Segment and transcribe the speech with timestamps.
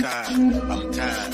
[0.00, 0.28] tired.
[0.30, 1.32] I'm tired.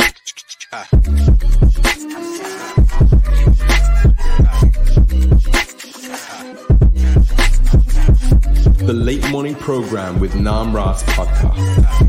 [8.85, 12.05] The Late Morning Program with Nam Ras Podcast.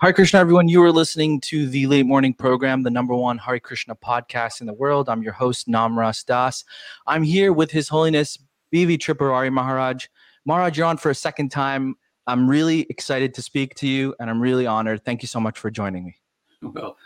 [0.00, 0.68] Hare Krishna, everyone.
[0.68, 4.66] You are listening to the Late Morning Program, the number one Hare Krishna podcast in
[4.66, 5.08] the world.
[5.08, 6.64] I'm your host, Namras Das.
[7.06, 8.38] I'm here with His Holiness
[8.72, 10.06] BV Tripurari Maharaj.
[10.46, 11.96] Maharaj, you're on for a second time.
[12.28, 15.04] I'm really excited to speak to you, and I'm really honored.
[15.04, 16.14] Thank you so much for joining me.
[16.62, 16.96] Well,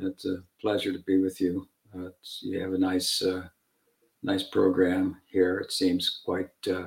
[0.00, 1.68] it's a pleasure to be with you.
[1.96, 2.08] Uh,
[2.42, 3.44] you have a nice, uh,
[4.24, 5.58] nice program here.
[5.58, 6.86] It seems quite uh,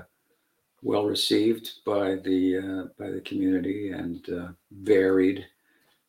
[0.82, 5.46] well received by the uh, by the community and uh, varied.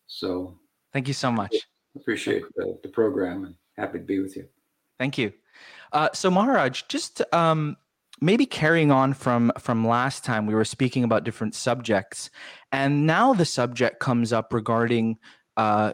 [0.09, 0.59] So
[0.93, 1.55] Thank you so much.
[1.95, 4.49] appreciate the, the program and happy to be with you.
[4.99, 5.33] Thank you.
[5.93, 7.77] Uh, so Maharaj, just um,
[8.21, 12.31] maybe carrying on from from last time, we were speaking about different subjects,
[12.73, 15.19] and now the subject comes up regarding
[15.57, 15.93] uh,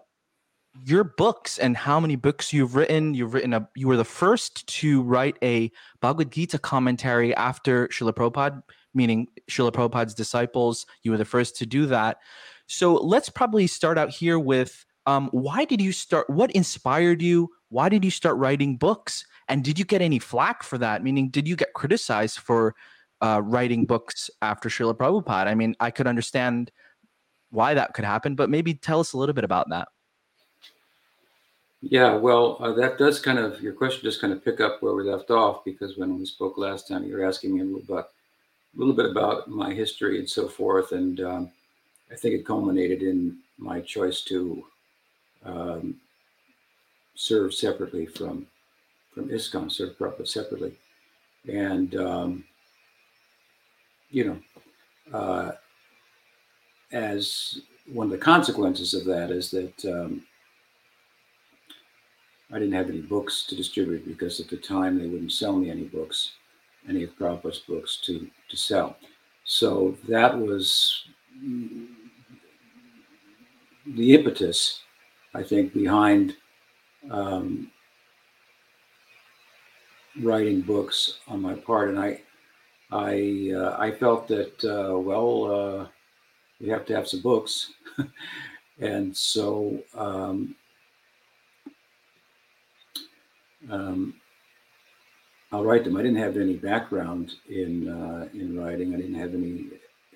[0.85, 3.15] your books and how many books you've written.
[3.15, 3.69] You've written a.
[3.77, 8.63] You were the first to write a Bhagavad Gita commentary after Srila Prabhupada,
[8.95, 10.87] meaning Srila Prabhupada's disciples.
[11.03, 12.19] You were the first to do that.
[12.67, 16.29] So let's probably start out here with um, why did you start?
[16.31, 17.51] What inspired you?
[17.69, 19.25] Why did you start writing books?
[19.49, 21.03] And did you get any flack for that?
[21.03, 22.75] Meaning, did you get criticized for
[23.21, 25.47] uh, writing books after Srila Prabhupada?
[25.47, 26.71] I mean, I could understand
[27.51, 29.89] why that could happen, but maybe tell us a little bit about that.
[31.87, 34.95] Yeah, well, uh, that does kind of your question just kind of pick up where
[34.95, 37.81] we left off because when we spoke last time, you were asking me a little
[37.81, 41.51] bit, a little bit about my history and so forth, and um,
[42.11, 44.65] I think it culminated in my choice to
[45.45, 46.01] um,
[47.15, 48.47] serve separately from
[49.15, 50.77] from ISKCON, serve Prabhupada separately,
[51.49, 52.45] and um,
[54.11, 55.53] you know, uh,
[56.93, 57.61] as
[57.93, 59.85] one of the consequences of that is that.
[59.85, 60.23] Um,
[62.53, 65.71] I didn't have any books to distribute because at the time they wouldn't sell me
[65.71, 66.33] any books,
[66.89, 68.97] any of Prabhupada's books to, to sell.
[69.45, 71.05] So that was
[73.87, 74.83] the impetus,
[75.35, 76.37] I think, behind
[77.11, 77.71] um,
[80.23, 81.91] writing books on my part.
[81.91, 82.21] And I,
[82.91, 85.87] I, uh, I felt that, uh, well, uh,
[86.61, 87.73] we have to have some books.
[88.81, 90.55] and so, um,
[93.71, 94.15] um,
[95.53, 95.97] I'll write them.
[95.97, 98.93] I didn't have any background in uh, in writing.
[98.93, 99.67] I didn't have any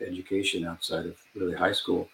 [0.00, 2.08] education outside of really high school.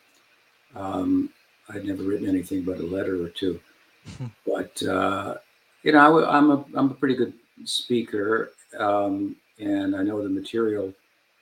[0.75, 1.31] Um,
[1.71, 3.61] I'd never written anything but a letter or two.
[4.47, 5.37] but uh,
[5.83, 7.33] you know, I, am a I'm a pretty good
[7.65, 10.93] speaker, um, and I know the material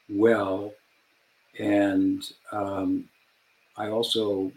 [0.09, 0.73] well,
[1.59, 3.09] and um,
[3.77, 4.53] I also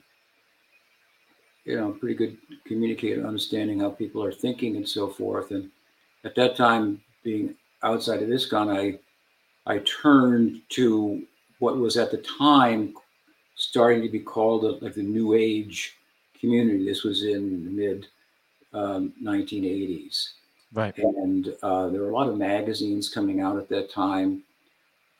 [1.65, 5.51] you know, pretty good communicator, understanding how people are thinking and so forth.
[5.51, 5.69] And
[6.23, 8.99] at that time, being outside of ISKCON, I
[9.67, 11.23] I turned to
[11.57, 12.93] what was at the time
[13.55, 15.95] starting to be called a, like the New Age
[16.39, 16.85] community.
[16.85, 18.07] This was in the mid
[18.73, 20.29] um, 1980s,
[20.75, 20.97] Right.
[20.97, 24.43] and uh, there were a lot of magazines coming out at that time.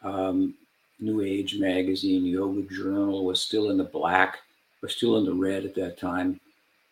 [0.03, 0.53] Um,
[0.99, 4.39] New Age magazine, Yoga Journal was still in the black
[4.85, 6.39] was still in the red at that time,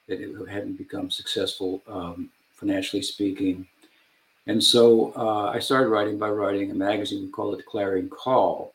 [0.08, 3.68] that it hadn't become successful um, financially speaking.
[4.48, 7.24] And so uh, I started writing by writing a magazine.
[7.24, 8.74] We call it Clarion Call.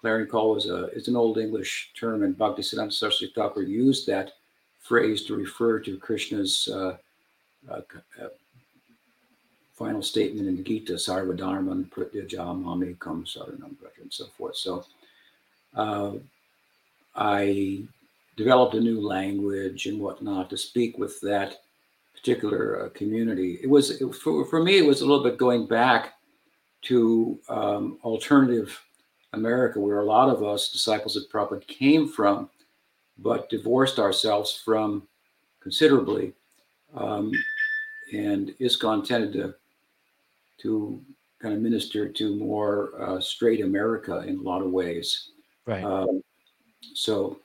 [0.00, 4.32] Clarion Call is a it's an old English term, and Bhaktisiddhanta Saraswati Thakur used that
[4.80, 6.96] phrase to refer to Krishna's uh,
[7.70, 7.80] uh,
[9.76, 14.56] final statement in the Gita, Sarva Sarvadharman Pratyajamami Kam Saranam and so forth.
[14.56, 14.84] So
[15.74, 16.12] uh,
[17.14, 17.84] I
[18.36, 21.58] developed a new language and whatnot to speak with that
[22.14, 23.58] particular uh, community.
[23.62, 26.14] It was it, for, for me, it was a little bit going back
[26.82, 28.80] to um, alternative
[29.34, 32.48] America, where a lot of us disciples of Prabhupada came from,
[33.18, 35.06] but divorced ourselves from
[35.60, 36.32] considerably.
[36.94, 37.32] Um,
[38.12, 39.54] and ISKCON tended to
[40.58, 41.00] to
[41.40, 45.30] kind of minister to more uh, straight America in a lot of ways.
[45.66, 45.84] Right.
[45.84, 46.22] Um,
[46.94, 47.40] so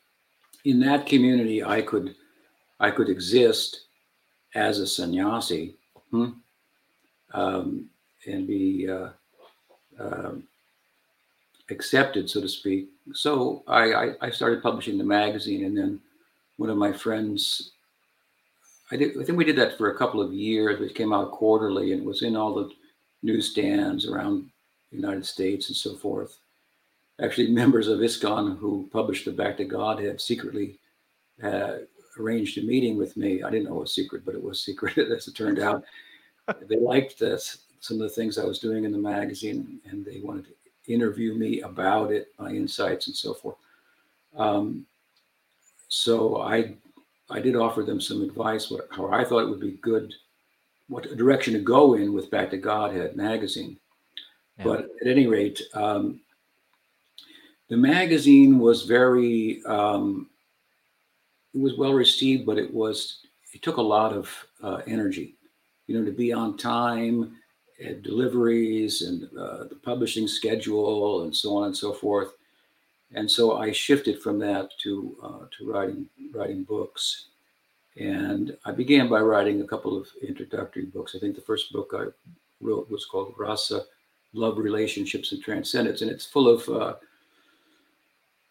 [0.65, 2.15] in that community, I could
[2.79, 3.81] I could exist
[4.55, 5.75] as a sannyasi
[6.09, 6.29] hmm,
[7.33, 7.89] um,
[8.27, 9.09] and be uh,
[9.99, 10.43] um
[11.71, 12.89] accepted, so to speak.
[13.13, 15.99] So I, I, I started publishing the magazine, and then
[16.57, 17.71] one of my friends,
[18.91, 20.81] I did I think we did that for a couple of years.
[20.81, 22.69] It came out quarterly, and it was in all the
[23.23, 24.49] newsstands around
[24.89, 26.37] the United States and so forth.
[27.21, 30.79] Actually, members of ISKCON who published the Back to Godhead secretly
[31.43, 31.77] uh,
[32.19, 33.43] arranged a meeting with me.
[33.43, 35.83] I didn't know it was secret, but it was secret as it turned out.
[36.67, 40.19] they liked this, some of the things I was doing in the magazine, and they
[40.21, 43.57] wanted to interview me about it, my insights, and so forth.
[44.35, 44.85] Um,
[45.87, 46.75] so I,
[47.29, 50.13] I did offer them some advice, what, how I thought it would be good,
[50.91, 53.77] what direction to go in with Back to Godhead magazine.
[54.57, 54.65] Yeah.
[54.65, 56.19] But at any rate, um,
[57.69, 60.29] the magazine was very um,
[61.53, 63.19] it was well received, but it was
[63.53, 64.29] it took a lot of
[64.61, 65.35] uh, energy,
[65.87, 67.37] you know, to be on time,
[67.81, 72.33] and deliveries, and uh, the publishing schedule, and so on and so forth.
[73.13, 77.27] And so I shifted from that to uh, to writing writing books,
[77.97, 81.15] and I began by writing a couple of introductory books.
[81.15, 82.05] I think the first book I
[82.61, 83.83] wrote was called Rasa,
[84.33, 86.95] Love, Relationships, and Transcendence, and it's full of uh,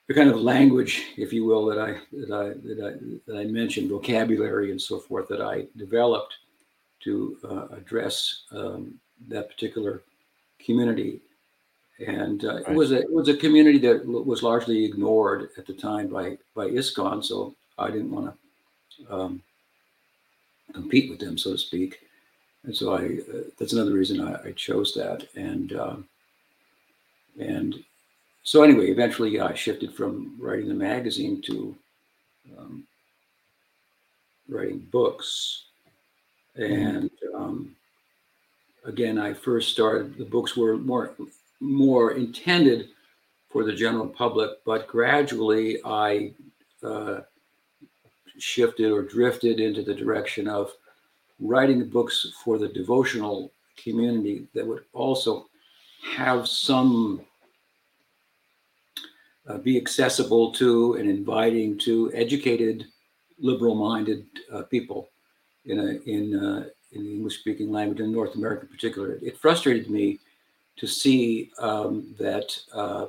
[0.08, 3.44] the kind of language, if you will, that I that I that I that I
[3.44, 6.34] mentioned, vocabulary and so forth, that I developed
[7.00, 8.94] to uh, address um,
[9.28, 10.02] that particular
[10.58, 11.20] community,
[12.06, 12.68] and uh, Right.
[12.68, 16.36] it was a it was a community that was largely ignored at the time by
[16.54, 18.34] by ISKCON, so I didn't want to
[19.08, 19.42] um,
[20.72, 22.00] compete with them, so to speak,
[22.64, 26.08] and so I uh, that's another reason I, I chose that, and um
[27.38, 27.82] and
[28.42, 31.76] so anyway, eventually I shifted from writing the magazine to
[32.58, 32.84] um,
[34.48, 35.64] writing books.
[36.56, 37.76] And um,
[38.84, 41.14] again, I first started, the books were more,
[41.60, 42.88] more intended
[43.50, 46.32] for the general public, but gradually I
[46.82, 47.20] uh,
[48.42, 50.72] shifted or drifted into the direction of
[51.38, 55.46] writing books for the devotional community that would also
[56.16, 57.24] have some
[59.46, 62.86] uh, be accessible to and inviting to educated,
[63.38, 65.08] liberal-minded uh, people
[65.64, 69.18] in a, in uh, in the English-speaking language in North America in particular.
[69.22, 70.18] It frustrated me
[70.76, 73.06] to see um, that uh,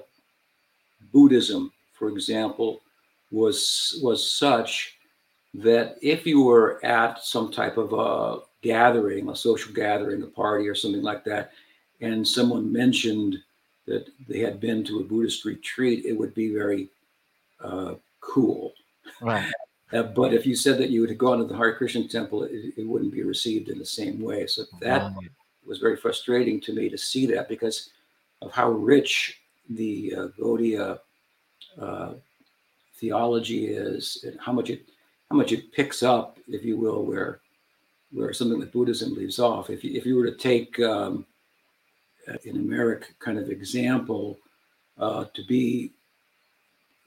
[1.12, 2.82] Buddhism, for example,
[3.32, 4.98] was was such
[5.54, 10.68] that if you were at some type of a gathering, a social gathering, a party,
[10.68, 11.52] or something like that,
[12.00, 13.38] and someone mentioned
[13.86, 16.90] that they had been to a Buddhist retreat, it would be very
[17.64, 18.74] uh, cool.
[19.22, 19.52] Right.
[19.94, 22.74] Uh, but if you said that you had gone to the Hare Krishna temple, it,
[22.78, 24.48] it wouldn't be received in the same way.
[24.48, 25.30] So that Right.
[25.66, 27.90] was very frustrating to me to see that because
[28.42, 31.00] of how rich the uh, Gaudiya
[31.78, 32.14] uh,
[32.96, 34.86] theology is and how much it
[35.32, 37.40] how much it picks up, if you will, where
[38.12, 39.70] where something like Buddhism leaves off.
[39.70, 41.26] If you, if you were to take um,
[42.28, 44.38] an American kind of example
[45.00, 45.94] uh, to be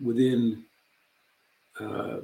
[0.03, 0.65] within
[1.79, 2.21] uh,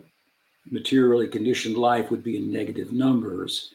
[0.70, 3.74] materially conditioned life would be in negative numbers.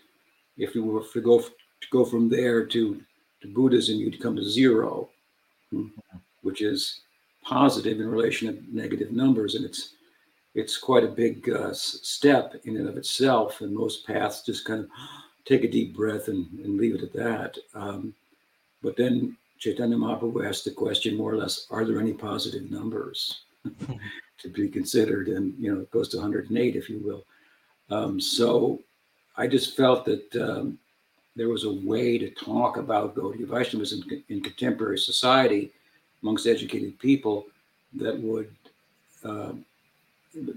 [0.58, 3.02] If you were to go to go from there to,
[3.42, 5.10] to Buddhism, you'd come to zero,
[5.70, 5.90] hmm,
[6.42, 7.02] which is
[7.44, 9.95] positive in relation to negative numbers, and it's
[10.56, 13.62] it's quite a big uh, step in and of itself.
[13.62, 14.90] And most paths just kind of
[15.46, 17.58] take a deep breath and, and leave it at that.
[17.76, 18.14] Um,
[18.82, 23.42] but then Chaitanya Mahaprabhu asked the question more or less: Are there any positive numbers
[24.40, 25.28] to be considered?
[25.28, 27.24] And you know, it goes to 108, if you will.
[27.90, 28.82] Um, so
[29.38, 30.80] I just felt that um,
[31.36, 35.72] there was a way to talk about Gaudiya Vaishnavism in, in contemporary society
[36.22, 37.46] amongst educated people
[37.94, 38.50] that would,
[39.24, 39.52] uh,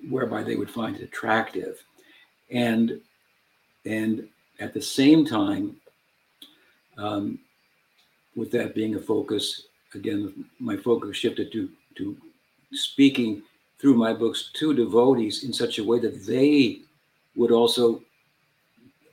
[0.08, 1.82] whereby they would find it attractive,
[2.50, 3.00] and
[3.84, 4.28] and
[4.60, 5.76] at the same time,
[6.96, 7.38] um,
[8.34, 12.16] with that being a focus, again, my focus shifted to to
[12.72, 13.42] speaking
[13.78, 16.80] through my books to devotees in such a way that they
[17.36, 18.02] would also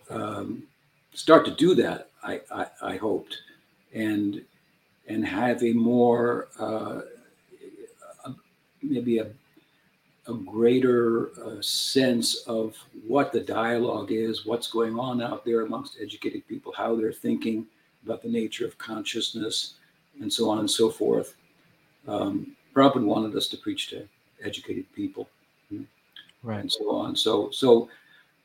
[0.09, 0.63] um,
[1.13, 2.09] start to do that.
[2.23, 3.37] I, I, I hoped,
[3.93, 4.41] and
[5.07, 7.01] and have a more uh,
[8.81, 9.27] maybe a
[10.27, 12.75] a greater uh, sense of
[13.07, 17.65] what the dialogue is, what's going on out there amongst educated people, how they're thinking
[18.03, 19.75] about the nature of consciousness,
[20.21, 21.35] and so on and so forth.
[22.07, 24.07] Um, Prabhupada wanted us to preach to
[24.43, 25.29] educated people
[26.43, 26.59] Right.
[26.59, 27.15] and so on.
[27.15, 27.89] So, so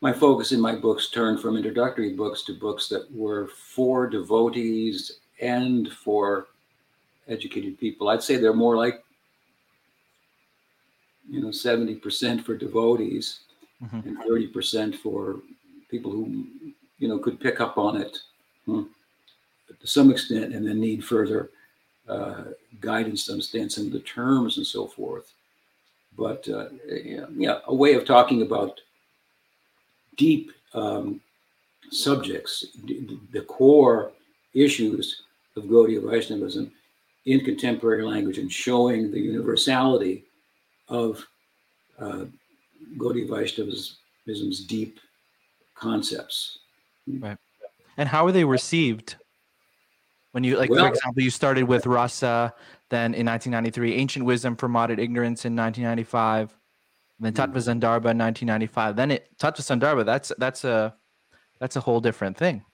[0.01, 5.19] my focus in my books turned from introductory books to books that were for devotees
[5.41, 6.47] and for
[7.29, 8.09] educated people.
[8.09, 9.05] I'd say they're more like,
[11.31, 13.41] you know, seventy percent for devotees
[13.83, 14.05] Mhm.
[14.07, 15.41] and thirty percent for
[15.91, 16.47] people who,
[16.99, 18.19] you know, could pick up on it
[18.67, 18.83] hmm,
[19.81, 21.51] to some extent and then need further
[22.09, 22.45] uh,
[22.81, 25.33] guidance to understand some of the terms and so forth.
[26.19, 28.81] But uh, yeah, yeah, a way of talking about
[30.17, 31.21] deep um,
[31.91, 32.67] subjects,
[33.33, 34.13] the core
[34.53, 35.23] issues
[35.57, 36.71] of Gaudiya Vaishnavism
[37.27, 40.25] in contemporary language and showing the universality
[40.90, 41.25] of
[41.99, 42.25] uh,
[42.99, 45.00] Gaudiya Vaishnavism's deep
[45.75, 46.59] concepts.
[47.06, 47.38] Right.
[47.97, 49.16] And how are they received?
[50.32, 52.52] When you, like, Well- for example, you started with Rasa,
[52.90, 56.56] then in 1993, Ancient Wisdom for Modern Ignorance in 1995,
[57.18, 57.42] then Mm-hmm.
[57.42, 58.97] Tattva Sandarbha in 1995.
[58.97, 60.94] Then it Tattva Sandarbha, that's that's a
[61.59, 62.64] that's a whole different thing.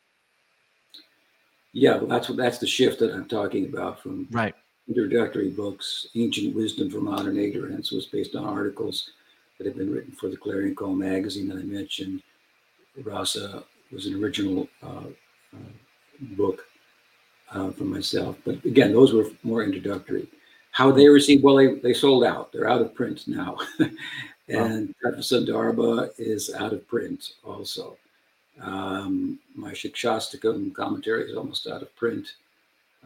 [1.72, 4.54] Yeah, well, that's what that's the shift that I'm talking about from Right.
[4.88, 6.06] Introductory books.
[6.14, 9.10] Ancient Wisdom for Modern Ignorance was based on articles
[9.58, 12.22] that had been written for the Clarion Call magazine that I mentioned.
[13.02, 15.08] Rasa was an original uh,
[15.54, 15.72] uh,
[16.36, 16.66] book
[17.50, 18.36] uh, for myself.
[18.44, 20.28] But again, those were more introductory.
[20.70, 22.52] How they received, well, they, they sold out.
[22.52, 23.58] They're out of print now.
[24.48, 27.96] and Tattva Sandarbha is out of print also.
[28.60, 32.34] Um, my Shikshastakam commentary is almost out of print.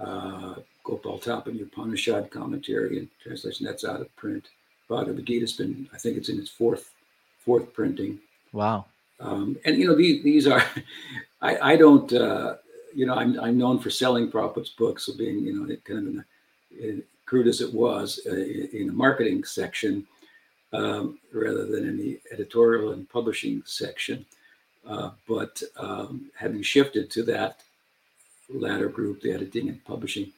[0.01, 4.49] Uh, Gopal Tapani Upanishad commentary and translation that's out of print.
[4.89, 6.91] Bhagavad Gita's been, I think it's in its fourth
[7.45, 8.19] fourth printing.
[8.53, 8.87] Wow.
[9.21, 10.65] Um, and you know these these are,
[11.43, 12.57] I I don't uh,
[12.95, 16.15] you know I'm I'm known for selling Prabhupada's books, so being you know kind of
[16.15, 16.25] in
[16.81, 20.05] a, in, crude as it was uh, in, in a marketing section
[20.73, 24.25] um, rather than in the editorial and publishing section.
[24.89, 27.63] Uh, but um, having shifted to that
[28.53, 30.33] latter group, the editing and publishing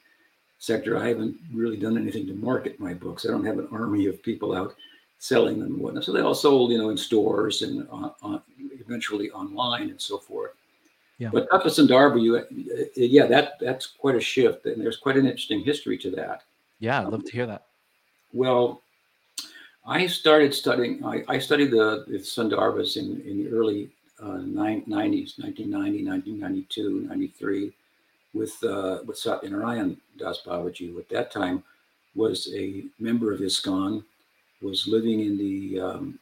[0.58, 3.26] sector, I haven't really done anything to market my books.
[3.26, 4.74] I don't have an army of people out
[5.18, 6.04] selling them and whatnot.
[6.04, 10.18] So they all sold, you know, in stores and on, on, eventually online and so
[10.18, 10.52] forth.
[11.18, 11.30] Yeah.
[11.32, 12.44] But Tattva Sandarbha, you, uh,
[12.96, 16.42] yeah, that that's quite a shift, and there's quite an interesting history to that.
[16.80, 17.66] Yeah, I'd love to hear that.
[18.32, 18.82] Well,
[19.86, 21.04] I started studying.
[21.04, 23.90] I, I studied the, the Sandarbhas in, in the early
[24.20, 27.72] uh, nine, 90s, 1990, 1992, 93,
[28.34, 31.62] with uh, with Satyanarayan Das Babaji, who at that time
[32.14, 34.04] was a member of ISKCON,
[34.60, 36.18] was living in the um,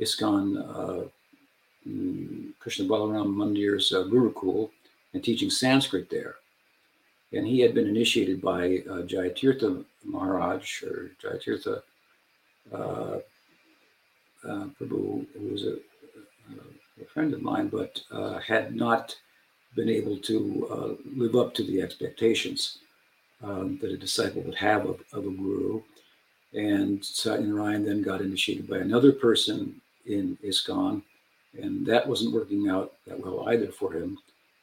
[0.00, 1.08] ISKCON uh,
[1.88, 4.70] mm, Krishna Balaram Mandir's uh, Gurukul
[5.14, 6.36] and teaching Sanskrit there.
[7.32, 11.82] And he had been initiated by uh, Jayatirtha Maharaj or Jayatirtha
[12.72, 13.18] uh,
[14.48, 15.76] uh, Prabhu, who was a,
[17.02, 19.16] a friend of mine, but uh, had not
[19.76, 22.78] been able to uh, live up to the expectations
[23.44, 25.82] um, that a disciple would have of, of a guru.
[26.54, 31.02] And Satyanarayan then got initiated by another person in ISKCON,
[31.60, 34.18] and that wasn't working out that well either for him,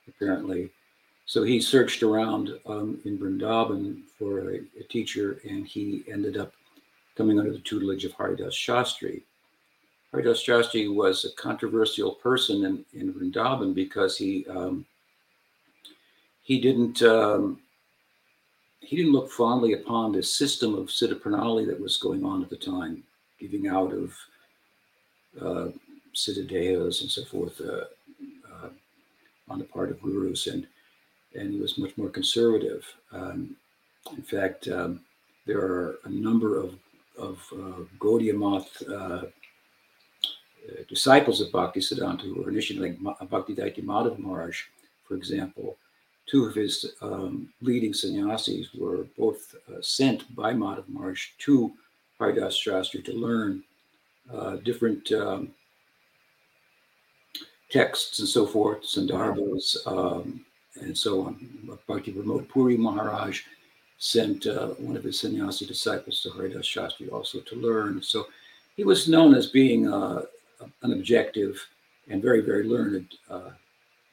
[0.07, 0.71] apparently.
[1.25, 6.53] So he searched around um, in Vrindavan for a, a teacher, and he ended up
[7.15, 9.21] coming under the tutelage of Haridas Shastri.
[10.11, 14.85] Haridas Shastri was a controversial person in, in Vrindavan because he um,
[16.43, 17.59] he didn't um,
[18.81, 22.49] he didn't look fondly upon the system of Siddha Pranali that was going on at
[22.49, 23.01] the time,
[23.39, 24.13] giving out of
[25.41, 25.71] uh,
[26.13, 27.85] Siddha and so forth uh,
[28.53, 28.69] uh,
[29.49, 30.67] on the part of gurus, and
[31.33, 32.85] and he was much more conservative.
[33.11, 33.55] Um,
[34.15, 34.99] in fact, um,
[35.47, 36.75] there are a number of
[37.17, 39.27] of uh, Gaudiya Math uh,
[40.89, 44.63] disciples of Bhaktisiddhanta who were initially like Bhakti Dayita Madhav Maharaj,
[45.07, 45.77] for example.
[46.25, 51.71] Two of his um, leading sannyasis were both uh, sent by Madhav Maharaj to
[52.19, 53.63] Haridas Shastri to learn
[54.33, 55.49] uh, different um,
[57.69, 60.45] texts and so forth, Sandarbhas, um,
[60.81, 61.77] and so on.
[61.87, 63.41] Bhakti Pramod Puri Maharaj
[63.97, 68.01] sent uh, one of his sannyasi disciples to Haridas Shastri also to learn.
[68.01, 68.27] So
[68.75, 70.23] he was known as being uh,
[70.81, 71.65] an objective
[72.09, 73.51] and very, very learned uh,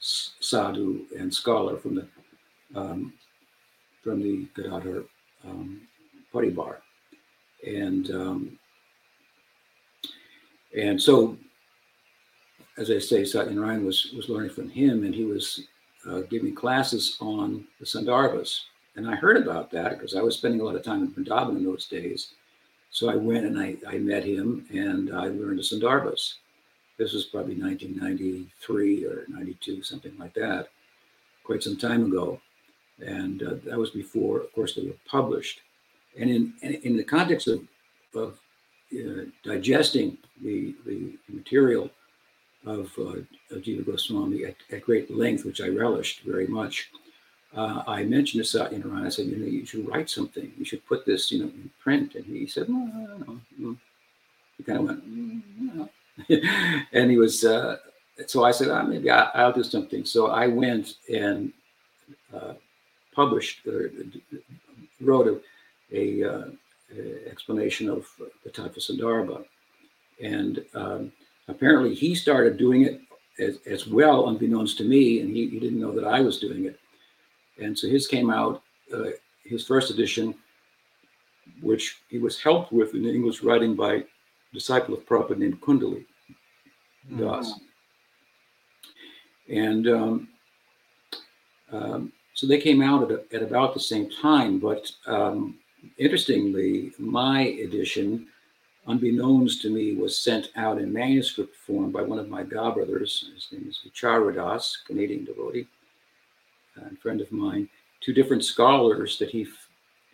[0.01, 2.09] sadhu and scholar from the
[2.75, 3.13] um,
[4.03, 5.05] from the Gadadhar
[5.45, 5.83] um,
[6.33, 6.77] Paribar.
[7.67, 8.59] And um,
[10.77, 11.37] and so,
[12.79, 15.67] as I say, Satyanarayan was was learning from him, and he was
[16.09, 18.61] uh, giving classes on the Sandarbhas.
[18.97, 21.57] And I heard about that because I was spending a lot of time in Vrindavan
[21.57, 22.33] in those days.
[22.91, 26.35] So I went and I, I met him and I learned the Sandarbhas.
[27.01, 30.69] This was probably 1993 or 92, something like that,
[31.45, 32.39] quite some time ago.
[32.99, 35.63] And uh, that was before, of course, they were published.
[36.19, 37.63] And in, in, the context of,
[38.15, 38.39] of
[38.93, 41.89] uh, digesting the, the material
[42.67, 46.91] of, uh, of Jiva Goswami at, at great length, which I relished very much,
[47.57, 50.53] uh, I mentioned to Satya Narayan, I said, you know, you should write something.
[50.59, 52.15] You should put this, you know, in print.
[52.15, 53.77] And he said, no, no, no.
[54.59, 55.89] He kind of went, mm, no.
[56.93, 57.77] and he was, uh,
[58.27, 60.05] so I said, oh, maybe I, will do something.
[60.05, 61.53] So I went and
[62.35, 62.55] uh,
[63.15, 63.91] published, or
[65.01, 65.43] wrote
[65.93, 66.45] a, a, uh,
[67.31, 68.07] explanation of
[68.45, 69.45] the Tattva Sandarbha.
[70.23, 71.13] And um,
[71.49, 73.01] apparently he started doing it
[73.39, 76.67] as, as well, unbeknownst to me, and he, he didn't know that I was doing
[76.67, 76.79] it.
[77.59, 78.63] And so his came out,
[78.93, 79.11] uh,
[79.45, 80.35] his first edition,
[81.63, 84.03] which he was helped with in English writing by a
[84.53, 86.05] disciple of Prabhupada named Kundali
[87.09, 87.53] Mm-hmm.
[89.55, 90.29] And um,
[91.73, 94.59] um, so they came out at, at, about the same time.
[94.59, 95.59] But um,
[95.99, 98.27] interestingly, my edition,
[98.87, 103.25] unbeknownst to me, was sent out in manuscript form by one of my godbrothers.
[103.35, 105.67] His name is Vichara Das, Canadian devotee
[106.77, 107.69] a friend of mine,
[108.01, 109.69] two different scholars that he f-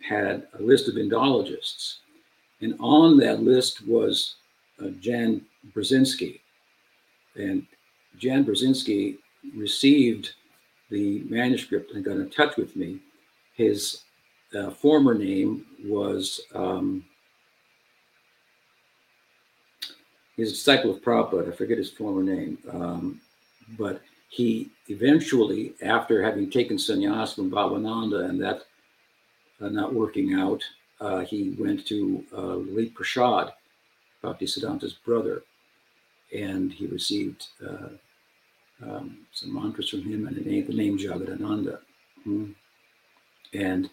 [0.07, 1.97] had a list of Indologists.
[2.61, 4.35] And on that list was
[4.83, 5.41] uh, Jan
[5.73, 6.39] Brzezinski.
[7.37, 7.65] And
[8.17, 9.17] Jan Brzezinski
[9.55, 10.33] received
[10.89, 12.99] the manuscript and got in touch with me.
[13.55, 14.01] His
[14.57, 17.03] uh, former name was, um,
[20.35, 21.51] he's a disciple of Prabhupada.
[21.51, 22.57] I forget his former name.
[22.71, 23.21] Um,
[23.77, 28.63] but he eventually, after having taken sannyas from Bhavananda and that
[29.61, 30.63] uh, not working out,
[30.99, 33.53] uh, he went to uh, Lalit Prasad,
[34.23, 35.43] Bhaktisiddhanta's brother,
[36.35, 37.89] and he received uh,
[38.83, 41.79] um, some mantras from him and the name, the name Jagadananda.
[42.27, 42.51] Mm-hmm.
[43.53, 43.89] And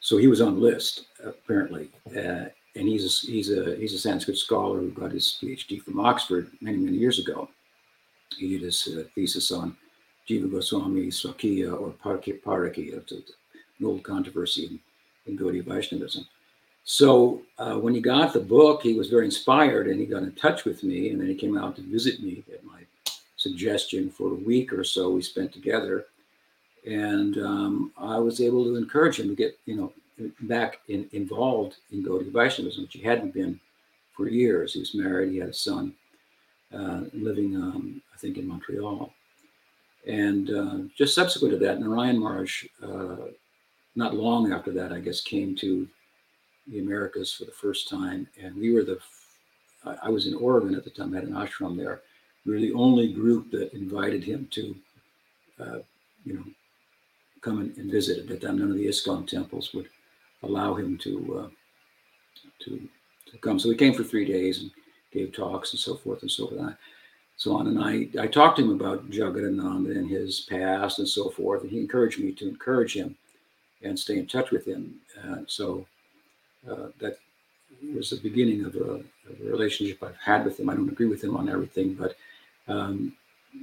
[0.00, 1.90] so he was on the list, apparently.
[2.08, 5.98] Uh, and he's a, he's a he's a Sanskrit scholar who got his PhD from
[5.98, 7.48] Oxford many many years ago
[8.36, 9.76] he did his uh, thesis on
[10.28, 14.80] Jiva Goswami, Swakiya, or Parakiya, an old controversy in,
[15.26, 16.26] in Gaudiya Vaishnavism.
[16.90, 20.32] So uh, when he got the book, he was very inspired and he got in
[20.32, 21.10] touch with me.
[21.10, 22.80] And then he came out to visit me at my
[23.36, 26.06] suggestion for a week or so we spent together.
[26.84, 29.92] And um, I was able to encourage him to get, you know,
[30.40, 33.60] back in, involved in Gaudiya Vaishnavism, which he hadn't been
[34.12, 34.72] for years.
[34.72, 35.94] He was married, he had a son,
[36.74, 39.14] uh, living um, I think, in Montreal.
[40.08, 43.28] And uh, just subsequent to that, Narayan Maharaj, uh,
[43.94, 45.86] not long after that, I guess, came to
[46.66, 48.26] the Americas for the first time.
[48.40, 48.98] And we were the,
[50.02, 52.02] I was in Oregon at the time, I had an ashram there.
[52.46, 54.76] We were the only group that invited him to,
[55.60, 55.78] uh,
[56.24, 56.44] you know,
[57.40, 58.18] come and, and, visit.
[58.18, 59.88] At that time, none of the ISKCON temples would
[60.42, 61.48] allow him to, uh,
[62.64, 62.88] to,
[63.30, 63.58] to come.
[63.58, 64.70] So he came for three days and
[65.12, 66.76] gave talks and so forth and so forth
[67.40, 67.68] so on.
[67.68, 71.62] And I, I talked to him about Jagadananda and his past and so forth.
[71.62, 73.16] And he encouraged me to encourage him
[73.82, 74.96] and stay in touch with him.
[75.24, 75.86] Uh, so
[76.68, 77.18] uh, that
[77.94, 79.04] was the beginning of a, of
[79.40, 80.68] a, relationship I've had with him.
[80.68, 82.16] I don't agree with him on everything, but
[82.68, 83.14] um,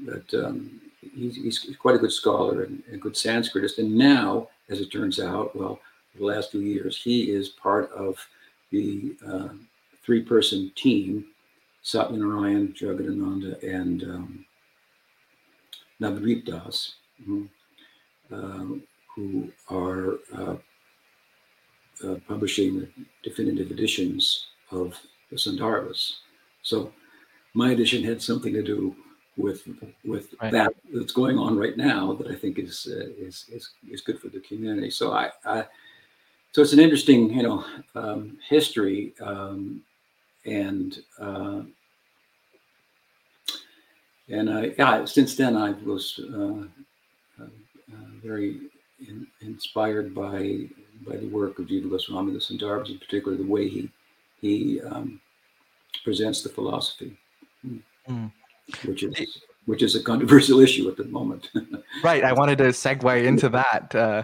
[0.05, 0.81] but um,
[1.13, 3.77] he's, he's, quite a good scholar and a good Sanskritist.
[3.77, 5.79] And now, as it turns out, well,
[6.17, 8.17] the last few years, he is part of
[8.71, 9.49] the uh,
[10.03, 11.25] three-person team
[11.83, 14.45] Satyanarayan, Jagadananda, and um,
[16.01, 16.95] Navadvip Das,
[18.29, 18.65] uh,
[19.15, 20.19] who are
[22.03, 22.87] uh, publishing the
[23.23, 26.17] definitive editions of the Sandarbhas.
[26.61, 26.93] So
[27.53, 28.95] my edition had something to do
[29.37, 29.67] with
[30.03, 30.51] with right.
[30.51, 34.19] that that's going on right now that I think is, uh, is is is good
[34.19, 34.89] for the community.
[34.89, 35.65] So I, I
[36.51, 39.83] so it's an interesting you know um, history um,
[40.45, 41.61] and uh,
[44.29, 46.63] and I, yeah, since then I was uh,
[47.39, 47.45] uh,
[47.93, 48.61] uh, very
[48.99, 50.67] in, inspired by
[51.05, 53.89] by the work of Jiva Goswami, the in particular the way he
[54.41, 55.19] he um,
[56.03, 57.17] presents the philosophy,
[58.07, 58.31] mm.
[58.85, 61.49] which is which is a controversial issue at the moment.
[62.03, 62.23] right.
[62.23, 63.93] I wanted to segue into that.
[63.93, 64.23] Uh,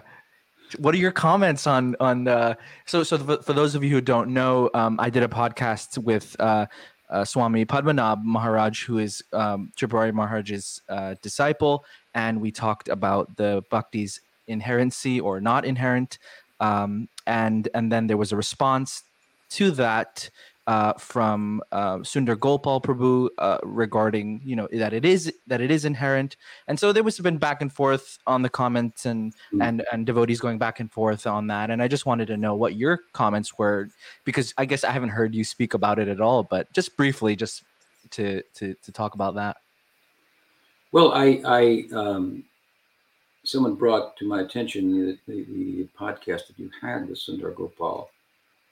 [0.80, 2.56] what are your comments on on uh,
[2.86, 6.36] so so for those of you who don't know um, i did a podcast with
[6.40, 6.66] uh,
[7.14, 13.38] uh, Swami Padmanab Maharaj, who is um, Tripurari Maharaj's uh, disciple, and we talked about
[13.38, 16.18] the bhakti's inherency or not inherent,
[16.64, 19.04] um, and and then there was a response
[19.50, 20.30] to that
[20.66, 25.70] uh, from uh, Sundar Gopal Prabhu uh, regarding you know that it is that it
[25.70, 29.62] is inherent, and so there was been back and forth on the comments and mm-hmm.
[29.62, 32.56] and and devotees going back and forth on that, and I just wanted to know
[32.56, 33.90] what your comments were
[34.24, 37.36] because I guess I haven't heard you speak about it at all, but just briefly,
[37.36, 37.64] just
[38.12, 39.58] to to to talk about that.
[40.94, 42.46] Well, I I um,
[43.44, 48.10] someone brought to my attention the, the, the podcast that you had with Sundar Gopal.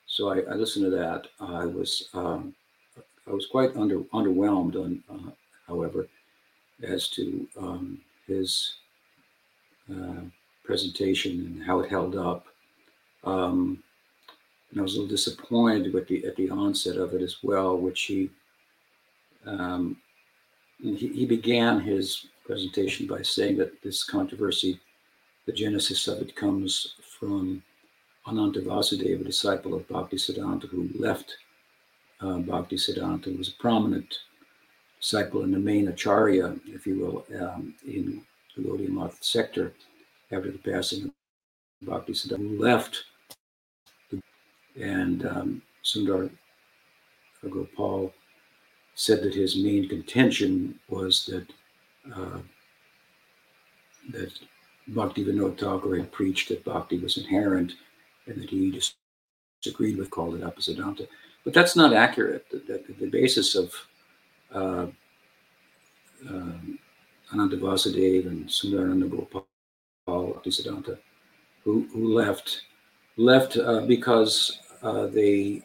[0.07, 1.27] So I, I listened to that.
[1.39, 2.53] I was um,
[3.27, 5.31] I was quite under underwhelmed on, uh,
[5.67, 6.07] however,
[6.83, 8.75] as to um, his
[9.89, 10.21] uh,
[10.63, 12.47] presentation and how it held up.
[13.23, 13.83] Um,
[14.71, 17.77] and I was a little disappointed with the at the onset of it as well,
[17.77, 18.29] which he
[19.45, 19.97] um,
[20.81, 24.77] he, he began his presentation by saying that this controversy,
[25.45, 27.63] the genesis of it comes from
[28.27, 31.37] Ananta Vasudeva, a disciple of Bhaktisiddhanta, who left
[32.19, 34.19] uh, Bhaktisiddhanta, who was a prominent
[34.99, 38.21] disciple in the main acharya, if you will, um, in
[38.57, 39.71] the Gaudiya sector
[40.33, 43.05] after the passing of Bhaktisiddhanta, who left.
[44.75, 46.29] And um, Sundar
[47.49, 48.13] Gopal
[48.95, 51.47] said that his main contention was that
[52.15, 52.39] uh,
[54.11, 54.31] that
[54.87, 57.73] Bhakti Vinod Thakur had preached that bhakti was inherent
[58.25, 58.83] and that he
[59.61, 61.07] disagreed with, called it Apasiddhanta.
[61.43, 62.45] But that's not accurate.
[62.51, 63.73] The, the, the basis of
[64.53, 64.87] uh,
[66.29, 66.79] um,
[67.31, 69.47] Ananta Vasudeva and Sundarananda Gopal
[70.07, 70.97] Bhaktisiddhanta,
[71.63, 72.63] who, who left,
[73.17, 75.61] left uh, because uh, they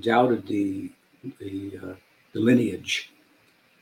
[0.00, 0.92] doubted the,
[1.40, 1.94] the, uh,
[2.32, 3.10] the lineage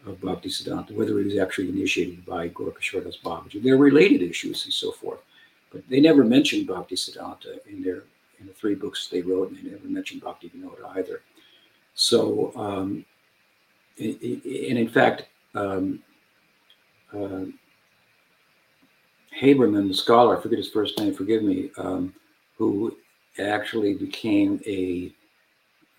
[0.07, 3.62] of Bhakti Siddhanta, whether it was actually initiated by Gorkha Das Babaji.
[3.62, 5.21] There are related issues and so forth,
[5.73, 8.05] but they never mentioned Bhakti Siddhanta in their
[8.38, 11.23] in the three books they wrote, and they never mentioned Bhakti Vinod either.
[11.95, 13.05] So, um,
[13.99, 16.03] and in fact, um,
[17.14, 17.47] uh,
[19.40, 22.14] Haberman, the scholar, I forget his first name, forgive me, um,
[22.59, 22.97] who
[23.38, 25.12] actually became a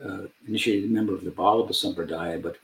[0.04, 2.58] uh, initiated member of the Vallabha Sampradaya, but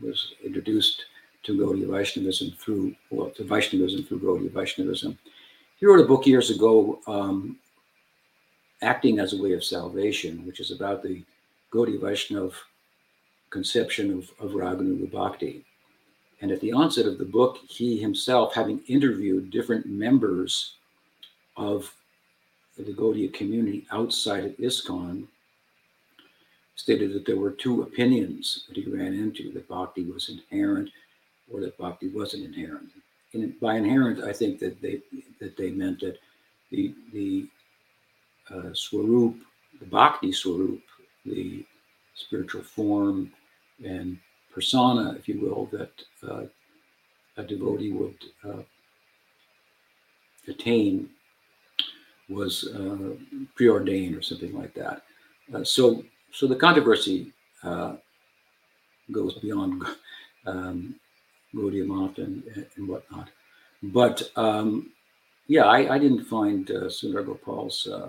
[0.00, 1.04] was introduced
[1.44, 5.18] to Gaudiya Vaishnavism through, well, to Vaishnavism through Gaudiya Vaishnavism.
[5.78, 7.58] He wrote a book years ago, um,
[8.82, 11.22] Acting as a Way of Salvation, which is about the
[11.72, 12.54] Gaudiya Vaishnav
[13.50, 15.64] conception of, of Raganuga Bhakti.
[16.40, 20.74] And at the onset of the book, he himself, having interviewed different members
[21.56, 21.94] of
[22.76, 25.26] the Gaudiya community outside of ISKCON,
[26.76, 30.90] stated that there were two opinions that he ran into that bhakti was inherent
[31.50, 32.90] or that bhakti wasn't inherent.
[33.32, 35.00] And by inherent, I think that they
[35.40, 36.18] that they meant that
[36.70, 37.48] the the
[38.50, 39.36] uh, swarup,
[39.80, 40.80] the bhakti swarup,
[41.24, 41.64] the
[42.14, 43.32] spiritual form
[43.84, 44.18] and
[44.52, 45.92] persona, if you will, that
[46.26, 46.44] uh,
[47.36, 48.62] a devotee would uh,
[50.48, 51.10] attain
[52.28, 53.14] was uh,
[53.54, 55.02] preordained or something like that.
[55.54, 57.96] Uh, so so the controversy uh,
[59.10, 59.82] goes beyond
[60.46, 60.94] um,
[61.54, 63.28] Gaudiya and, and whatnot.
[63.82, 64.90] But um,
[65.48, 68.08] yeah, I, I, didn't find uh, Sundar Gopal's uh,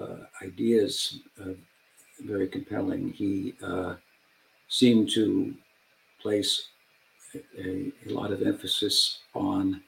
[0.00, 1.54] uh, ideas uh,
[2.20, 3.12] very compelling.
[3.12, 3.94] He uh,
[4.68, 5.54] seemed to
[6.20, 6.68] place
[7.58, 9.82] a, a, lot of emphasis on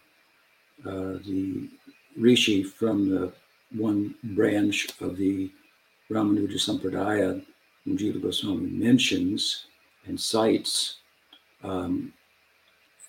[0.84, 1.68] the
[2.16, 3.32] rishi from the
[3.72, 5.50] one branch of the
[6.10, 7.42] Ramanuja Sampradaya,
[7.86, 9.66] Jiva Goswami mentions
[10.06, 10.96] and cites
[11.62, 12.12] um,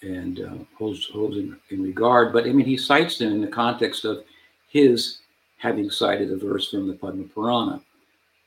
[0.01, 2.31] and uh, holds, holds in, in, regard.
[2.31, 4.23] But I mean, he cites them in the context of
[4.69, 5.19] his
[5.57, 7.81] having cited a verse from the Padma Purana.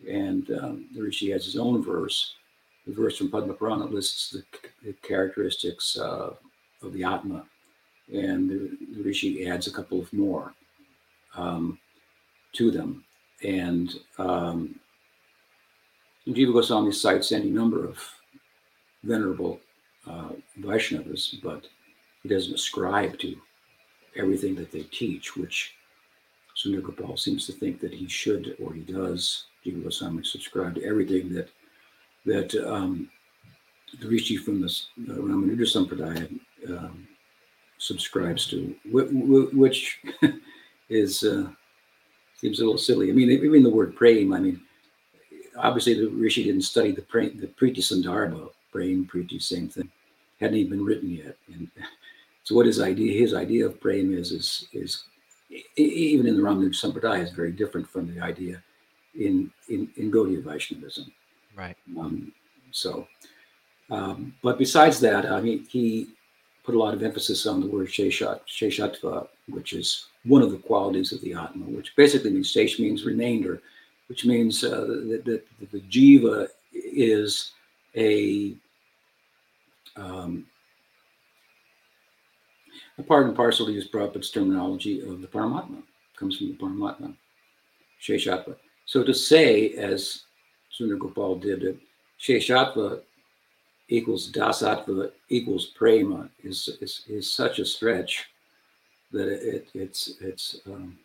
[0.08, 2.34] And um, the Rishi has his own verse.
[2.86, 4.42] The verse from Padma Purana lists the,
[4.84, 6.30] the characteristics uh,
[6.82, 7.44] of the Atma.
[8.12, 10.52] And the, the, Rishi adds a couple of more
[11.36, 11.78] um,
[12.54, 13.04] to them.
[13.44, 14.78] And um,
[16.26, 17.98] Jiva Goswami cites any number of
[19.02, 19.60] venerable
[20.06, 21.66] uh, Vaishnavas, but
[22.22, 23.36] he doesn't ascribe to
[24.16, 25.74] everything that they teach, which
[26.56, 29.46] Sundar Gopal seems to think that he should or he does.
[29.64, 31.48] Jiva Goswami subscribe to everything that
[32.24, 33.10] that um,
[34.00, 36.28] the Rishi from the uh, Ramanuja Sampradaya
[36.68, 37.06] um,
[37.78, 38.74] subscribes to,
[39.52, 40.00] which
[40.88, 41.48] is uh,
[42.42, 43.08] seems a little silly.
[43.08, 44.60] I mean, even the word prema, I mean,
[45.56, 49.88] obviously the Rishi didn't study the pray, the Priti Sandarbha, prema, Priti, same thing,
[50.40, 51.36] hadn't even been written yet.
[51.54, 51.70] And
[52.42, 55.04] so what his idea, his idea of prema is, is, is
[55.76, 58.60] even in the Ramanuja Sampradaya is very different from the idea
[59.14, 61.12] in, in, in Gaudiya Vaishnavism.
[61.54, 61.76] Right.
[61.96, 62.32] Um,
[62.72, 63.06] so,
[63.90, 66.08] um, but besides that, I mean, he
[66.64, 70.58] put a lot of emphasis on the word Sheshat, Sheshatva, which is one of the
[70.58, 73.60] qualities of the Atma, which basically means Shesh means remainder,
[74.08, 77.52] which means uh, that, that, that, the Jiva is
[77.96, 78.54] a
[79.96, 80.46] um,
[82.98, 85.82] a part and parcel to use Prabhupada's terminology of the Paramatma,
[86.16, 87.14] comes from the Paramatma,
[88.00, 88.56] Sheshatva.
[88.86, 90.22] So to say, as
[90.78, 91.78] Sundar Gopal did, that
[92.20, 93.00] Sheshatva
[93.88, 98.30] equals Dasatva equals Prema is, is, is such a stretch
[99.12, 100.98] that it, it's it's um,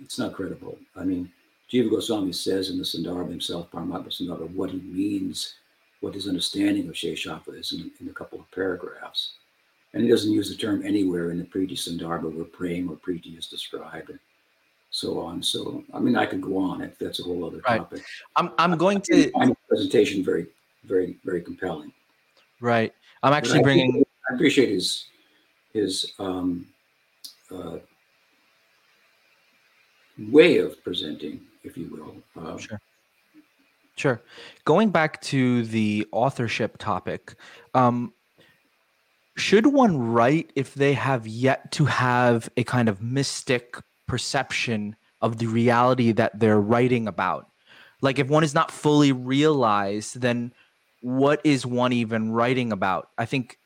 [0.00, 0.78] it's not credible.
[0.96, 1.30] I mean,
[1.70, 5.54] Jiva Goswami says in the Sandarbha himself, Paramatma Sandarbha, what he means,
[6.00, 9.32] what his understanding of Sheshatva is in, in a couple of paragraphs.
[9.94, 13.38] And he doesn't use the term anywhere in the Priti Sandarbha where prema or Priti
[13.38, 14.18] is described and
[14.90, 15.42] so on.
[15.42, 17.78] So, I mean, I could go on that's a whole other Right.
[17.78, 18.02] topic.
[18.36, 20.46] I'm I'm going to I find the presentation very,
[20.84, 21.92] very, very compelling.
[22.62, 22.92] Right.
[23.22, 25.06] I'm actually I bringing I appreciate his
[25.72, 26.66] his um,
[27.50, 27.78] uh,
[30.18, 32.42] way of presenting, if you will.
[32.42, 32.80] Uh, Sure.
[33.96, 34.22] Sure.
[34.64, 37.34] Going back to the authorship topic,
[37.74, 38.12] um,
[39.36, 45.38] should one write if they have yet to have a kind of mystic perception of
[45.38, 47.50] the reality that they're writing about?
[48.00, 50.52] Like, if one is not fully realized, then
[51.02, 53.08] what is one even writing about?
[53.18, 53.58] I think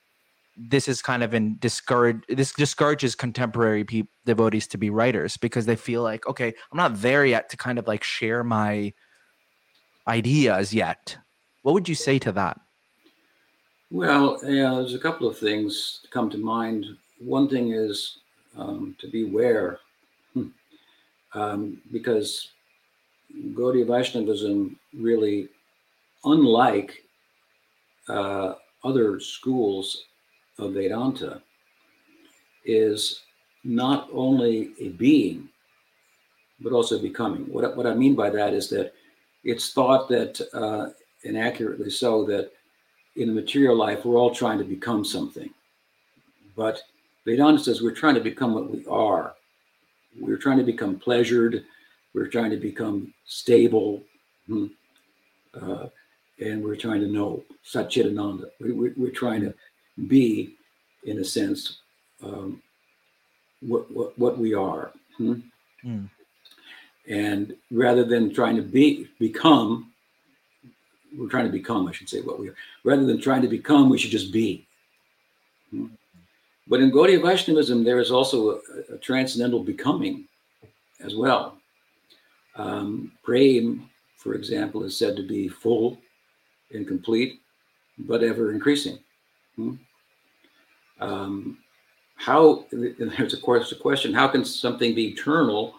[0.57, 5.66] this is kind of in discourage this discourages contemporary peop devotees to be writers because
[5.66, 8.90] they feel like okay i'm not there yet to kind of like share my
[10.09, 11.18] ideas yet
[11.61, 12.59] what would you say to that
[13.90, 16.87] Well, yeah, there's a couple of things come to mind.
[17.20, 18.18] One thing is
[18.59, 19.79] um, to beware,
[20.35, 20.49] hmm,
[21.35, 22.51] um, because
[23.55, 25.49] Gaudiya Vaishnavism really,
[26.25, 27.06] unlike
[28.09, 30.05] uh, other schools
[30.59, 31.42] of Vedanta,
[32.64, 33.23] is
[33.64, 35.49] not only a being,
[36.61, 37.42] but also becoming.
[37.53, 38.92] What, I- what I mean by that is that
[39.45, 40.90] it's thought that, uh,
[41.25, 42.53] and accurately so, that
[43.16, 45.51] in the material life, we're all trying to become something.
[46.57, 46.81] But
[47.25, 49.35] Vedanta says we're trying to become what we are.
[50.19, 51.64] We're trying to become pleasured.
[52.14, 54.03] We're trying to become stable.
[54.47, 54.66] hmm,
[55.61, 55.87] uh,
[56.40, 58.51] and we're trying to know Satchitananda.
[58.61, 59.55] We, we, we're trying to
[60.07, 60.55] be,
[61.05, 61.79] in a sense,
[62.22, 62.62] um,
[63.61, 64.92] what, what, what we are.
[65.16, 65.35] hmm.
[65.85, 66.11] Mm.
[67.09, 69.92] And rather than trying to be become,
[71.16, 72.57] we're trying to become, I should say, what we are.
[72.83, 74.66] Rather than trying to become, we should just be.
[75.70, 75.87] Hmm.
[76.68, 80.27] But in Gaudiya Vaishnavism, there is also a, a transcendental becoming
[81.01, 81.59] as well.
[82.57, 85.99] Um, Prem, for example, is said to be full
[86.72, 87.40] and complete,
[87.98, 88.98] but ever increasing.
[89.57, 89.74] Hmm.
[91.00, 91.59] Um,
[92.16, 95.74] how, there's of course a question, how can something be eternal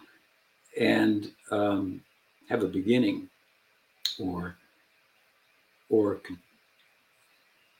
[0.78, 2.00] and um,
[2.48, 3.28] have a beginning
[4.18, 4.56] or
[5.90, 6.20] or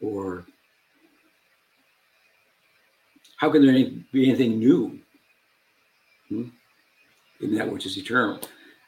[0.00, 0.44] or
[3.36, 4.98] how can there any, be anything new
[6.28, 6.48] hmm,
[7.40, 8.40] in that which is eternal?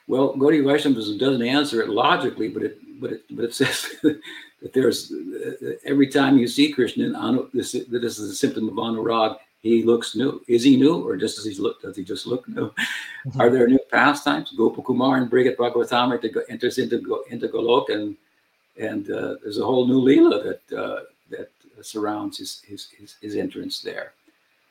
[0.09, 4.73] Well, Gaudiya Vaishnavism doesn't answer it logically, but it but it but it says that
[4.73, 5.13] there's
[5.85, 7.11] every time you see Krishna,
[7.53, 9.39] this that this is a symptom of anurag.
[9.63, 10.43] He looks new.
[10.49, 11.83] Is he new, or just does he look?
[11.83, 12.73] Does he just look new?
[13.39, 14.55] Are there new pastimes?
[14.57, 18.17] Gopakumar and Brihad Bhagavatamrita go- enters into go, into Golok, and
[18.79, 21.51] and uh, there's a whole new leela that uh, that
[21.83, 24.13] surrounds his, his his his entrance there.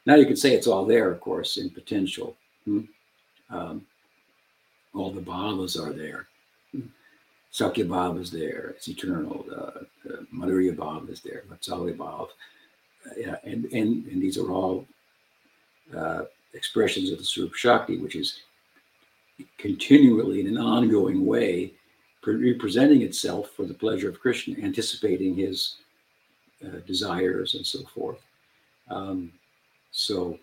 [0.07, 2.35] Now you could say it's all there, of course, in potential.
[2.65, 2.81] Hmm?
[3.51, 3.85] Um,
[4.95, 6.28] all the bhavas are there.
[7.51, 8.73] Sakhya Bhav is there.
[8.75, 9.45] It's eternal.
[9.51, 11.43] Uh, uh, Madhurya is there.
[11.49, 12.27] Vatsalya Bhav.
[13.05, 14.85] Uh, yeah, and, and, and these are all
[15.95, 18.41] uh, expressions of the Swarup Shakti, which is
[19.57, 21.73] continually in an ongoing way
[22.25, 25.77] representing itself for the pleasure of Krishna, anticipating his
[26.65, 28.19] uh, desires and so forth.
[28.89, 29.31] Um,
[29.91, 30.37] so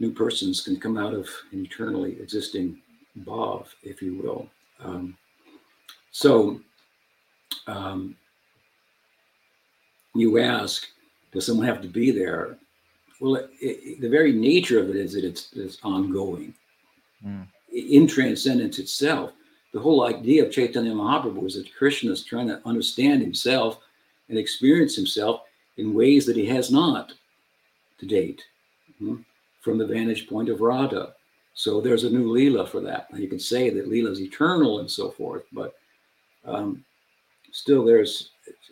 [0.00, 2.80] new persons can come out of an eternally existing
[3.20, 4.48] bhav, if you will.
[4.80, 5.16] Um,
[6.18, 6.60] so
[7.68, 8.16] um,
[10.16, 10.84] you ask,
[11.30, 12.58] does someone have to be there?
[13.20, 16.54] Well, it, it, the very nature of it is that it's, it's ongoing.
[17.24, 17.46] Mm.
[17.72, 19.30] In transcendence itself,
[19.72, 23.78] the whole idea of Chaitanya Mahaprabhu is that Krishna is trying to understand himself
[24.28, 25.42] and experience himself
[25.76, 27.12] in ways that he has not
[28.00, 28.42] to date
[29.00, 29.24] mhm,
[29.60, 31.14] from the vantage point of Radha.
[31.54, 33.08] So there's a new Leela for that.
[33.12, 35.76] Now you can say that Leela is eternal and so forth, but
[36.48, 36.84] um,
[37.52, 38.30] still there's,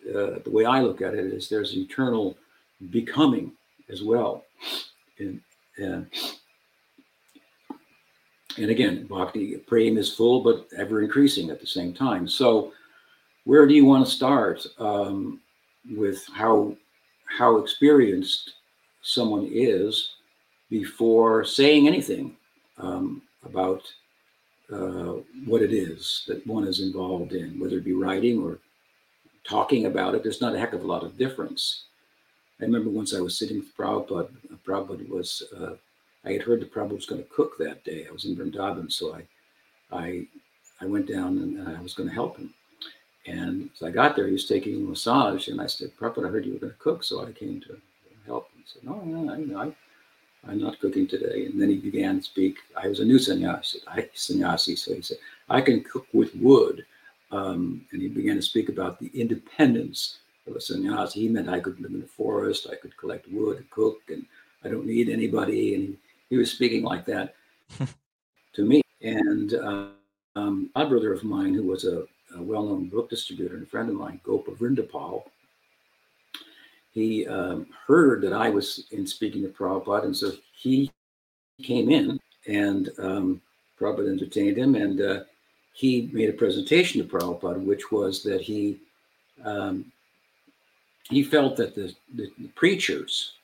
[0.08, 2.36] uh, the way I look at it is there's eternal
[2.90, 3.52] becoming
[3.88, 4.44] as well.
[5.18, 5.40] And,
[5.78, 6.06] and,
[8.58, 12.26] and again, bhakti prema is full, but ever increasing at the same time.
[12.26, 12.72] So
[13.44, 15.40] where do you want to start um,
[15.96, 16.76] with how
[17.38, 18.54] how experienced
[19.02, 20.14] someone is
[20.70, 22.36] before saying anything
[22.78, 23.82] um, about
[24.72, 28.58] uh, what it is that one is involved in, whether it be writing or
[29.44, 30.22] talking about it.
[30.22, 31.84] There's not a heck of a lot of difference.
[32.60, 34.30] I remember once I was sitting with Prabhupada.
[34.66, 35.74] Prabhupada was, uh,
[36.24, 38.06] I had heard that Prabhupada was going to cook that day.
[38.08, 39.26] I was in Vrindavan, so I,
[39.96, 40.26] I,
[40.80, 42.52] I went down and I was going to help him.
[43.26, 46.30] And as I got there, he was taking a massage, and I said, Prabhupada, I
[46.30, 47.76] heard you were going to cook, so I came to
[48.24, 48.48] help.
[48.56, 49.74] He said, No, no, no,
[50.48, 51.46] I'm not cooking today.
[51.46, 52.56] And then he began to speak.
[52.76, 56.84] I was a new sannyasi, I, sannyasi so he said, I can cook with wood.
[57.32, 61.20] Um, and he began to speak about the independence of a sannyasi.
[61.20, 64.24] He meant I could live in the forest, I could collect wood, and cook, and
[64.64, 65.74] I don't need anybody.
[65.74, 65.98] And he,
[66.30, 67.34] he was speaking like that
[68.54, 68.82] to me.
[69.02, 69.88] And uh,
[70.36, 72.04] um, a brother of mine who was a,
[72.36, 75.24] a well-known book distributor and a friend of mine, Gopa Vrindapal,
[76.96, 80.90] he um, heard that I was in speaking to Prabhupada, and so he
[81.62, 83.42] came in, and um,
[83.78, 85.20] Prabhupada entertained him, and uh,
[85.74, 88.80] he made a presentation to Prabhupada, which was that he
[89.44, 89.92] um,
[91.10, 93.34] he felt that the, the, the preachers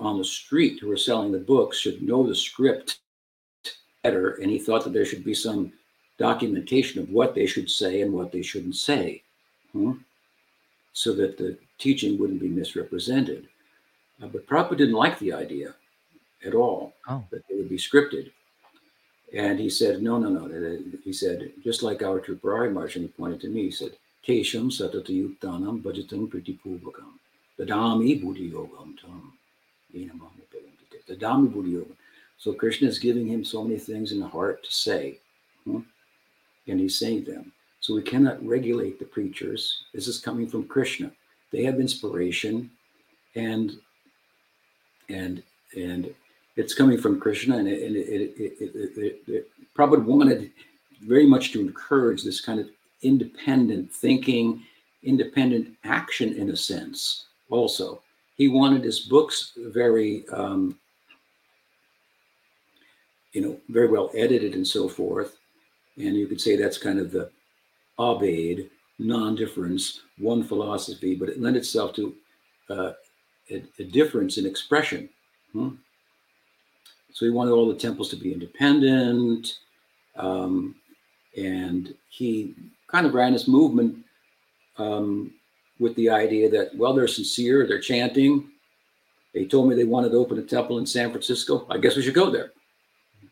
[0.00, 3.00] on the street who were selling the books should know the script
[4.02, 5.70] better, and he thought that there should be some
[6.16, 9.22] documentation of what they should say and what they shouldn't say,
[9.72, 9.92] hmm?
[10.94, 13.48] So that the teaching wouldn't be misrepresented.
[14.22, 15.74] Uh, but Prabhupada didn't like the idea
[16.46, 17.24] at all Oh.
[17.30, 18.30] that they would be scripted.
[19.34, 20.78] And he said, no, no, no.
[21.02, 23.92] He said, just like our Tripurari Maharaj, and he pointed to me, he said,
[24.26, 27.18] Tesham satatayuktanam bhajatam pritipurvakam.
[27.58, 29.32] Dadami buddhi yogam tam.
[29.92, 31.96] Dadami buddhi yogam.
[32.38, 35.18] So Krishna is giving him so many things in the heart to say,
[35.64, 35.80] hmm?
[36.68, 37.52] and he's saying them.
[37.84, 39.84] So we cannot regulate the preachers.
[39.92, 41.12] This is coming from Krishna.
[41.52, 42.70] They have inspiration,
[43.34, 43.72] and
[45.10, 45.42] and
[45.76, 46.14] and
[46.56, 50.50] it's coming from Krishna, and it, and it, it, it, it, probably wanted
[51.02, 52.70] very much to encourage this kind of
[53.02, 54.62] independent thinking,
[55.02, 57.26] independent action in a sense.
[57.50, 58.00] Also,
[58.38, 60.78] he wanted his books very, um,
[63.34, 65.36] you know, very well edited and so forth.
[65.98, 67.30] And you could say that's kind of the
[67.98, 72.14] Abheda, non-difference, one philosophy, but it lent itself to
[72.70, 72.92] uh,
[73.50, 75.08] a, a difference in expression.
[75.52, 75.70] Hmm?
[77.12, 79.58] So he wanted all the temples to be independent.
[80.16, 80.74] Um,
[81.36, 82.54] and he
[82.88, 84.04] kind of ran his movement
[84.78, 85.32] um,
[85.78, 88.48] with the idea that, well, they're sincere, they're chanting.
[89.32, 91.66] They told me they wanted to open a temple in San Francisco.
[91.70, 92.52] I guess we should go there.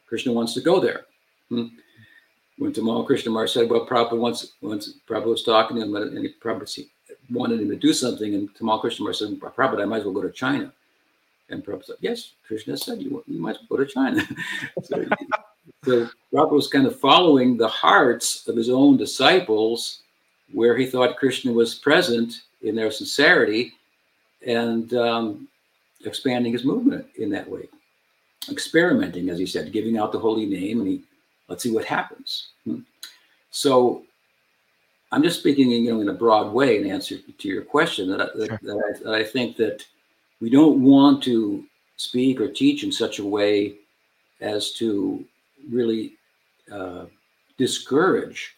[0.09, 1.07] Krishna wants to go there.
[1.49, 1.67] Hmm?
[2.63, 6.19] When Tamal Krishna Maharaj said, well, Prabhupada once, once Prabhupada was talking to him and
[6.19, 6.87] he Prabhupada
[7.29, 10.15] wanted him to do something, and Tamal Krishna Maharaj said, Prabhupada, I might as well
[10.15, 10.73] go to China.
[11.51, 14.23] And Prabhupada said, yes, Krishna said, you, you might well go to China.
[14.85, 15.05] so,
[15.85, 20.03] so Prabhupada was kind of following the hearts of his own disciples
[20.53, 23.73] where he thought Krishna was present in their sincerity
[24.47, 25.49] and um,
[26.05, 27.69] expanding his movement in that way.
[28.49, 31.03] Experimenting, as he said, giving out the holy name, and he
[31.53, 32.49] let's see what happens.
[32.65, 32.79] Hmm.
[33.51, 34.05] So
[35.13, 38.23] I'm just speaking, you know, in a broad way in answer to your question that
[38.23, 38.61] I, that, Sure.
[38.63, 39.85] that, I, that I think that
[40.41, 41.65] we don't want to
[41.99, 43.75] speak or teach in such a way
[44.41, 45.23] as to
[45.71, 46.15] really
[46.73, 47.05] uh,
[47.59, 48.57] discourage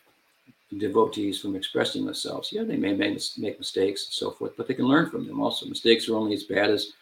[0.78, 2.52] devotees from expressing themselves.
[2.52, 5.40] Yeah, they may make, make mistakes and so forth, but they can learn from them.
[5.40, 6.92] Also, mistakes are only as bad as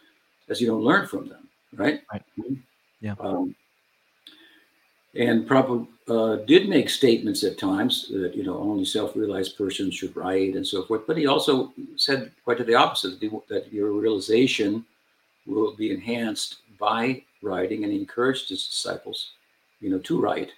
[0.48, 2.02] as you don't learn from them, right?
[2.10, 2.22] Right.
[2.38, 2.58] Mhm.
[3.00, 3.14] Yeah.
[3.20, 3.54] Um,
[5.14, 10.16] and Prabhupada uh, did make statements at times that you know only self-realized persons should
[10.16, 11.02] write and so forth.
[11.06, 14.84] But he also said quite to the opposite that- your realization
[15.46, 19.32] will be enhanced by writing, and he encouraged his disciples,
[19.80, 20.52] you know, to write.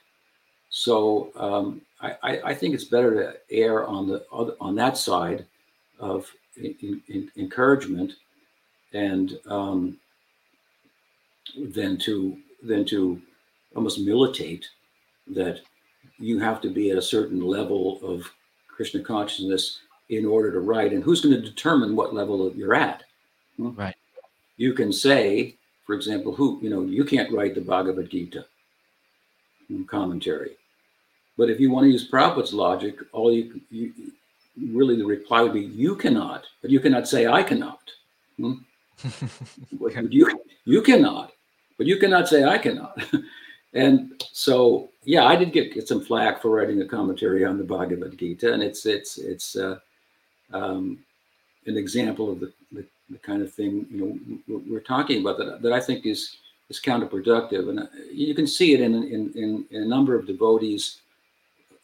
[0.70, 4.26] So um, I, I, think it's better to err on the
[4.60, 5.46] on that side
[6.00, 8.14] of in, in, encouragement,
[8.92, 9.96] and um,
[11.56, 13.20] than to than to
[13.74, 14.68] almost militate
[15.28, 15.60] that
[16.18, 18.30] you have to be at a certain level of
[18.68, 20.92] Krishna consciousness in order to write.
[20.92, 23.02] And who's going to determine what level you're at?
[23.56, 23.74] Hmm?
[23.74, 23.96] Right.
[24.56, 25.56] You can say,
[25.86, 28.46] for example, who you know you can't write the Bhagavad Gita
[29.68, 30.56] hmm, commentary,
[31.36, 33.92] but if you want to use Prabhupada's logic, all you, you
[34.72, 37.80] really the reply would be you cannot, but you cannot say I cannot.
[38.36, 38.54] Hmm?
[40.10, 41.32] You you cannot,
[41.76, 42.96] but you cannot say I cannot.
[43.74, 47.64] and so yeah, I did get, get some flack for writing a commentary on the
[47.64, 49.78] Bhagavad Gita, and it's it's it's uh,
[50.52, 50.98] um,
[51.66, 55.60] an example of the, the the kind of thing you know we're talking about that
[55.60, 56.36] that I think is
[56.70, 60.26] is counterproductive, and uh, you can see it in in in, in a number of
[60.26, 61.00] devotees'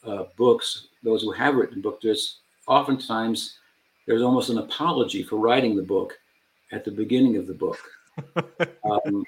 [0.07, 0.87] uh, books.
[1.03, 3.59] Those who have written books, there's oftentimes
[4.07, 6.19] there's almost an apology for writing the book
[6.73, 7.79] at the beginning of the book.
[8.85, 9.25] um,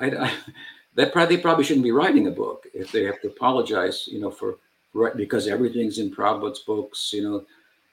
[0.00, 0.32] I, I,
[0.94, 4.30] that probably probably shouldn't be writing a book if they have to apologize, you know,
[4.30, 4.58] for
[4.92, 7.44] right because everything's in Prabhupada's books, you know,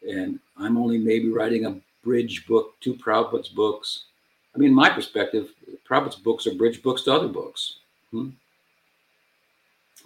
[0.07, 4.05] and I'm only maybe writing a bridge book to Prabhupada's books.
[4.55, 5.49] I mean, my perspective,
[5.89, 7.77] Prabhupada's books are bridge books to other books.
[8.11, 8.29] Hmm?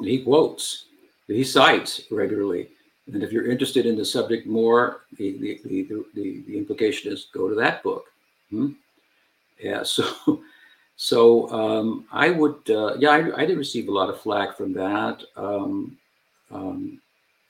[0.02, 0.86] he quotes,
[1.28, 2.70] he cites regularly.
[3.12, 7.28] And if you're interested in the subject more, the, the, the, the, the implication is
[7.34, 8.06] go to that book.
[8.50, 8.72] Hmm?
[9.62, 10.42] Yeah, so
[10.96, 14.72] so um, I would, uh, yeah, I, I, did receive a lot of flack from
[14.74, 15.24] that.
[15.36, 15.98] Um,
[16.52, 17.02] um,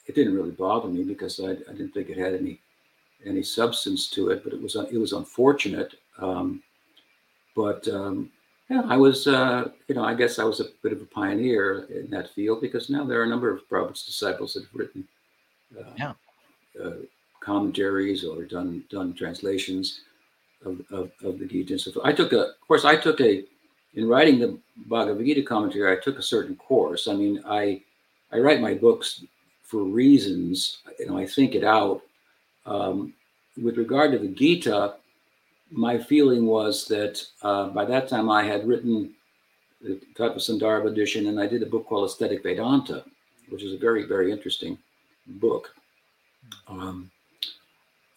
[0.07, 2.59] it didn't really bother me because I, I, didn't think it had any
[3.25, 5.93] any substance to it, but it was it was unfortunate.
[6.19, 6.63] Um,
[7.55, 8.31] but um,
[8.69, 11.85] yeah, I was, uh, you know, I guess I was a bit of a pioneer
[11.85, 15.07] in that field because now there are a number of Prabhupada's disciples that have written
[15.79, 16.13] uh, yeah.
[16.83, 16.93] uh,
[17.41, 20.01] commentaries or done done translations
[20.65, 22.05] of, of, of the Gita and so forth.
[22.05, 23.43] I took a, of course, I took a,
[23.93, 24.57] in writing the
[24.87, 27.07] Bhagavad Gita commentary, I took a certain course.
[27.07, 27.81] I mean, I,
[28.31, 29.23] I write my books
[29.63, 32.01] for reasons, you know, I think it out.
[32.65, 33.13] Um,
[33.61, 34.95] with regard to the Gita,
[35.71, 39.13] my feeling was that uh, by that time I had written
[39.81, 43.03] the Tattva edition, and I did a book called Aesthetic Vedanta,
[43.49, 44.77] which is a very, very interesting
[45.27, 45.73] book.
[46.67, 47.11] Um,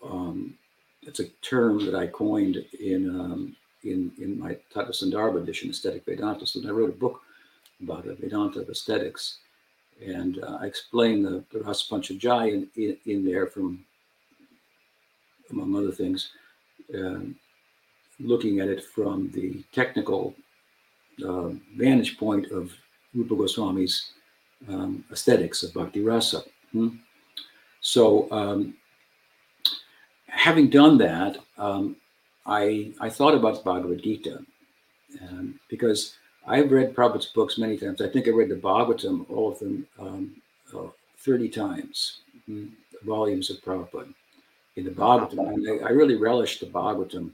[0.03, 0.55] um,
[1.09, 6.05] it's a term that I coined in um, in in my Tattva Sandarbha edition, Aesthetic
[6.05, 6.47] Vedanta.
[6.47, 7.23] So I wrote a book
[7.83, 9.39] about the Vedanta of aesthetics,
[10.05, 13.85] and uh, I explain the, the Rasapanchadhyayi in, in, in, there from,
[15.51, 16.31] among other things,
[16.95, 17.37] um,
[18.19, 20.35] looking at it from the technical
[21.25, 22.73] uh, vantage point of
[23.15, 24.13] Rupa Goswami's
[24.69, 26.43] um, aesthetics of Bhakti Rasa.
[26.73, 26.89] Hmm?
[27.81, 28.75] So um,
[30.29, 31.97] having done that, um,
[32.47, 34.45] I I thought about the Bhagavad Gita
[35.23, 36.17] um, because
[36.47, 38.01] I've read Prabhupada's books many times.
[38.01, 40.43] I think I read the Bhagavatam, all of them, um,
[40.75, 42.71] uh, 30 times, mm,
[43.05, 44.15] volumes of Prabhupada
[44.77, 45.53] in the Bhagavatam.
[45.53, 47.33] And I, I, really relished the Bhagavatam.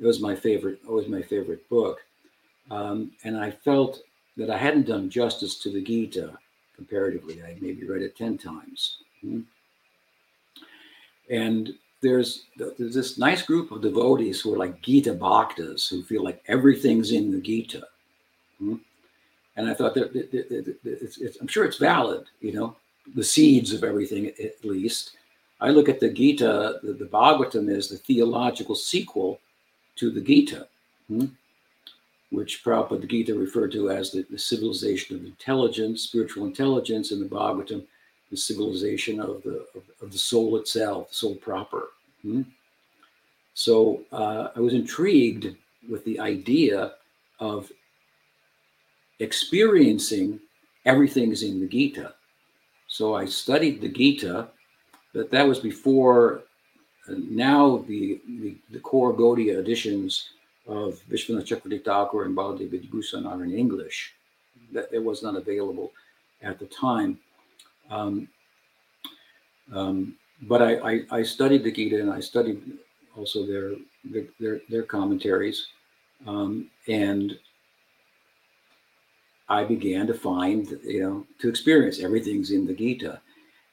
[0.00, 2.00] It was my favorite, always my favorite book.
[2.70, 4.00] Um, and I felt
[4.36, 6.36] that I hadn't done justice to the Gita
[6.74, 7.42] comparatively.
[7.42, 8.98] I maybe read it 10 times.
[9.24, 9.40] Mm-hmm.
[11.30, 16.22] And there's there's this nice group of devotees who are like Gita Bhaktas who feel
[16.22, 17.82] like everything's in the Gita.
[18.58, 18.76] Hmm?
[19.56, 22.76] And I thought that, it's, it's, I'm sure it's valid, you know,
[23.16, 25.16] the seeds of everything at least.
[25.60, 29.40] I look at the Gita, the, the Bhagavatam is the theological sequel
[29.96, 30.68] to the Gita,
[31.08, 31.26] hmm?
[32.30, 37.20] which Prabhupada the Gita referred to as the, the civilization of intelligence, spiritual intelligence, and
[37.20, 37.84] the Bhagavatam
[38.30, 41.88] the civilization of the of, of the soul itself, the soul proper.
[42.22, 42.42] Hmm?
[43.54, 45.56] So uh, I was intrigued
[45.90, 46.92] with the idea
[47.40, 47.70] of
[49.18, 50.40] experiencing
[50.84, 52.14] everything is in the Gita.
[52.86, 54.48] So I studied the Gita,
[55.12, 56.42] but that was before.
[57.08, 60.30] Uh, now the, the, the core Gaudiya editions
[60.66, 64.12] of Vishwanath Chakravarti Thakur and Baladev Bhushan are in English.
[64.72, 65.92] That, that was not available
[66.42, 67.18] at the time.
[67.90, 68.28] Um,
[69.72, 72.62] um, but I, I, I, studied the Gita and I studied
[73.16, 73.72] also their
[74.38, 75.66] their their commentaries,
[76.26, 77.38] um, and
[79.48, 83.20] I began to find you know to experience everything's in the Gita.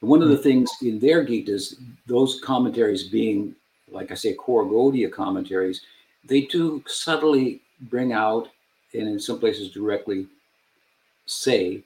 [0.00, 1.74] And one of the things in their Gitas,
[2.06, 3.54] those commentaries being
[3.90, 5.82] like I say, core Gaudiya commentaries,
[6.24, 8.48] they do subtly bring out
[8.94, 10.26] and in some places directly
[11.26, 11.82] say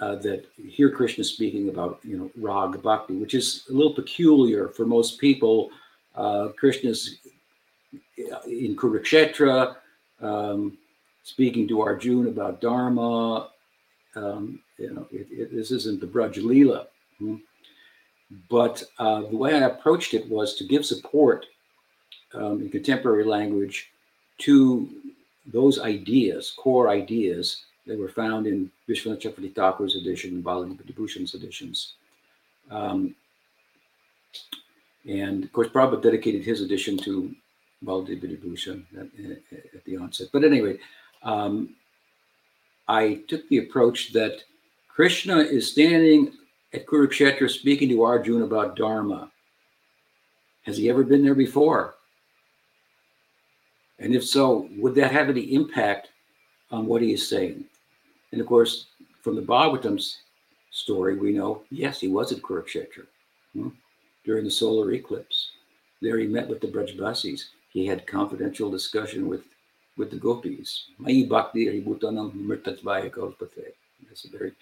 [0.00, 4.68] uh, that hear Krishna speaking about, you know, rag bhakti, which is a little peculiar
[4.68, 5.70] for most people.
[6.14, 7.18] Uh, Krishna's
[8.46, 9.76] in Kurukshetra,
[10.20, 10.78] um,
[11.22, 13.50] speaking to Arjuna about Dharma.
[14.14, 16.86] Um, you know, it, it, this isn't the Braj Leela.
[17.18, 17.36] Hmm?
[18.48, 21.46] But uh, the way I approached it was to give support
[22.34, 23.90] um, in contemporary language
[24.38, 24.88] to
[25.46, 31.34] those ideas, core ideas they were found in Vishwanath Chakravarti Thakur's edition and Baladev Bhushan's
[31.34, 31.94] editions.
[32.70, 33.14] Um,
[35.08, 37.34] and of course, Prabhupada dedicated his edition to
[37.84, 39.06] Baladev Bhushan at,
[39.74, 40.28] at, the onset.
[40.32, 40.78] But anyway,
[41.22, 41.74] um,
[42.86, 44.44] I took the approach that
[44.88, 46.32] Krishna is standing
[46.72, 49.30] at Kurukshetra speaking to Arjuna about Dharma.
[50.62, 51.94] Has he ever been there before?
[53.98, 56.08] And if so, would that have any impact
[56.70, 57.64] on what he is saying?
[58.32, 58.86] And of course,
[59.22, 60.18] from the Bhagavatam's
[60.70, 63.06] story, we know, yes, he was at Kurukshetra
[63.52, 63.68] hmm,
[64.24, 65.50] during the solar eclipse.
[66.00, 67.44] There he met with the Brajbasis.
[67.72, 69.44] He had confidential discussion with,
[69.96, 70.86] with the gopis.
[70.98, 73.74] Mai bhakti aributanam mrtatvaya kalpate.
[74.08, 74.52] That's a very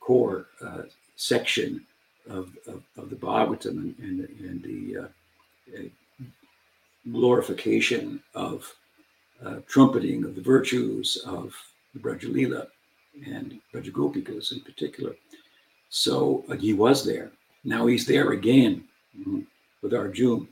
[0.00, 0.82] core uh,
[1.16, 1.86] section
[2.28, 5.82] of, of, of, the Bhagavatam and, and, and the uh,
[7.12, 8.74] glorification of
[9.44, 11.54] uh, trumpeting of the virtues of
[11.92, 12.66] the Brajalila
[13.26, 15.14] and Brajagopikas in particular.
[15.88, 17.30] So uh, he was there.
[17.64, 18.84] Now he's there again
[19.18, 19.40] mm-hmm,
[19.82, 20.48] with Arjun.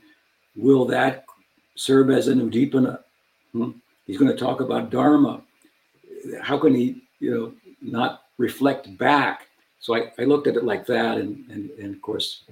[0.55, 1.25] Will that
[1.75, 2.99] serve as an uddipana?
[3.51, 3.71] Hmm?
[4.05, 5.41] He's going to talk about Dharma.
[6.41, 9.47] How can he, you know, not reflect back?
[9.79, 12.43] So I, I looked at it like that, and, and and of course,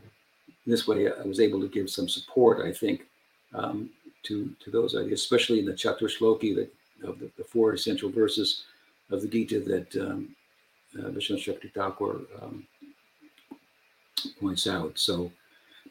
[0.68, 2.66] this way I was able to give some support.
[2.66, 3.08] I think
[3.54, 3.90] um,
[4.24, 8.66] to to those ideas, especially in the Chaturshloki that of the, the, four essential verses
[9.12, 10.36] of the Gita that um,
[10.98, 12.66] uh, Vishwanath Chakravarti Thakur um,
[14.40, 14.98] points out.
[14.98, 15.32] So,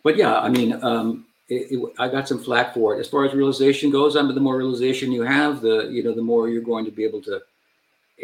[0.02, 3.00] but yeah, I mean, um, it, it, I got some flack for it.
[3.00, 6.14] As far as realization goes, I mean, the more realization you have, the you know,
[6.14, 7.40] the more you're going to be able to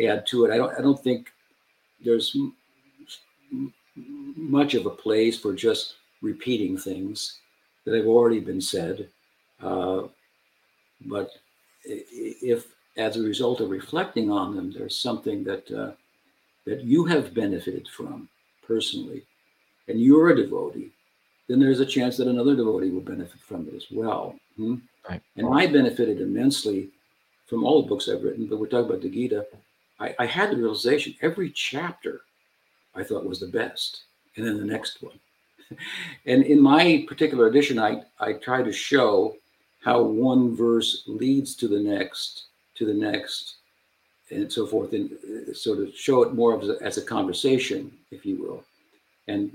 [0.07, 0.53] add to it.
[0.53, 1.31] I don't, I don't think
[2.05, 3.73] there's m-
[4.37, 7.39] much of a place for just repeating things
[7.85, 9.09] that have already been said.
[9.63, 10.03] Uh,
[11.07, 11.31] but
[11.85, 12.67] if,
[12.97, 15.93] as a result of reflecting on them, there's something that uh,
[16.65, 18.29] that you have benefited from
[18.67, 19.23] personally,
[19.89, 20.91] and you're a devotee,
[21.49, 24.35] then there's a chance that another devotee will benefit from it as well.
[24.57, 24.77] Hmm?
[25.09, 25.23] Right.
[25.37, 26.91] And I benefited immensely
[27.47, 29.47] from all the books I've written, but we're talking about the Gita.
[30.01, 32.23] I, I had the realization every chapter
[32.95, 34.05] I thought was the best,
[34.37, 35.19] and then the next one.
[36.27, 39.37] and in my particular edition, I, I try to show
[39.85, 42.46] how one verse leads to the next,
[42.77, 43.57] to the next,
[44.31, 47.93] and so forth, and uh, sort of show it more as a, as a conversation,
[48.11, 48.65] if you will,
[49.29, 49.51] and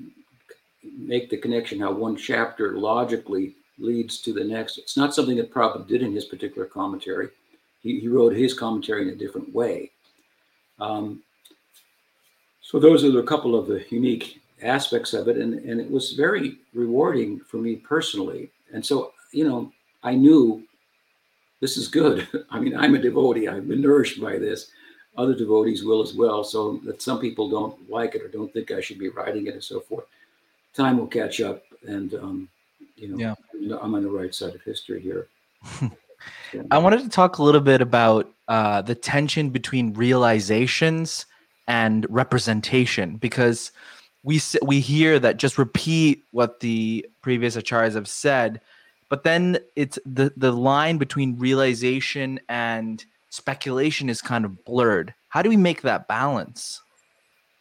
[0.98, 4.78] make the connection how one chapter logically leads to the next.
[4.78, 7.30] It's not something that Prabhupada did in his particular commentary.
[7.82, 9.92] He, he wrote his commentary in a different way.
[10.80, 11.22] Um,
[12.62, 16.14] so those are a couple of the unique aspects of it, and, and it was
[16.14, 18.50] very rewarding for me personally.
[18.74, 19.72] And so, you know,
[20.04, 20.64] I knew
[21.62, 22.28] this is good.
[22.50, 23.48] I mean, I'm a devotee.
[23.48, 24.72] I've been nourished by this.
[25.18, 26.44] Other devotees will as well.
[26.44, 29.54] So that some people don't like it or don't think I should be writing it
[29.54, 30.06] and so forth.
[30.74, 32.50] Time will catch up, and um,
[32.96, 33.78] you know, yeah.
[33.82, 35.28] I'm on the right side of history here.
[35.82, 36.62] yeah.
[36.72, 41.26] I wanted to talk a little bit about uh, the tension between realizations
[41.68, 43.72] and representation because
[44.24, 48.62] we we hear that just repeat what the previous acharyas have said
[49.12, 55.44] but then it's the the line between realization and speculation is kind of blurred how
[55.44, 56.82] do we make that balance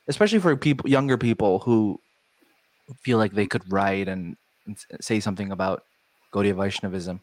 [0.09, 2.01] especially for people younger people who
[3.03, 4.37] feel like they could write and,
[4.67, 5.85] and say something about
[6.33, 7.21] Gaudiya Vaishnavism?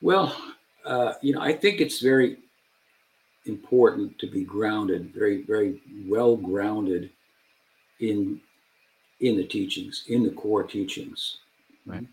[0.00, 0.36] Well,
[0.84, 2.38] uh, you know, I think it's very
[3.46, 7.10] important to be grounded, very, very well grounded
[8.00, 8.40] in
[9.20, 11.38] in the teachings, in the core teachings.
[11.84, 12.06] Right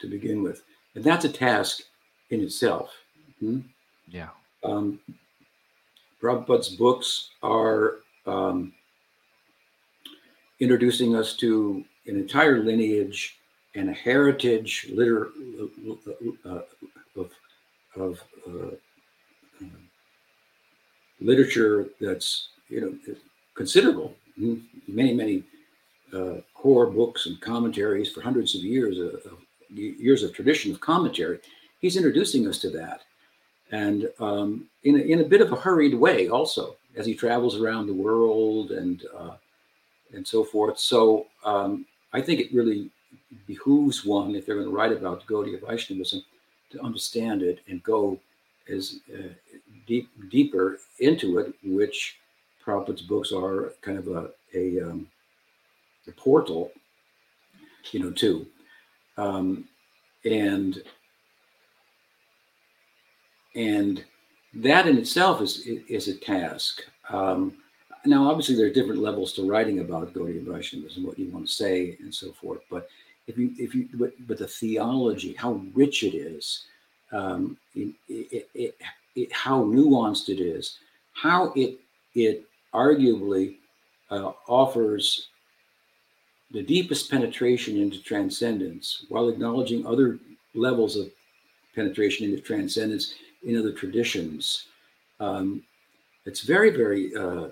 [0.00, 0.62] to begin with.
[0.94, 1.82] And that's a task
[2.30, 2.92] in itself.
[3.40, 3.60] Hmm?
[4.08, 4.28] Yeah.
[4.64, 5.00] Um,
[6.22, 8.72] Prabhupada's books are um,
[10.60, 13.38] introducing us to an entire lineage
[13.74, 15.28] and a heritage liter-
[16.44, 16.60] uh,
[17.16, 17.30] of,
[17.96, 18.74] of uh,
[21.20, 23.14] literature that's you know
[23.54, 24.14] considerable.
[24.36, 25.42] Many many
[26.12, 29.38] uh, core books and commentaries for hundreds of years of, of
[29.70, 31.38] years of tradition of commentary,
[31.80, 33.02] he's introducing us to that.
[33.72, 37.60] And um, in, a, in a bit of a hurried way, also, as he travels
[37.60, 39.36] around the world and uh,
[40.14, 40.78] and so forth.
[40.78, 42.90] So um, I think it really
[43.46, 46.22] behooves one, if they're going to write about Gaudiya Vaishnavism,
[46.70, 48.18] to understand it and go
[48.68, 49.28] as uh,
[49.86, 52.16] deep deeper into it, which
[52.64, 55.06] Prabhupada's books are kind of a a, um,
[56.08, 56.70] a portal,
[57.90, 58.46] you know, to
[59.16, 59.64] um,
[60.24, 60.82] and
[63.54, 64.04] and
[64.54, 66.82] that in itself is is a task.
[67.08, 67.56] Um,
[68.04, 71.52] now, obviously, there are different levels to writing about Gaudiya Vaishnavism, what you want to
[71.52, 72.60] say, and so forth.
[72.70, 72.88] But
[73.26, 76.64] if you if you but, but the theology, how rich it is,
[77.12, 78.76] um, it, it, it,
[79.16, 80.78] it, how nuanced it is,
[81.14, 81.78] how it
[82.14, 83.56] it arguably
[84.10, 85.28] uh, offers
[86.50, 90.18] the deepest penetration into transcendence while acknowledging other
[90.54, 91.10] levels of
[91.74, 94.66] penetration into transcendence in other traditions.
[95.20, 95.62] Um,
[96.24, 97.48] it's very, very uh,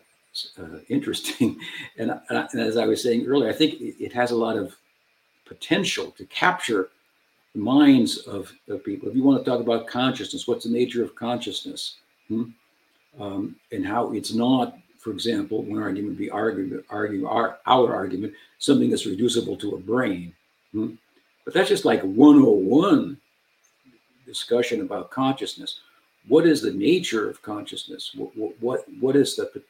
[0.58, 1.58] uh, interesting.
[1.96, 4.56] And, uh, and, as I was saying earlier, I think it, it, has a lot
[4.56, 4.74] of
[5.44, 6.88] potential to capture
[7.54, 9.08] the minds of, of people.
[9.08, 11.98] If you want to talk about consciousness, what's the nature of consciousness?
[12.26, 12.44] Hmm?
[13.20, 17.94] Um, and how it's not, for example, one argument would be argument, arguing our, our
[17.94, 20.34] argument, something that's reducible to a brain.
[20.72, 20.94] Hmm?
[21.44, 23.18] But that's just like 101
[24.24, 25.80] discussion about consciousness.
[26.26, 28.12] What is the nature of consciousness?
[28.14, 29.62] What, what, what is the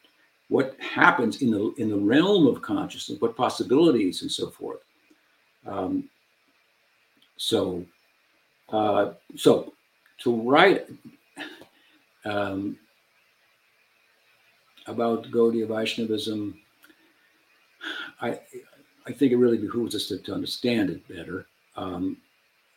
[0.47, 4.79] what happens in the in the realm of consciousness, what possibilities and so forth.
[5.65, 6.07] Um,
[7.35, 7.83] so,
[8.69, 9.73] uh, so
[10.19, 10.87] to write
[12.25, 12.77] um,
[14.87, 16.59] about Gaudiya Vaishnavism,
[18.21, 18.39] I
[19.07, 22.17] I think it really behooves us to, to understand it better, um,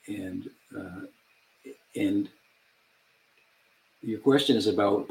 [0.07, 1.07] and uh,
[1.97, 2.29] and
[4.03, 5.11] your question is about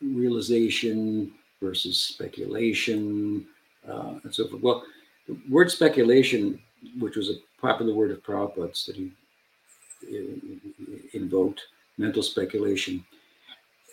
[0.00, 3.46] realization versus speculation
[3.88, 4.62] uh, and so forth.
[4.62, 4.82] Well,
[5.28, 6.60] the word speculation,
[6.98, 9.12] which was a popular word of Prabhupada's that he
[11.12, 11.62] invoked,
[11.98, 13.04] mental speculation,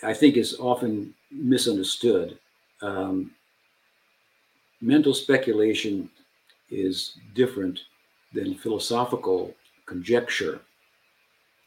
[0.03, 2.39] I think is often misunderstood.
[2.81, 3.31] Um,
[4.81, 6.09] mental speculation
[6.69, 7.79] is different
[8.33, 9.53] than philosophical
[9.85, 10.61] conjecture.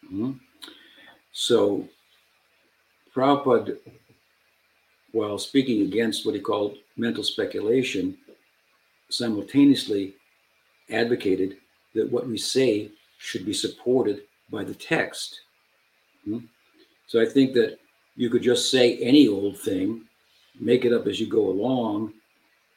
[0.07, 0.33] Mm-hmm.
[1.33, 1.89] So,
[3.15, 3.79] Prabhupada
[5.13, 8.17] while speaking against what he called mental speculation,
[9.11, 10.15] simultaneously
[10.91, 11.59] advocated
[11.95, 15.43] that what we say should be supported by the text.
[16.25, 16.39] Hmm?
[17.07, 17.79] So I think that
[18.17, 20.03] you could just say any old thing,
[20.61, 22.13] make it up as you go along,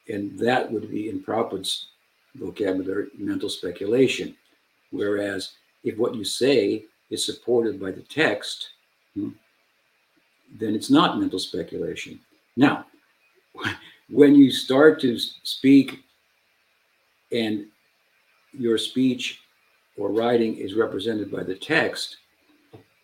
[0.07, 1.87] and that would be in Prabhupada's
[2.35, 4.35] vocabulary mental speculation.
[4.91, 8.69] Whereas if what you say is supported by the text,
[9.13, 9.29] hmm,
[10.57, 12.19] then it's not mental speculation.
[12.55, 12.85] Now,
[14.09, 16.03] when you start to speak
[17.31, 17.65] and
[18.53, 19.41] your speech
[19.97, 22.17] or writing is represented by the text,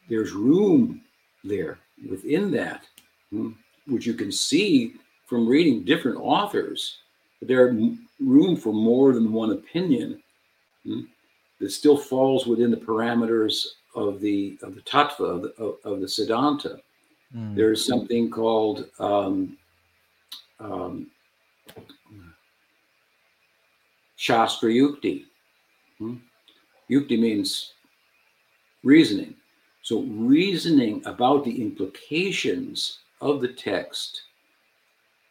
[0.09, 1.01] there's room
[1.43, 1.79] there
[2.09, 2.85] within that,
[3.29, 3.51] hmm,
[3.87, 4.95] which you can see
[5.27, 6.97] from reading different authors.
[7.41, 7.75] There's
[8.19, 10.21] room for more than one opinion
[10.83, 11.01] hmm,
[11.59, 16.01] that still falls within the parameters of the of the tattva of the, of, of
[16.01, 16.79] the siddhanta.
[17.35, 17.55] Mm.
[17.55, 19.57] There's something called um,
[20.59, 21.07] um,
[24.17, 25.25] Shastra Yukti.
[25.97, 26.17] Hmm?
[26.89, 27.73] Yukti means
[28.83, 29.35] reasoning.
[29.91, 34.21] So, reasoning about the implications of the text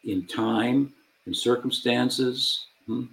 [0.03, 0.93] in time
[1.25, 3.05] and circumstances, hmm?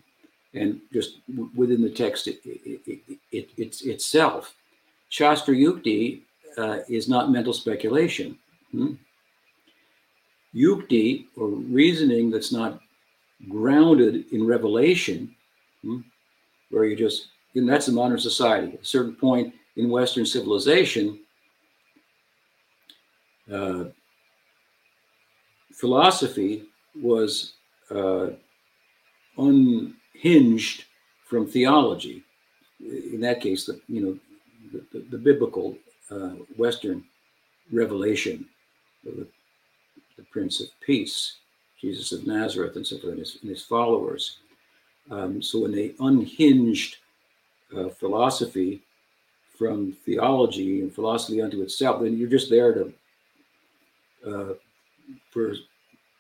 [0.53, 1.21] and just
[1.57, 3.01] within the text it, it,
[3.33, 4.57] it, it, itself.
[5.09, 6.21] Shastra Yukti
[6.59, 8.37] uh, is not mental speculation.
[8.73, 8.97] Hmm?
[10.55, 12.79] Yukti, or reasoning that's not
[13.49, 15.35] grounded in revelation,
[15.81, 16.01] hmm?
[16.69, 18.75] where you just, and that's the modern society.
[18.75, 21.21] At a certain point in Western civilization,
[23.53, 23.85] uh,
[25.73, 26.65] philosophy
[27.01, 27.55] was
[27.91, 28.29] uh,
[29.37, 30.85] unhinged
[31.27, 32.25] from theology.
[32.81, 34.19] In that case, the you know
[34.73, 35.77] the, the, the biblical
[36.11, 37.05] uh, Western
[37.73, 38.47] revelation
[39.05, 39.27] the,
[40.17, 41.37] the Prince of Peace,
[41.81, 44.39] Jesus of Nazareth, and so forth, and his, and his followers.
[45.11, 46.97] Um, so when they unhinged
[47.77, 48.83] uh, philosophy
[49.57, 52.93] from theology and philosophy unto itself, then you're just there to,
[54.27, 54.55] uh,
[55.31, 55.55] for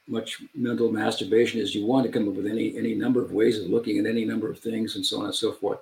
[0.07, 3.59] much mental masturbation as you want to come up with any any number of ways
[3.59, 5.81] of looking at any number of things and so on and so forth.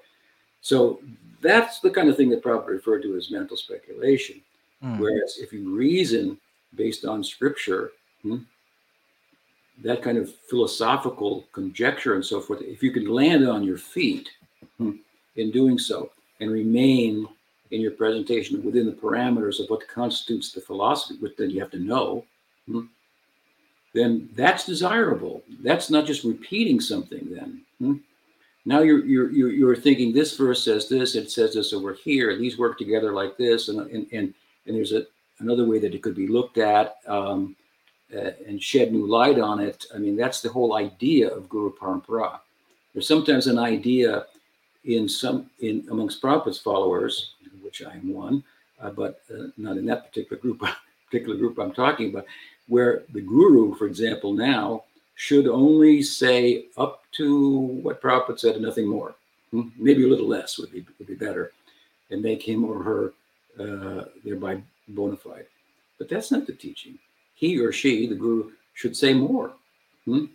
[0.60, 1.00] So
[1.40, 4.40] that's the kind of thing that Prabhupada referred to as mental speculation.
[4.82, 4.98] Mm.
[4.98, 6.38] Whereas if you reason
[6.74, 7.92] based on scripture,
[8.22, 8.38] hmm,
[9.82, 14.30] that kind of philosophical conjecture and so forth, if you can land on your feet
[14.78, 14.92] hmm,
[15.36, 16.10] in doing so
[16.40, 17.28] and remain
[17.70, 21.70] in your presentation within the parameters of what constitutes the philosophy, which then you have
[21.70, 22.24] to know,
[22.66, 22.82] hmm,
[23.94, 25.42] then that's desirable.
[25.62, 27.62] That's not just repeating something then.
[27.78, 27.94] Hmm.
[28.64, 32.36] Now you're, you're, you're, you're thinking this verse says this, it says this over here,
[32.36, 34.34] these work together like this, and, and, and,
[34.66, 35.06] and there's a,
[35.38, 37.54] another way that it could be looked at um,
[38.14, 39.86] uh, and shed new light on it.
[39.94, 42.40] I mean, that's the whole idea of Guru Parampara.
[42.92, 44.26] There's sometimes an idea
[44.84, 47.34] in some in amongst Prabhupada's followers,
[47.66, 48.42] which I am one,
[48.80, 50.62] uh, but uh, not in that particular group,
[51.10, 52.26] particular group I'm talking about,
[52.68, 54.84] where the guru, for example, now
[55.16, 59.14] should only say up to what Prabhupada said and nothing more.
[59.50, 59.68] Hmm?
[59.76, 61.52] Maybe a little less would be would be better,
[62.10, 63.12] and make him or her
[63.58, 65.46] uh, thereby bona fide.
[65.98, 66.98] But that's not the teaching.
[67.34, 69.52] He or she, the guru, should say more.
[70.04, 70.26] Hmm?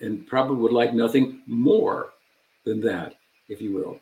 [0.00, 2.10] And probably would like nothing more
[2.64, 3.14] than that,
[3.48, 4.00] if you will.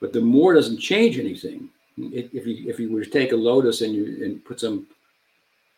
[0.00, 1.68] But the more doesn't change anything.
[1.96, 4.86] If if you if you were to take a lotus and you and put some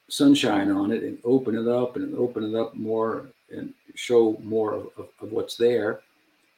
[0.08, 4.74] sunshine on it and open it up and open it up more and show more
[4.74, 6.00] of, of, of what's there,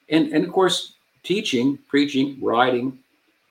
[0.09, 2.99] and and of course teaching, preaching, writing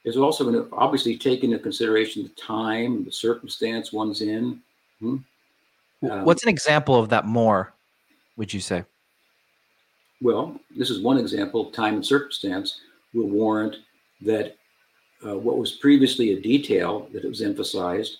[0.03, 4.59] is also going to obviously take into consideration the time, the circumstance one's in.
[4.99, 5.17] Hmm?
[6.09, 7.73] Um, What's an example of that more,
[8.35, 8.83] would you say?
[10.21, 11.71] Well, this is one example.
[11.71, 12.81] Time and circumstance
[13.13, 13.77] will warrant
[14.21, 14.55] that
[15.25, 18.17] uh, what was previously a detail that it was emphasized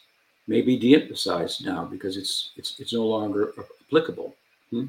[0.47, 3.54] may be de-emphasized now because it's it's it's no longer
[3.88, 4.36] applicable.
[4.70, 4.86] Hmm?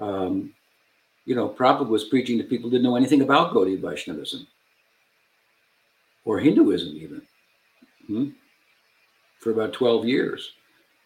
[0.00, 0.54] Um,
[1.24, 4.46] you know, Prabhupada was preaching to people who didn't know anything about Gaudiya Vaishnavism
[6.24, 7.22] or Hinduism even
[8.06, 8.28] hmm?
[9.38, 10.52] for about 12 years.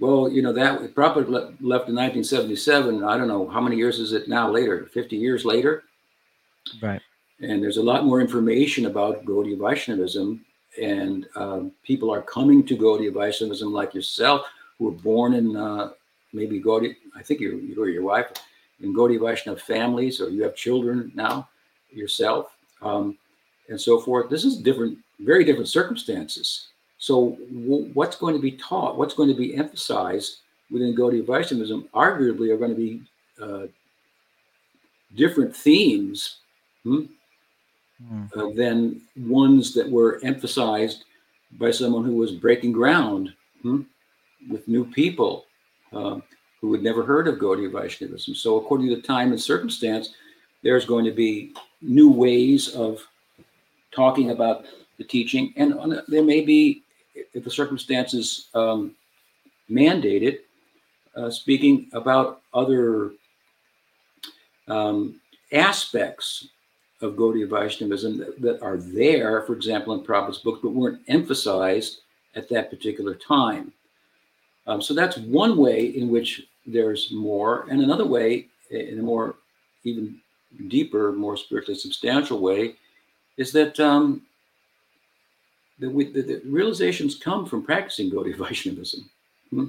[0.00, 3.04] Well, you know, that Prabhupada le- left in 1977.
[3.04, 5.84] I don't know how many years is it now later, 50 years later.
[6.82, 7.00] Right.
[7.40, 10.44] And there's a lot more information about Gaudiya Vaishnavism.
[10.80, 14.46] And um, people are coming to Gaudiya Vaishnavism like yourself,
[14.78, 15.90] who were born in uh,
[16.32, 18.26] maybe Gaudiya, I think you, you or your wife,
[18.80, 21.48] in Gaudiya Vaishnava families, or you have children now
[21.90, 23.16] yourself, um,
[23.68, 24.28] and so forth.
[24.30, 26.68] This is different, very different circumstances.
[26.98, 30.38] So, w- what's going to be taught, what's going to be emphasized
[30.70, 33.02] within Gaudiya Vaishnavism, arguably are going to be
[33.40, 33.66] uh,
[35.14, 36.38] different themes
[36.82, 37.04] hmm,
[38.12, 38.36] Mm.
[38.36, 41.04] uh, than ones that were emphasized
[41.52, 43.32] by someone who was breaking ground
[43.62, 43.82] hmm,
[44.50, 45.46] with new people
[45.92, 46.18] uh,
[46.60, 48.34] who had never heard of Gaudiya Vaishnavism.
[48.34, 50.14] So, according to the time and circumstance,
[50.62, 53.00] there's going to be new ways of
[53.90, 54.66] talking about
[54.98, 56.82] the teaching, and on, there may be,
[57.14, 58.94] if the circumstances um,
[59.68, 60.44] mandate it,
[61.16, 63.12] uh, speaking about other
[64.68, 65.20] um,
[65.52, 66.48] aspects
[67.00, 72.00] of Gaudiya Vaishnavism that, that are there, for example, in Prabhupada's book, but weren't emphasized
[72.34, 73.72] at that particular time.
[74.66, 79.36] Um, so that's one way in which there's more, and another way, in a more
[79.84, 80.18] even
[80.68, 82.76] deeper, more spiritually substantial way,
[83.36, 84.22] is that um,
[85.78, 89.10] the, the realizations come from practicing Gaudiya Vaishnavism.
[89.50, 89.68] Hmm?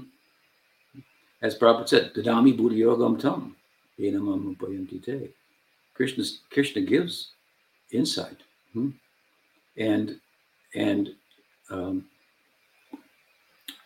[1.41, 3.55] As Prabhupada said, Dadami Buddhi Yogam Tam,
[3.99, 5.29] Enamam Upayanti Te.
[5.95, 7.31] Krishna's, Krishna gives
[7.91, 8.37] insight
[8.73, 8.89] hmm?
[9.77, 10.19] and
[10.75, 11.09] and
[11.69, 12.05] um,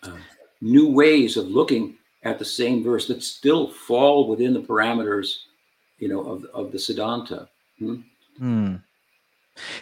[0.03, 0.17] uh,
[0.59, 5.35] new ways of looking at the same verse that still fall within the parameters,
[5.99, 7.47] you know, of of the Siddhanta.
[7.77, 7.95] Hmm?
[8.37, 8.75] Hmm.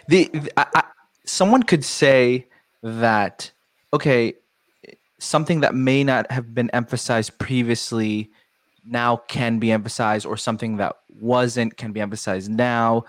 [0.08, 0.84] The, the- I,
[1.24, 2.46] someone could say
[2.82, 3.50] that
[3.92, 4.34] okay,
[5.18, 8.30] something that may not have been emphasized previously
[8.84, 13.04] now can be emphasized, or something that wasn't can be emphasized now.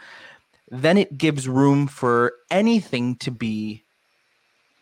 [0.72, 3.84] Then it gives room for anything to be,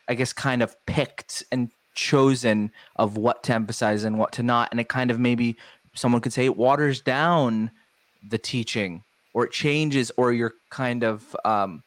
[0.07, 4.69] I guess, kind of picked and chosen of what to emphasize and what to not,
[4.71, 5.57] and it kind of maybe
[5.97, 7.71] someone could say it waters down
[8.29, 11.83] the teaching or it changes or you're kind of um,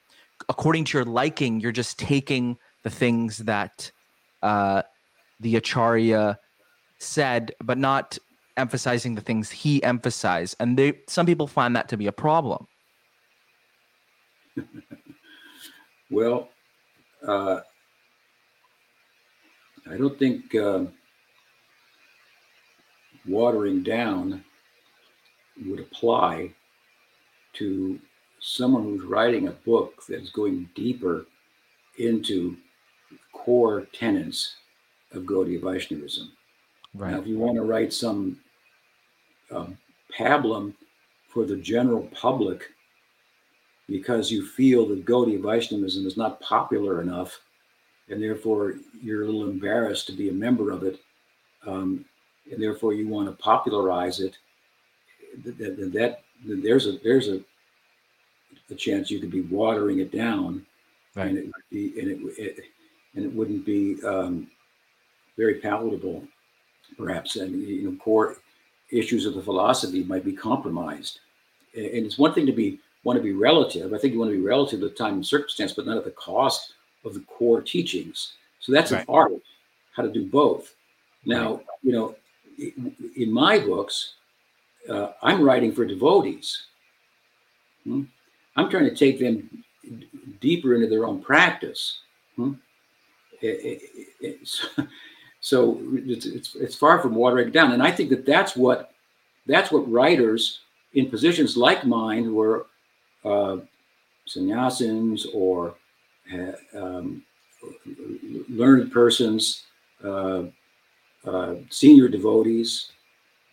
[0.49, 3.91] according to your liking you're just taking the things that
[4.43, 4.83] uh,
[5.41, 6.39] the acharya
[6.99, 8.19] said but not
[8.61, 12.67] emphasizing the things he emphasized and they some people find that to be a problem
[16.11, 16.49] Well,
[17.27, 17.61] uh,
[19.89, 20.93] I don't think um
[23.27, 24.45] watering down
[25.67, 26.53] would apply
[27.53, 27.99] to
[28.41, 31.27] someone who's writing a book that's going deeper
[31.99, 32.57] into
[33.33, 34.57] core tenets
[35.13, 36.33] of Gaudiya Vaishnavism.
[36.95, 38.41] Now, if you want to write some
[39.51, 39.77] um,
[40.17, 40.75] pablum
[41.29, 42.65] for the general public
[43.89, 47.41] because you feel that Gaudiya Vaishnavism is not popular enough,
[48.09, 51.01] and therefore you're a little embarrassed to be a member of it,
[51.67, 52.05] um,
[52.53, 54.39] and therefore you want to popularize it,
[55.45, 56.19] that, that, that
[56.63, 57.41] there's a there's a,
[58.71, 60.65] a chance you could be watering it down,
[61.17, 61.29] Right.
[61.29, 62.65] and it would be and it, it
[63.17, 64.49] and it wouldn't be um,
[65.37, 66.23] very palatable,
[66.97, 68.37] perhaps, and you know core
[68.93, 71.21] issues of the philosophy might be compromised.
[71.75, 73.95] And and it's one thing to be want to be relative.
[73.95, 76.11] I think you want to be relative to time and circumstance, but not at the
[76.13, 76.75] cost
[77.05, 78.35] of the core teachings.
[78.61, 79.01] So that's Right.
[79.09, 79.33] an art,
[79.97, 80.75] how to do both.
[81.25, 82.15] Now, you know,
[83.17, 84.15] in my books,
[84.89, 86.67] uh, I'm writing for devotees.
[87.85, 88.03] Hmm?
[88.57, 90.09] I'm trying to take them d-
[90.41, 92.01] deeper into their own practice.
[92.37, 92.53] Hmm?
[93.43, 94.67] it, it, it's,
[95.41, 98.93] so it's, it's it's far from watering down, and I think that that's what
[99.47, 100.61] that's what writers
[100.95, 102.67] in positions like mine, who are
[103.25, 103.57] uh,
[104.29, 105.75] sannyasins or
[106.33, 107.23] uh, um,
[108.49, 109.65] learned persons,
[110.05, 110.45] uh,
[111.25, 112.93] uh, senior devotees.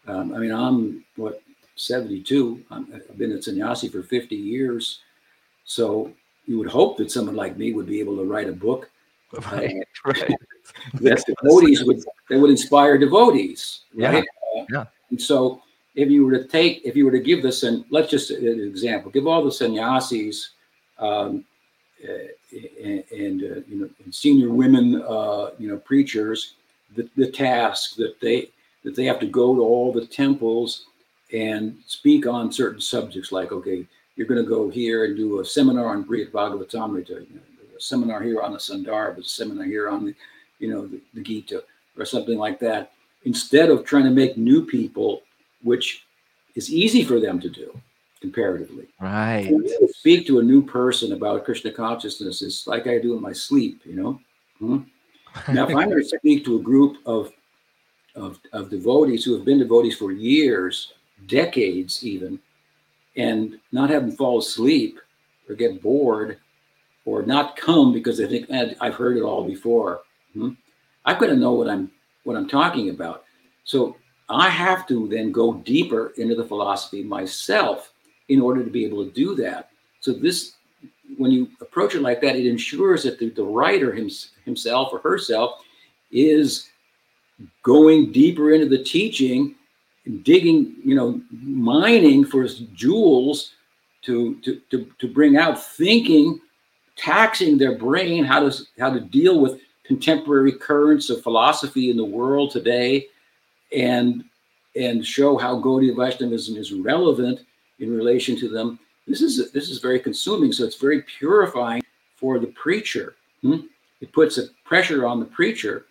[0.08, 1.42] Um, I mean, I'm what
[1.76, 2.64] 72.
[2.72, 5.02] i have been a sannyasi for 50 years,
[5.66, 6.12] so
[6.46, 8.90] you would hope that someone like me would be able to write a book.
[9.52, 10.36] Right, right.
[11.02, 14.24] that devotees would that would inspire devotees, right?
[14.56, 14.66] Yeah.
[14.72, 14.86] yeah.
[15.10, 15.62] And so,
[15.96, 18.60] if you were to take, if you were to give this, and let's just an
[18.62, 20.52] example, give all the sannyasis
[21.00, 21.44] um,
[22.04, 26.54] and, and uh, you know and senior women, uh, you know, preachers,
[26.96, 28.50] the, the task that they
[28.84, 30.86] that they have to go to all the temples
[31.34, 35.46] and speak on certain subjects, like okay, you're going to go here and do a
[35.46, 37.42] seminar on Brihad Bhagavatamrita, you know,
[37.78, 40.16] a seminar here on the Sandarbha, a seminar here on the,
[40.60, 41.64] you know, the, the Gita,
[41.98, 42.92] or something like that.
[43.24, 45.22] Instead of trying to make new people,
[45.64, 46.06] which
[46.56, 47.80] is easy for them to do
[48.22, 48.88] comparatively.
[49.00, 49.54] Right.
[49.90, 53.82] speak to a new person about Krishna consciousness is like I do in my sleep,
[53.86, 54.20] you know.
[54.60, 54.78] Hmm?
[55.54, 57.32] Now, if I'm going to speak to a group of,
[58.16, 60.94] of of devotees who have been devotees for years,
[61.28, 62.40] decades even,
[63.16, 65.00] and not have them fall asleep
[65.48, 66.40] or get bored
[67.08, 68.52] or not come because they think
[68.82, 70.02] I've heard it all before.
[70.34, 70.50] Hmm?
[71.06, 71.90] I've got to know what I'm
[72.26, 73.24] what I'm talking about.
[73.64, 73.96] So
[74.28, 77.94] I have to then go deeper into the philosophy myself
[78.28, 79.70] in order to be able to do that.
[80.02, 80.56] So this,
[81.18, 85.00] when you approach it like that, it ensures that the, the writer hims, himself or
[85.00, 85.62] herself
[86.12, 86.70] is
[87.64, 89.56] going deeper into the teaching,
[90.24, 93.54] digging, you know, mining for jewels
[94.02, 96.42] to, to, to, to bring out thinking
[96.98, 102.06] taxing their brain how to how to deal with contemporary currents of philosophy in the
[102.06, 103.08] world today
[103.76, 104.24] and
[104.76, 107.40] and show how Gaudiya Vaishnavism is relevant
[107.80, 108.80] in relation to them.
[109.08, 111.84] This is this is very consuming, so it's very purifying
[112.16, 113.16] for the preacher.
[113.42, 113.62] Hmm?
[114.02, 115.86] It puts a pressure on the preacher,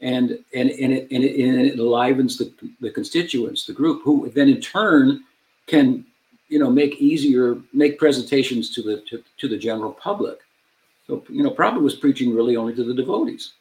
[0.00, 4.30] and and and it and it, and it enlivens the, the constituents, the group, who
[4.30, 5.24] then in turn
[5.66, 6.04] can
[6.48, 10.38] you know make easier make presentations to the to, to the general public.
[11.10, 13.54] So, you know, Prabhupada was preaching really only to the devotees.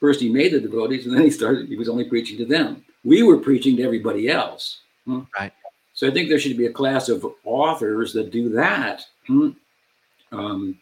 [0.00, 2.84] First, he made the devotees, and then he started, he was only preaching to them.
[3.04, 4.80] We were preaching to everybody else.
[5.06, 5.20] Hmm?
[5.38, 5.52] Right.
[5.94, 9.06] So I think there should be a class of authors that do that.
[9.26, 9.50] Hmm?
[10.30, 10.78] Um,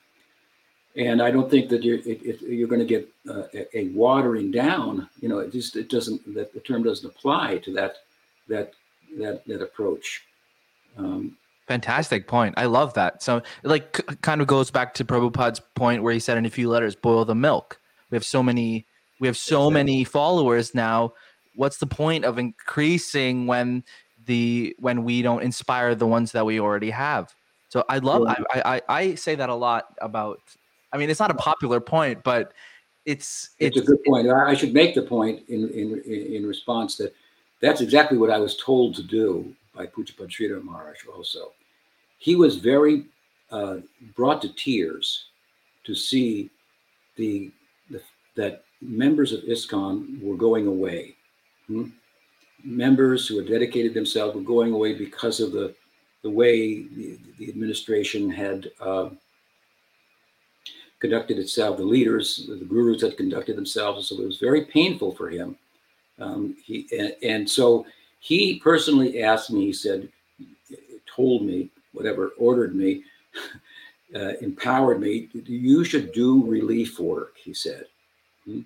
[0.96, 3.88] and I don't think that you're it, it, you're going to get uh, a, a,
[3.90, 5.08] watering down.
[5.20, 7.98] You know, it just it doesn't that the term doesn't apply to that
[8.48, 8.72] that
[9.18, 10.24] that that approach.
[10.98, 11.36] Um,
[11.66, 12.54] Fantastic point.
[12.56, 13.22] I love that.
[13.22, 16.50] So, like, c- kind of goes back to Prabhupada's point where he said in a
[16.50, 17.80] few letters, boil the milk.
[18.10, 18.86] We have so many,
[19.18, 19.74] we have so exactly.
[19.74, 21.12] many followers now.
[21.56, 23.82] What's the point of increasing when
[24.26, 27.34] the when we don't inspire the ones that we already have?
[27.68, 28.22] So I love.
[28.28, 28.44] Yeah.
[28.52, 30.40] I, I I say that a lot about.
[30.92, 32.52] I mean, it's not a popular point, but
[33.06, 34.28] it's it's, it's a good point.
[34.28, 37.12] I should make the point in in in response that
[37.60, 41.52] that's exactly what I was told to do by Pujyapad Sridhar Maharaj also.
[42.18, 43.06] He was very
[43.50, 43.76] uh,
[44.14, 45.26] brought to tears
[45.84, 46.50] to see
[47.16, 47.50] the,
[47.90, 48.00] the,
[48.36, 51.14] that members of ISKCON were going away.
[51.66, 51.84] Hmm?
[52.64, 55.74] Members who had dedicated themselves were going away because of the
[56.26, 59.10] the way the, the administration had uh,
[60.98, 64.08] conducted itself, the leaders, the gurus had conducted themselves.
[64.08, 65.56] So it was very painful for him.
[66.18, 67.86] Um, he and, and so
[68.18, 70.08] he personally asked me, he said,
[71.14, 73.02] told me, whatever, ordered me,
[74.14, 77.86] uh, empowered me, you should do relief work, he said.
[78.44, 78.60] Hmm?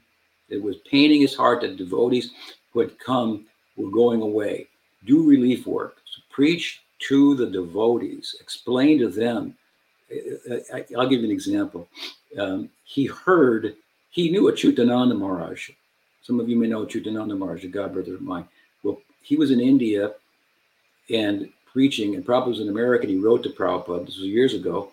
[0.48, 2.32] It was paining his heart that devotees
[2.72, 4.66] who had come were going away.
[5.06, 5.96] Do relief work.
[6.04, 9.56] So preach to the devotees, explain to them.
[10.74, 11.88] I, will give you an example.
[12.36, 13.76] Um, he heard,
[14.10, 15.70] he knew Achyutananda Maharaj.
[16.22, 18.46] Some of you may know Achyutananda Maharaj, a god brother of mine
[18.82, 20.12] Well, he was in India
[21.08, 23.08] and preaching, and Prabhupada was an American.
[23.08, 24.90] He wrote to Prabhupada, this was years ago,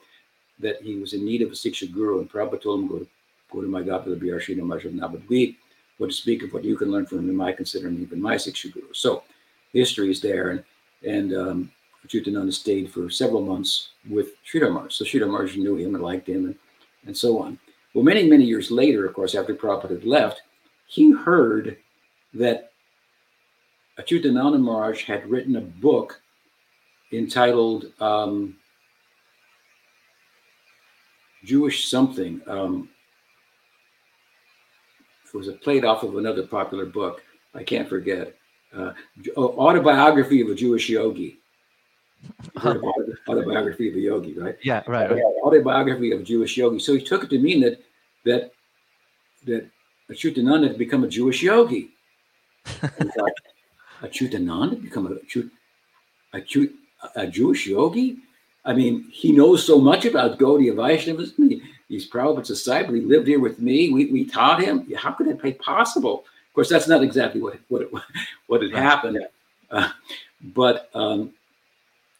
[0.60, 2.20] that he was in need of a Siksha guru.
[2.20, 3.08] And Prabhupada told him, go to,
[3.52, 5.56] go to my Gopala Biarshina Majab Navadweep,
[5.98, 7.42] what to speak of what you can learn from him.
[7.42, 8.94] I consider him even my Siksha guru.
[8.94, 9.24] So
[9.74, 10.50] history is there.
[10.50, 10.64] And,
[11.06, 11.72] and um,
[12.06, 14.92] Achyutananda stayed for several months with Sridhar.
[14.92, 16.56] So Sridhar knew him and liked him and,
[17.06, 17.60] and so on.
[17.94, 20.42] Well, many, many years later, of course, after Prabhupada had left,
[20.88, 21.78] he heard
[22.34, 22.72] that
[24.00, 26.22] Achyutananda Maharaj had written a book
[27.12, 28.56] entitled um,
[31.44, 32.42] Jewish something.
[32.48, 32.90] Um,
[35.38, 37.22] was a played off of another popular book.
[37.54, 38.36] I can't forget.
[38.76, 38.92] Uh,
[39.38, 41.38] autobiography of a Jewish yogi.
[42.66, 44.58] autobiography of a yogi, right?
[44.64, 45.10] Yeah, right.
[45.10, 45.22] right.
[45.44, 46.80] Autobiography of a Jewish yogi.
[46.80, 47.82] So he took it to mean that
[48.26, 48.52] that
[49.46, 49.70] that
[50.12, 51.92] Achyutananda had become a Jewish yogi.
[54.02, 56.42] Achyutananda had become a, a,
[57.16, 58.18] a Jewish yogi?
[58.66, 61.62] I mean, he knows so much about Gaudiya Vaishnavism.
[61.88, 62.96] he's Prabhupada's disciple.
[62.96, 63.94] He lived here with me.
[63.94, 64.92] We, we taught him.
[64.94, 66.26] How could that be possible?
[66.48, 67.90] Of course, that's not exactly what what it,
[68.48, 69.26] what had happened.
[69.72, 69.90] Uh,
[70.54, 71.32] but um,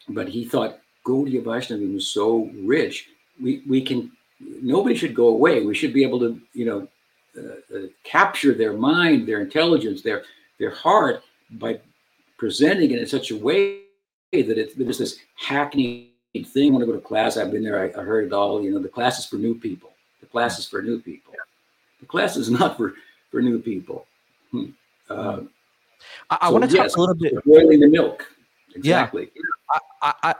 [0.08, 3.10] but he thought Gaudiya Vaishnavism was so rich.
[3.42, 4.10] We we can
[4.40, 5.64] nobody should go away.
[5.64, 6.88] We should be able to you know
[7.36, 10.24] uh, uh, capture their mind, their intelligence, their
[10.58, 11.80] their heart by
[12.38, 13.80] presenting it in such a way
[14.32, 16.10] that it, there's this hackneyed
[16.46, 16.72] thing.
[16.72, 17.36] When I want to go to class.
[17.36, 17.80] I've been there.
[17.80, 18.62] I, I, heard it all.
[18.62, 19.90] You know, the class is for new people.
[20.20, 21.34] The class is for new people.
[22.00, 22.94] The class is not for
[23.30, 24.06] for new people.
[24.50, 24.66] Hmm.
[25.08, 25.40] Uh,
[26.30, 28.26] I, I so want to talk a little bit boiling the milk.
[28.74, 29.30] Exactly.
[29.34, 29.80] Yeah.
[30.02, 30.34] I, I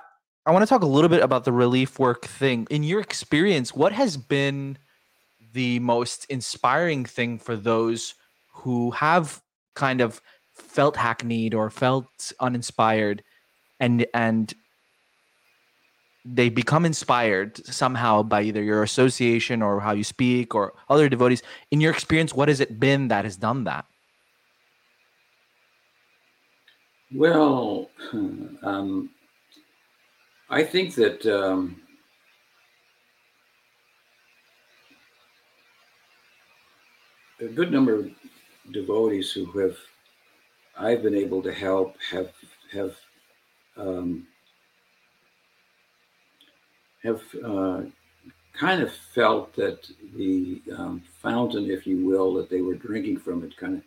[0.46, 2.66] I want to talk a little bit about the relief work thing.
[2.70, 4.78] In your experience, what has been
[5.52, 8.14] the most inspiring thing for those
[8.52, 9.42] who have
[9.74, 10.20] kind of
[10.54, 13.22] felt hackneyed or felt uninspired
[13.80, 14.54] and and
[16.24, 21.42] they become inspired somehow by either your association or how you speak or other devotees.
[21.70, 23.84] In your experience what has it been that has done that?
[27.14, 29.10] Well um,
[30.50, 31.80] i think that um,
[37.40, 38.10] a good number of
[38.72, 39.76] devotees who have
[40.78, 42.32] I've been able to help have
[42.72, 42.94] have
[43.78, 44.26] um,
[47.02, 47.82] have uh,
[48.52, 53.44] kind of felt that the um, fountain, if you will, that they were drinking from
[53.44, 53.82] it kind of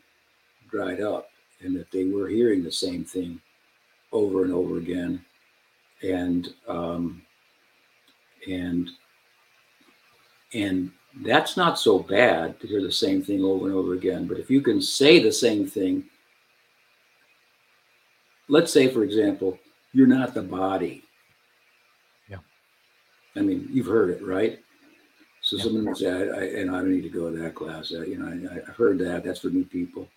[0.69, 1.27] dried up,
[1.61, 3.39] and that they were hearing the same thing
[4.11, 5.23] over and over again,
[6.01, 7.21] and um,
[8.49, 8.89] and
[10.53, 10.91] and
[11.23, 14.27] that's not so bad to hear the same thing over and over again.
[14.27, 16.05] But if you can say the same thing,
[18.47, 19.57] let's say, for example,
[19.93, 21.03] you're not the body.
[22.29, 22.37] Yeah.
[23.35, 24.59] I mean, you've heard it, right?
[25.41, 25.63] So yeah.
[25.63, 27.93] someone would say, I, I, and I don't need to go to that class.
[27.95, 29.23] I, you know, I, have heard that.
[29.23, 30.07] That's for new people,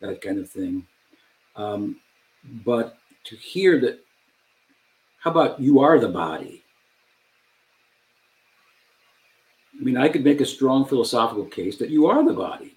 [0.00, 0.86] that kind of thing.
[1.56, 1.96] Um,
[2.64, 4.00] but to hear that,
[5.18, 6.62] how about you are the body?
[9.78, 12.74] I mean, I could make a strong philosophical case that you are the body,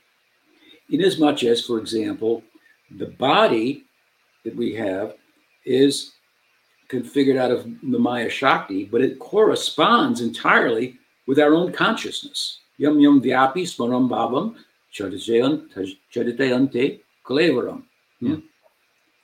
[0.89, 2.43] inasmuch as, for example,
[2.97, 3.85] the body
[4.43, 5.15] that we have
[5.65, 6.13] is
[6.89, 12.59] configured out of the Maya Shakti, but it corresponds entirely with our own consciousness.
[12.77, 14.55] Yam yam vyapi smaram bhavam
[14.93, 17.83] chaditayante kalevaram.
[18.19, 18.35] Hmm?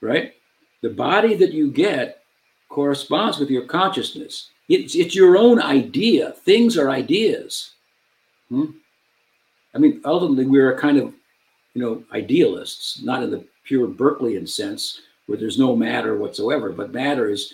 [0.02, 0.34] Right?
[0.82, 2.24] The body that you get
[2.70, 4.50] corresponds with your consciousness.
[4.70, 6.32] It's, it's your own idea.
[6.32, 7.72] Things are ideas.
[8.50, 8.66] Hmm?
[9.74, 11.14] I mean, ultimately, we're a kind of,
[11.74, 16.92] you know, idealists, not in the pure Berkeleyan sense, where there's no matter whatsoever, but
[16.92, 17.54] matter is,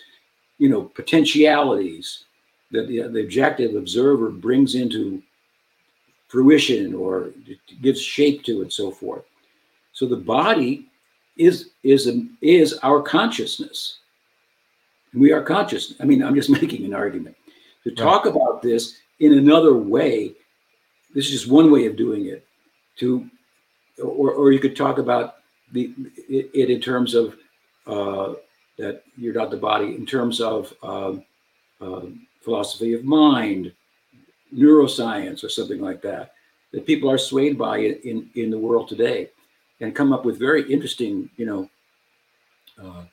[0.59, 2.23] you know, potentialities
[2.71, 5.21] that the, the objective observer brings into
[6.29, 7.31] fruition or
[7.81, 9.25] gives shape to and so forth.
[9.91, 10.87] So the body
[11.37, 12.09] is is
[12.41, 13.99] is our consciousness.
[15.13, 15.95] We are conscious.
[15.99, 17.35] I mean, I'm just making an argument.
[17.83, 18.33] To talk right.
[18.33, 20.31] about this in another way,
[21.13, 22.47] this is just one way of doing it.
[22.99, 23.29] To,
[24.01, 25.35] or, or you could talk about
[25.73, 25.93] the
[26.29, 27.35] it, it in terms of
[27.85, 31.13] that you're not the body, in terms of uh,
[31.81, 32.05] uh,
[32.41, 33.71] philosophy of mind,
[34.53, 36.33] neuroscience, or something like that.
[36.71, 39.29] That people are swayed by in in the world today,
[39.79, 41.69] and come up with very interesting, you know,
[42.81, 43.03] uh,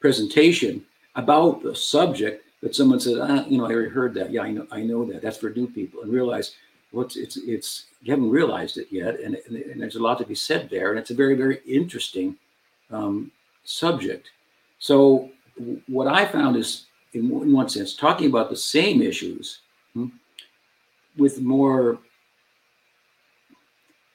[0.00, 4.30] presentation about the subject that someone says, ah, you know, I already heard that.
[4.30, 5.22] Yeah, I know, I know that.
[5.22, 6.56] That's for new people, and realize
[6.90, 10.26] what's it's it's you haven't realized it yet, and, and, and there's a lot to
[10.26, 12.36] be said there, and it's a very very interesting
[12.90, 13.30] um,
[13.66, 14.28] subject.
[14.78, 15.30] So
[15.86, 19.60] what I found is, in, one sense, talking about the same issues
[19.94, 20.08] hmm,
[21.16, 21.98] with more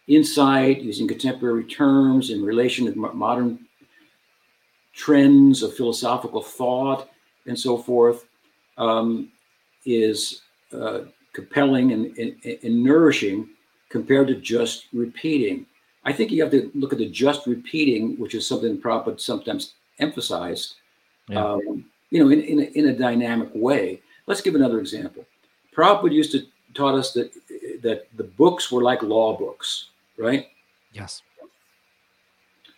[0.07, 3.59] insight, using contemporary terms in relation to modern
[4.93, 7.09] trends of philosophical thought
[7.47, 8.25] and so forth
[8.77, 9.31] um,
[9.85, 10.41] is
[10.73, 11.01] uh,
[11.33, 13.47] compelling and, and, and, nourishing
[13.89, 15.65] compared to just repeating.
[16.03, 19.73] I think you have to look at the just repeating, which is something Prabhupada sometimes
[19.99, 20.75] emphasized,
[21.27, 21.43] yeah.
[21.43, 24.01] um, you know, in, in a, in, a, dynamic way.
[24.25, 25.25] Let's give another example.
[25.75, 27.31] Prabhupada used to taught us that
[27.83, 30.47] that the books were like law books, right?
[30.93, 31.21] Yes.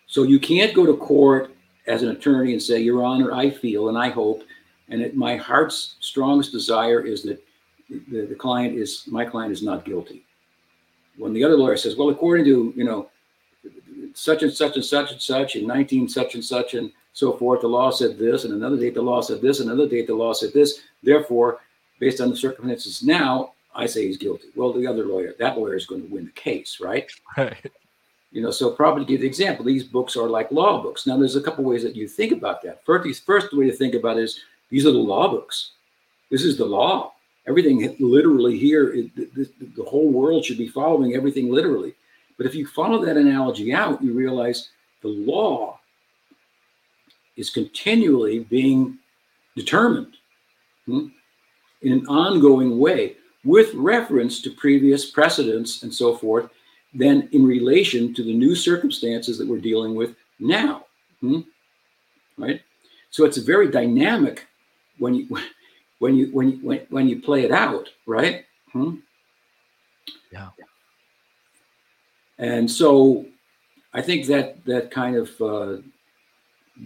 [0.08, 1.56] So you can't go to court
[1.88, 4.44] as an attorney and say, Your Honor, I feel and I hope,
[4.90, 7.44] and it, my heart's strongest desire is that
[7.90, 10.26] the, the client is my client is not guilty.
[11.18, 13.10] When the other lawyer says, Well, according to you know
[14.14, 17.62] such and such and such and such in 19 such and such and so forth,
[17.62, 20.34] the law said this, and another date the law said this, another date the law
[20.34, 20.82] said this.
[21.04, 21.60] Therefore,
[22.00, 24.48] based on the circumstances now, I say he's guilty.
[24.56, 27.12] Well, the other lawyer, that lawyer is going to win the case, right?
[27.38, 27.72] Right.
[28.32, 31.06] You know, so probably to give the example, these books are like law books.
[31.06, 32.84] Now, there's a couple ways that you think about that.
[32.84, 34.42] First, first way to think about it is
[34.72, 35.72] these are the law books.
[36.32, 37.14] This is the law.
[37.48, 39.48] Everything literally here, it, the,
[39.78, 41.94] the whole world should be following everything literally.
[42.38, 44.70] But if you follow that analogy out, you realize
[45.02, 45.80] the law
[47.36, 48.98] is continually being
[49.56, 50.16] determined
[50.86, 51.08] hmm,
[51.82, 56.50] in an ongoing way with reference to previous precedents and so forth
[56.94, 60.86] then in relation to the new circumstances that we're dealing with now.
[61.22, 61.42] Hmm?
[62.38, 62.62] Right?
[63.10, 64.48] So it's a very dynamic
[65.00, 65.28] when you
[66.00, 68.46] when you when you when, when you play it out, right?
[68.72, 68.96] Hmm?
[70.32, 70.50] Yeah.
[72.40, 73.26] And so
[73.94, 75.78] I think that that kind of uh,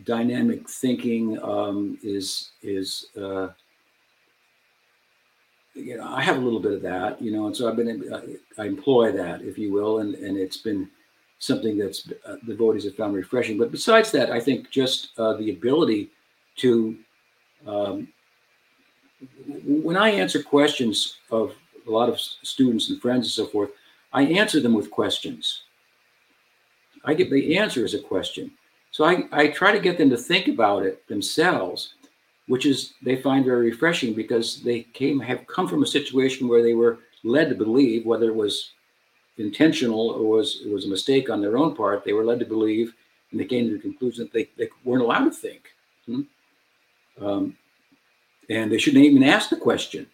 [0.06, 3.50] dynamic thinking um, is is uh,
[5.78, 8.38] you know, I have a little bit of that, you know, and so I've been,
[8.58, 10.90] I employ that, if you will, and and it's been
[11.40, 13.58] something that's uh, the devotees have found refreshing.
[13.58, 16.10] But besides that, I think just uh, the ability
[16.58, 16.98] to,
[17.68, 18.08] um,
[19.66, 21.54] when I answer questions of
[21.88, 23.70] a lot of students and friends and so forth,
[24.14, 25.64] I answer them with questions.
[27.04, 28.52] I get the answer as a question.
[28.92, 31.94] So I, I try to get them to think about it themselves
[32.48, 36.64] which is they find very refreshing because they came have come from a situation where
[36.64, 38.72] they were led to believe, whether it was
[39.38, 42.46] intentional or was it was a mistake on their own part, they were led to
[42.46, 42.94] believe,
[43.32, 45.70] and they came to the conclusion that they, they weren't allowed to think.
[46.06, 46.22] Hmm?
[47.22, 47.58] Um,
[48.50, 50.08] and they shouldn't even ask the question.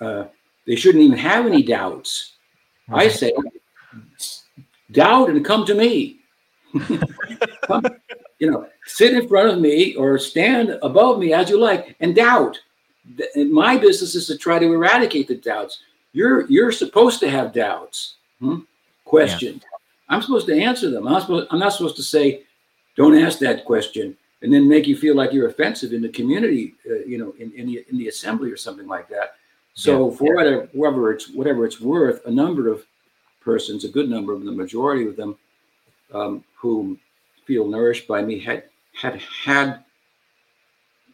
[0.00, 0.24] Uh,
[0.66, 2.34] they shouldn't even have any doubts.
[2.92, 3.32] I say,
[4.90, 6.18] doubt and come to me.
[7.66, 7.84] come,
[8.38, 12.14] you know, sit in front of me or stand above me as you like and
[12.14, 12.58] doubt.
[13.36, 15.80] My business is to try to eradicate the doubts.
[16.12, 18.60] You're you're supposed to have doubts, hmm?
[19.04, 19.62] questions.
[19.62, 19.68] Yeah.
[20.08, 21.06] I'm supposed to answer them.
[21.06, 22.42] I'm not, supposed, I'm not supposed to say,
[22.96, 26.74] "Don't ask that question," and then make you feel like you're offensive in the community,
[26.88, 29.36] uh, you know, in, in the in the assembly or something like that.
[29.74, 30.16] So yeah.
[30.16, 32.84] for whatever, whatever it's whatever it's worth, a number of
[33.40, 35.36] persons, a good number of them, the majority of them,
[36.12, 36.98] um, who
[37.46, 38.64] feel nourished by me had
[38.94, 39.84] had had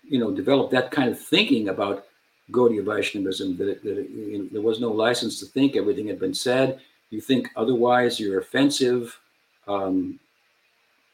[0.02, 2.06] you know developed that kind of thinking about
[2.50, 6.06] Gaudiya Vaishnavism that, it, that it, you know, there was no license to think everything
[6.06, 6.80] had been said.
[7.10, 9.18] You think otherwise, you're offensive.
[9.66, 10.18] Um,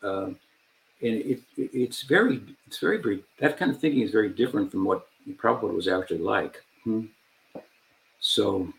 [0.02, 0.36] uh, and
[1.00, 4.84] it, it, it's very, it's very, very, that kind of thinking is very different from
[4.84, 6.62] what Prabhupada was actually like.
[6.84, 7.06] Hmm.
[8.26, 8.72] So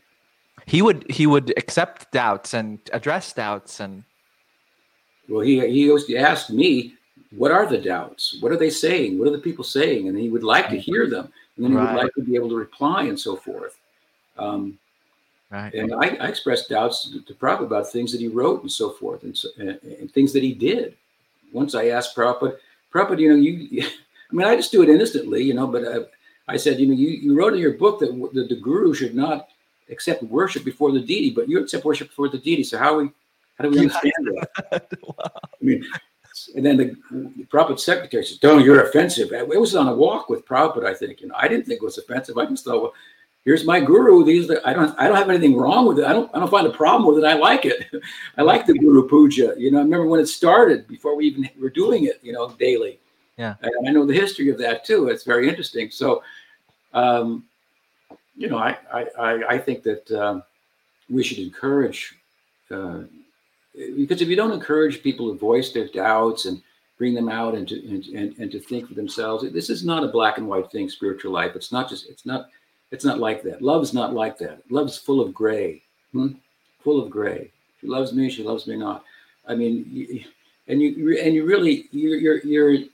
[0.65, 4.03] he would, he would accept doubts and address doubts and
[5.29, 6.95] well, he he used to ask me,
[7.31, 8.37] "What are the doubts?
[8.41, 9.17] What are they saying?
[9.17, 11.77] What are the people saying?" And he would like to hear them, and then he
[11.77, 11.93] right.
[11.93, 13.77] would like to be able to reply and so forth.
[14.37, 14.77] Um,
[15.49, 15.73] right.
[15.73, 18.91] And I, I, expressed doubts to, to Prabhupada about things that he wrote and so
[18.91, 20.95] forth, and, so, and, and things that he did.
[21.53, 22.57] Once I asked Prabhupada,
[22.93, 23.87] Prabhupada, you know, you,
[24.31, 26.11] I mean, I just do it instantly, you know, but
[26.47, 29.15] I, said, you know, you, you wrote in your book that the, the guru should
[29.15, 29.47] not
[29.89, 32.63] accept worship before the deity, but you accept worship before the deity.
[32.63, 33.09] So how we
[33.57, 34.13] how do we understand
[34.71, 34.87] that?
[35.01, 35.13] wow.
[35.33, 35.85] I mean,
[36.55, 36.95] and then the,
[37.49, 40.85] the secretary says, "No, you're offensive." It was on a walk with Prabhupada.
[40.85, 41.35] I think you know.
[41.37, 42.37] I didn't think it was offensive.
[42.37, 42.93] I just thought, well,
[43.45, 44.25] here's my guru.
[44.25, 46.05] These I don't I don't have anything wrong with it.
[46.05, 47.27] I don't I don't find a problem with it.
[47.27, 47.85] I like it.
[48.37, 49.53] I like the Guru Puja.
[49.57, 52.19] You know, I remember when it started before we even were doing it.
[52.21, 52.99] You know, daily.
[53.37, 53.55] Yeah.
[53.61, 55.09] And I know the history of that too.
[55.09, 55.91] It's very interesting.
[55.91, 56.23] So,
[56.93, 57.43] um,
[58.35, 58.77] you know, I
[59.17, 60.43] I I think that um,
[61.09, 62.15] we should encourage.
[62.71, 63.01] Uh,
[63.97, 66.61] because if you don't encourage people to voice their doubts and
[66.97, 70.03] bring them out and to and, and, and to think for themselves this is not
[70.03, 72.49] a black and white thing spiritual life it's not just it's not
[72.91, 75.81] it's not like that love's not like that love's full of gray
[76.13, 76.29] hmm?
[76.83, 77.51] full of gray
[77.81, 79.03] she loves me she loves me not
[79.47, 80.25] i mean
[80.67, 82.85] and you and you really you're you're, you're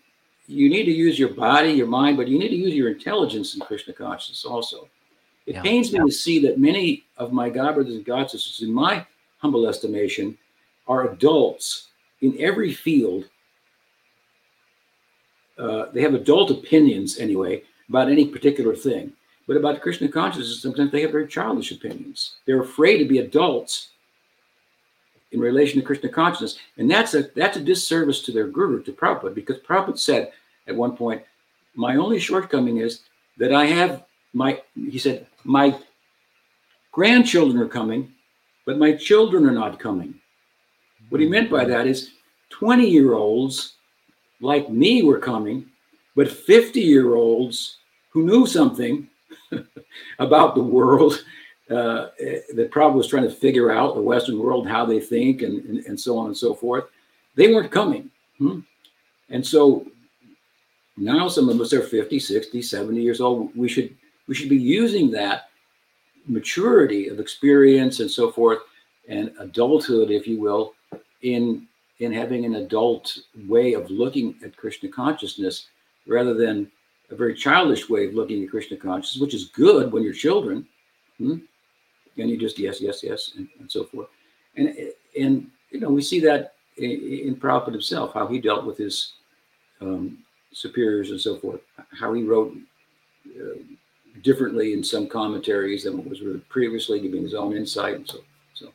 [0.51, 3.55] you need to use your body your mind but you need to use your intelligence
[3.55, 4.87] in krishna consciousness also
[5.45, 6.05] it yeah, pains me yeah.
[6.05, 9.05] to see that many of my god brothers and god sisters in my
[9.39, 10.37] humble estimation
[10.87, 11.87] are adults
[12.21, 13.25] in every field.
[15.57, 19.13] Uh, they have adult opinions anyway about any particular thing.
[19.47, 22.37] But about Krishna consciousness, sometimes they have very childish opinions.
[22.45, 23.89] They're afraid to be adults
[25.31, 26.57] in relation to Krishna consciousness.
[26.77, 30.31] And that's a that's a disservice to their guru, to Prabhupada, because Prabhupada said
[30.67, 31.21] at one point,
[31.75, 33.01] my only shortcoming is
[33.37, 35.77] that I have my he said, my
[36.91, 38.11] grandchildren are coming,
[38.65, 40.15] but my children are not coming.
[41.09, 42.11] What he meant by that is
[42.49, 43.75] 20 year olds
[44.39, 45.65] like me were coming,
[46.15, 47.77] but 50 year olds
[48.09, 49.07] who knew something
[50.19, 51.23] about the world
[51.69, 52.07] uh,
[52.53, 55.85] that probably was trying to figure out the Western world, how they think, and, and,
[55.85, 56.85] and so on and so forth,
[57.35, 58.09] they weren't coming.
[58.39, 58.59] Hmm?
[59.29, 59.85] And so
[60.97, 63.55] now some of us are 50, 60, 70 years old.
[63.55, 63.95] We should
[64.27, 65.49] we should be using that
[66.27, 68.59] maturity of experience and so forth
[69.07, 70.73] and adulthood, if you will,
[71.21, 71.67] in
[71.99, 75.67] in having an adult way of looking at Krishna consciousness
[76.07, 76.71] rather than
[77.11, 80.65] a very childish way of looking at Krishna consciousness, which is good when you're children.
[81.19, 81.37] Hmm?
[82.17, 84.07] And you just yes, yes, yes, and, and, so forth.
[84.55, 84.75] And
[85.19, 89.13] and you know we see that in, in Prabhupada himself, how he dealt with his
[89.79, 90.17] um,
[90.53, 91.61] superiors and so forth,
[91.97, 92.55] how he wrote
[93.27, 93.59] uh,
[94.21, 98.19] differently in some commentaries than what was written previously, giving his own insight and so.
[98.53, 98.67] So,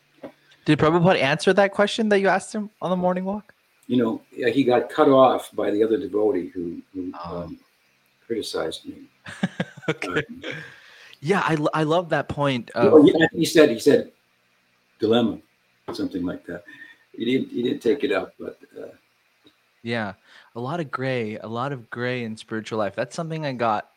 [0.64, 3.54] did Prabhupada answer that question that you asked him on the morning walk?
[3.86, 7.42] You know, he got cut off by the other devotee who, who oh.
[7.42, 7.58] um,
[8.26, 9.02] criticized me.
[9.88, 10.08] okay.
[10.08, 10.42] Um,
[11.20, 12.70] yeah, I, I love that point.
[12.70, 14.12] Of, yeah, he said he said
[14.98, 15.38] dilemma,
[15.92, 16.64] something like that.
[17.12, 18.88] He didn't he didn't take it up, but uh,
[19.86, 20.14] yeah,
[20.56, 22.96] a lot of gray, a lot of gray in spiritual life.
[22.96, 23.88] That's something I got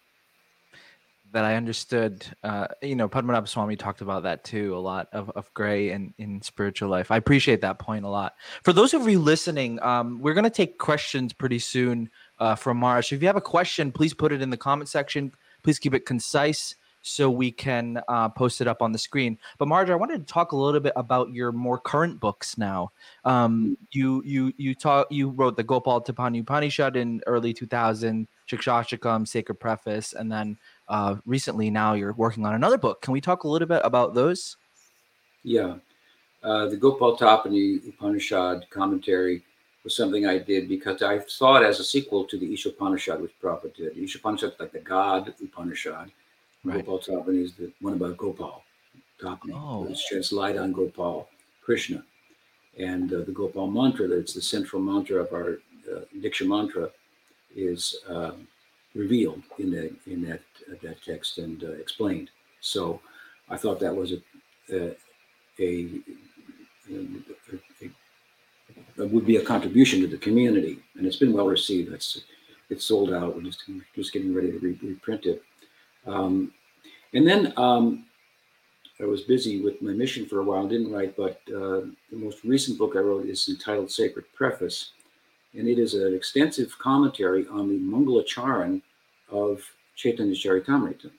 [1.32, 2.26] that I understood.
[2.44, 6.14] Uh, you know, Padmanabha Swami talked about that too, a lot of, of gray in,
[6.20, 7.10] in spiritual life.
[7.10, 8.36] I appreciate that point a lot.
[8.64, 12.10] For those of you listening, um, we're going to take questions pretty soon
[12.40, 13.02] uh, from Mara.
[13.04, 15.32] So if you have a question, please put it in the comment section.
[15.64, 16.76] Please keep it concise
[17.10, 19.38] so we can uh, post it up on the screen.
[19.58, 22.92] But Maharaj, I wanted to talk a little bit about your more current books now.
[23.26, 29.28] Um, you you you talk you wrote the Gopal Tapani Upanishad in early 2000, Shikshashtakam,
[29.28, 30.58] Sacred Preface, and then
[30.88, 33.02] uh, recently now you're working on another book.
[33.02, 34.58] Can we talk a little bit about those?
[35.44, 35.76] Yeah.
[36.42, 39.44] Uh, the Gopal Tapani Upanishad commentary
[39.84, 43.32] was something I did because I saw it as a sequel to the Ishopanishad, which
[43.42, 43.96] Prabhupada did.
[43.96, 46.12] The Ishopanishad is like the God Upanishad.
[46.64, 46.86] Right.
[46.86, 48.64] Gopal Tapani is the one about Gopal
[49.22, 49.84] Tapani, oh.
[49.84, 51.30] which sheds light on Gopal,
[51.62, 52.04] Krishna.
[52.78, 55.60] And uh, the Gopal mantra, that's the central mantra of our
[55.92, 56.90] uh, Diksha mantra,
[57.56, 58.32] is uh,
[58.96, 62.30] revealed in that in that uh, that text and uh, explained.
[62.62, 63.02] So
[63.50, 64.22] I thought that was a
[64.72, 64.96] a,
[65.60, 65.90] a,
[66.92, 67.92] a,
[69.00, 71.92] a would be a contribution to the community, and it's been well received.
[71.94, 72.22] It's
[72.70, 73.36] it's sold out.
[73.36, 73.64] We're just
[73.96, 75.44] just getting ready to re- reprint it.
[76.10, 76.52] Um,
[77.14, 78.06] and then um,
[79.02, 82.44] I was busy with my mission for a while, didn't write, but uh, the most
[82.44, 84.92] recent book I wrote is entitled Sacred Preface,
[85.54, 88.82] and it is an extensive commentary on the Mangalacharan
[89.32, 89.64] of
[89.96, 91.12] Chaitanya Charitamrita.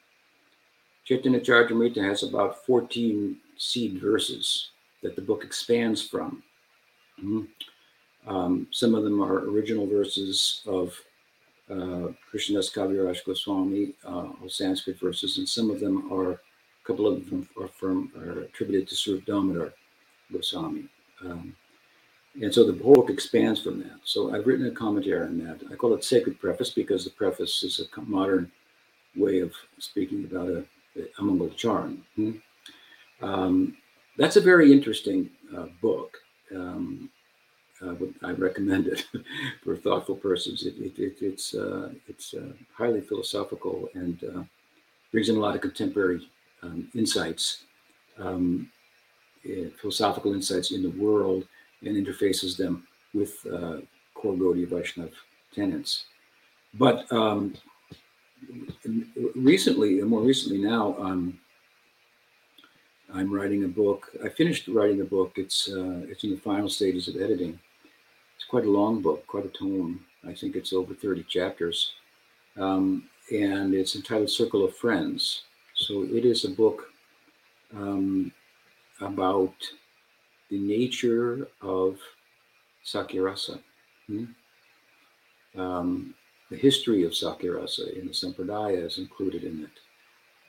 [1.05, 4.71] Chaitanya Charitamrita has about 14 seed verses
[5.03, 6.43] that the book expands from.
[7.23, 8.31] Mm-hmm.
[8.31, 10.95] Um, some of them are original verses of
[11.71, 16.39] uh, Krishnadas Kaviraj Goswami, uh, Sanskrit verses, and some of them are, a
[16.85, 19.73] couple of them are, from, are attributed to Swarup Damodar
[20.33, 20.89] Goswami.
[21.25, 21.55] Um,
[22.41, 24.01] and so the book expands from that.
[24.05, 25.61] So I've written a commentary on that.
[25.71, 28.51] I call it Sacred Preface because the preface is a modern
[29.17, 30.65] way of speaking about a,
[30.97, 32.03] a Mangala Charan.
[32.17, 32.33] Hmm?
[33.21, 33.77] Um,
[34.17, 36.17] that's a very interesting uh, book.
[36.55, 37.11] Um,
[37.83, 39.07] uh, I recommend it
[39.65, 40.65] for thoughtful persons.
[40.65, 44.43] It, it, it, it's uh, it's uh, highly philosophical and uh,
[45.13, 46.29] brings in a lot of contemporary
[46.63, 47.65] um, insights,
[48.19, 48.71] um,
[49.49, 51.47] eh, philosophical insights in the world,
[51.85, 53.79] and interfaces them with uh,
[54.15, 55.13] core Gaudiya Vaishnav
[55.55, 56.05] tenets.
[56.75, 57.55] But um,
[59.35, 61.39] recently, more recently now, um,
[63.13, 64.11] I'm writing a book.
[64.25, 65.33] I finished writing a book.
[65.37, 67.59] It's uh, it's in the final stages of editing.
[68.41, 70.01] It's quite a long book, quite a tome.
[70.27, 71.93] I think it's over 30 chapters,
[72.57, 75.43] um, and it's entitled Circle of Friends.
[75.75, 76.91] So it is a book
[77.77, 78.33] um,
[79.03, 79.53] about
[80.49, 81.99] the nature of
[82.83, 83.61] Sakhyarasa.
[84.07, 84.25] Hmm?
[85.55, 86.15] Um,
[86.51, 89.71] the history of Sakhyarasa in the Sampradaya is included in it.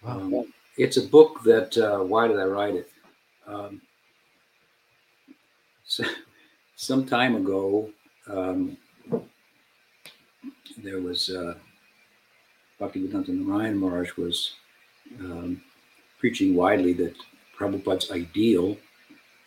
[0.01, 0.19] Wow.
[0.22, 2.89] Um, it's a book that, uh, why did I write it?
[3.45, 3.81] Um,
[5.84, 6.05] so,
[6.81, 7.91] some time ago,
[8.27, 8.75] um,
[10.83, 11.53] there was uh,
[12.79, 14.55] Bhaktivedanta Narayan Maharaj was
[15.19, 15.61] um,
[16.19, 17.13] preaching widely that
[17.55, 18.75] Prabhupada's ideal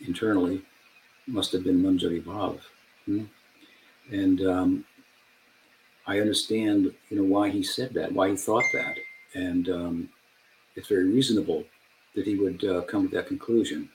[0.06, 0.62] internally
[1.27, 2.61] must have been Manjari Bhav.
[3.06, 3.24] Hmm?
[4.12, 4.85] And um,
[6.06, 8.94] I understand, you know, why he said that, why he thought that,
[9.35, 10.09] and um,
[10.77, 11.65] it's very reasonable
[12.15, 13.89] that he would uh, come to that conclusion.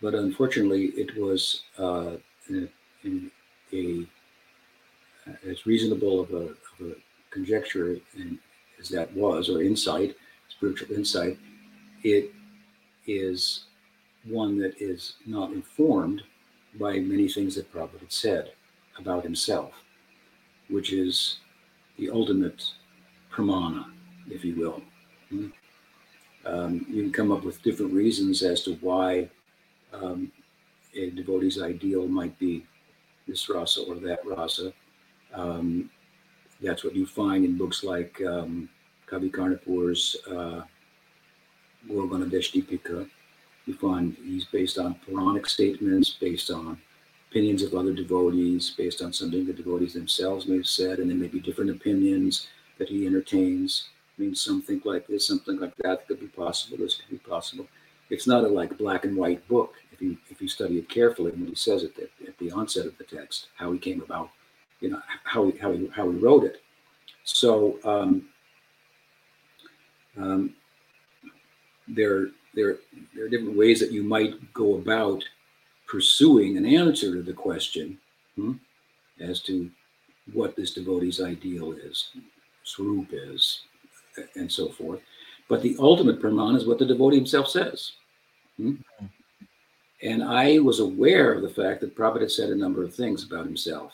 [0.00, 2.12] But unfortunately, it was uh,
[2.50, 3.30] in,
[3.72, 4.06] a
[5.48, 6.94] as reasonable of a, of a
[7.30, 8.38] conjecture in,
[8.80, 10.16] as that was, or insight,
[10.48, 11.38] spiritual insight.
[12.02, 12.32] It
[13.06, 13.64] is
[14.24, 16.22] one that is not informed
[16.78, 18.52] by many things that Prabhupada had said
[18.98, 19.72] about himself,
[20.68, 21.38] which is
[21.98, 22.62] the ultimate
[23.32, 23.86] pramana,
[24.30, 24.82] if you will.
[25.28, 25.46] Hmm?
[26.46, 29.28] Um, you can come up with different reasons as to why
[29.92, 30.32] um,
[30.94, 32.66] a devotee's ideal might be
[33.26, 34.72] this rasa or that rasa.
[35.32, 35.90] Um,
[36.60, 38.68] that's what you find in books like um,
[39.08, 40.62] Kavi Karnapur's uh,
[41.88, 43.08] Dipika.
[43.66, 46.78] You find he's based on Puranic statements, based on
[47.30, 51.16] opinions of other devotees, based on something the devotees themselves may have said, and there
[51.16, 52.48] may be different opinions
[52.78, 53.88] that he entertains.
[54.18, 56.78] I mean, some think like this, something like that could be possible.
[56.78, 57.66] This could be possible.
[58.10, 59.74] It's not a like black and white book.
[60.00, 63.04] If you study it carefully, when he says it at, at the onset of the
[63.04, 64.30] text, how he came about,
[64.80, 66.62] you know, how he how he how he wrote it.
[67.24, 68.28] So um,
[70.16, 70.54] um,
[71.88, 72.78] there there
[73.14, 75.22] there are different ways that you might go about
[75.86, 77.98] pursuing an answer to the question
[78.36, 78.52] hmm,
[79.20, 79.70] as to
[80.32, 82.10] what this devotee's ideal is,
[82.62, 83.62] swarup is,
[84.36, 85.00] and so forth.
[85.48, 87.92] But the ultimate pramana is what the devotee himself says.
[88.56, 88.74] Hmm?
[90.02, 93.24] And I was aware of the fact that Prabhupada had said a number of things
[93.24, 93.92] about himself.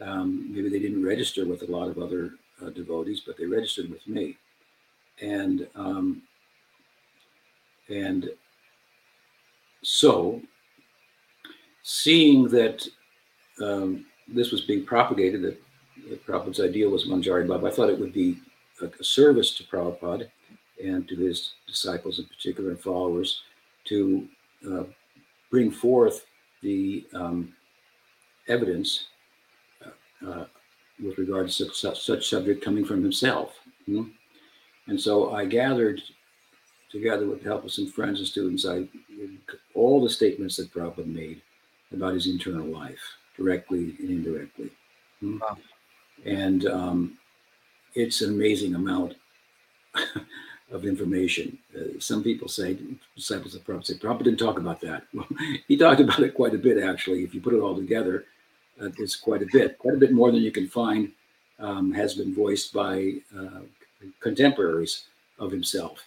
[0.00, 2.32] Um, maybe they didn't register with a lot of other
[2.62, 4.36] uh, devotees, but they registered with me.
[5.22, 6.22] And um,
[7.88, 8.30] and
[9.82, 10.42] so,
[11.82, 12.86] seeing that
[13.62, 15.62] um, this was being propagated, that,
[16.08, 18.38] that Prabhupada's ideal was Manjari Bhav, I thought it would be
[18.82, 20.28] a, a service to Prabhupada
[20.84, 23.42] and to his disciples in particular and followers
[23.84, 24.28] to
[24.68, 24.82] uh,
[25.56, 26.26] bring forth
[26.60, 27.54] the um,
[28.46, 29.06] evidence
[29.82, 30.44] uh, uh,
[31.02, 33.54] with regard to such, such, subject coming from himself.
[33.88, 34.10] Mm-hmm.
[34.88, 36.02] And so I gathered,
[36.92, 38.86] together with the help of some friends and students, I
[39.74, 41.40] all the statements that Prabhupada made
[41.90, 43.00] about his internal life,
[43.38, 44.70] directly and indirectly.
[45.22, 45.38] Mm-hmm.
[45.38, 45.56] Wow.
[46.26, 47.18] And um,
[47.94, 49.14] it's an amazing amount
[50.72, 51.58] of information.
[51.76, 52.76] Uh, some people say,
[53.14, 55.04] disciples of Prabhupada say, Prabhupada didn't talk about that.
[55.14, 55.28] Well,
[55.68, 57.22] he talked about it quite a bit, actually.
[57.22, 58.24] If you put it all together,
[58.80, 61.12] uh, it's quite a bit, quite a bit more than you can find
[61.58, 63.60] um, has been voiced by uh,
[64.20, 65.04] contemporaries
[65.38, 66.04] of himself,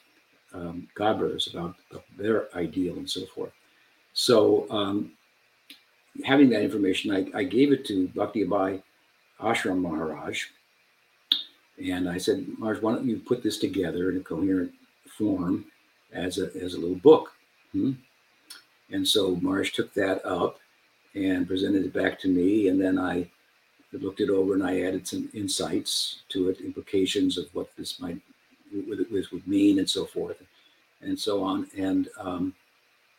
[0.53, 1.75] um, godbrothers, about
[2.17, 3.51] their ideal and so forth.
[4.13, 5.13] So, um,
[6.23, 8.81] having that information, I, I, gave it to Bhakti Abhay
[9.39, 10.47] Ashram Maharaj,
[11.79, 14.71] and I said, Maharaj, why don't you put this together in a coherent
[15.17, 15.65] form
[16.13, 17.31] as a, as a little book?
[17.71, 17.93] Hmm?
[18.91, 20.59] And so Maharaj took that up
[21.15, 22.67] and presented it back to me.
[22.67, 23.29] And then I
[23.93, 28.19] looked it over and I added some insights to it, implications of what this might
[28.71, 30.37] what this would mean and so forth
[31.01, 31.67] and so on.
[31.77, 32.53] And um,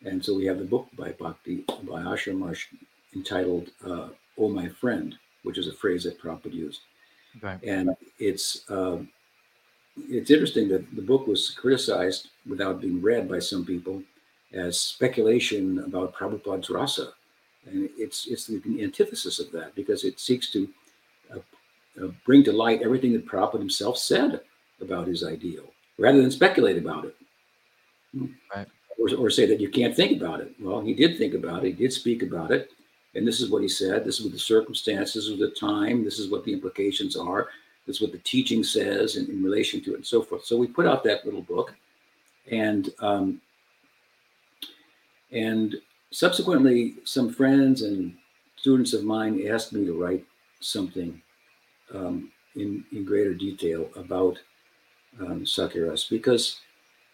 [0.04, 2.66] and so we have the book by Bhakti Abhay Ashram Maharaj
[3.14, 4.08] entitled uh,
[4.38, 6.80] "Oh My Friend," which is a phrase that Prabhupada used.
[7.62, 8.98] And it's uh,
[10.08, 14.02] it's interesting that the book was criticized without being read by some people
[14.52, 17.12] as speculation about Prabhupada's rasa.
[17.66, 20.68] And it's it's the antithesis of that because it seeks to
[21.32, 21.38] uh,
[22.02, 24.40] uh, bring to light everything that Prabhupada himself said
[24.80, 25.64] about his ideal,
[25.98, 27.16] rather than speculate about it.
[28.54, 28.66] Right.
[28.98, 30.52] Or, or say that you can't think about it.
[30.60, 31.68] Well, he did think about it.
[31.68, 32.70] He did speak about it.
[33.14, 34.04] And this is what he said.
[34.04, 36.04] This is what the circumstances of the time.
[36.04, 37.48] This is what the implications are.
[37.86, 40.44] This is what the teaching says in, in relation to it and so forth.
[40.44, 41.74] So we put out that little book.
[42.50, 43.40] And um,
[45.32, 45.76] and
[46.10, 48.16] subsequently, some friends and
[48.56, 50.24] students of mine asked me to write
[50.60, 51.20] something
[51.94, 54.38] um, in, in greater detail about
[55.20, 56.60] um, Sakhya-rasa because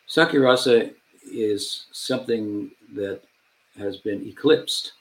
[0.09, 0.91] Sakhya-rasa
[1.25, 3.21] is something that
[3.79, 4.93] has been eclipsed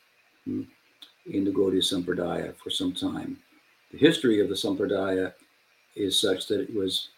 [0.43, 0.63] hmm,
[1.31, 3.37] in the Gaudiya Sampradaya for some time.
[3.91, 5.33] The history of the Sampradaya
[5.95, 7.09] is such that it was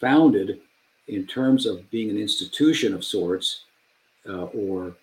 [0.00, 0.60] founded
[1.08, 3.62] in terms of being an institution of sorts
[4.28, 4.96] uh, or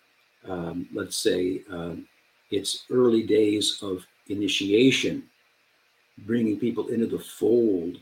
[0.48, 2.08] um, let's say, um,
[2.52, 5.24] its early days of initiation,
[6.20, 7.98] bringing people into the fold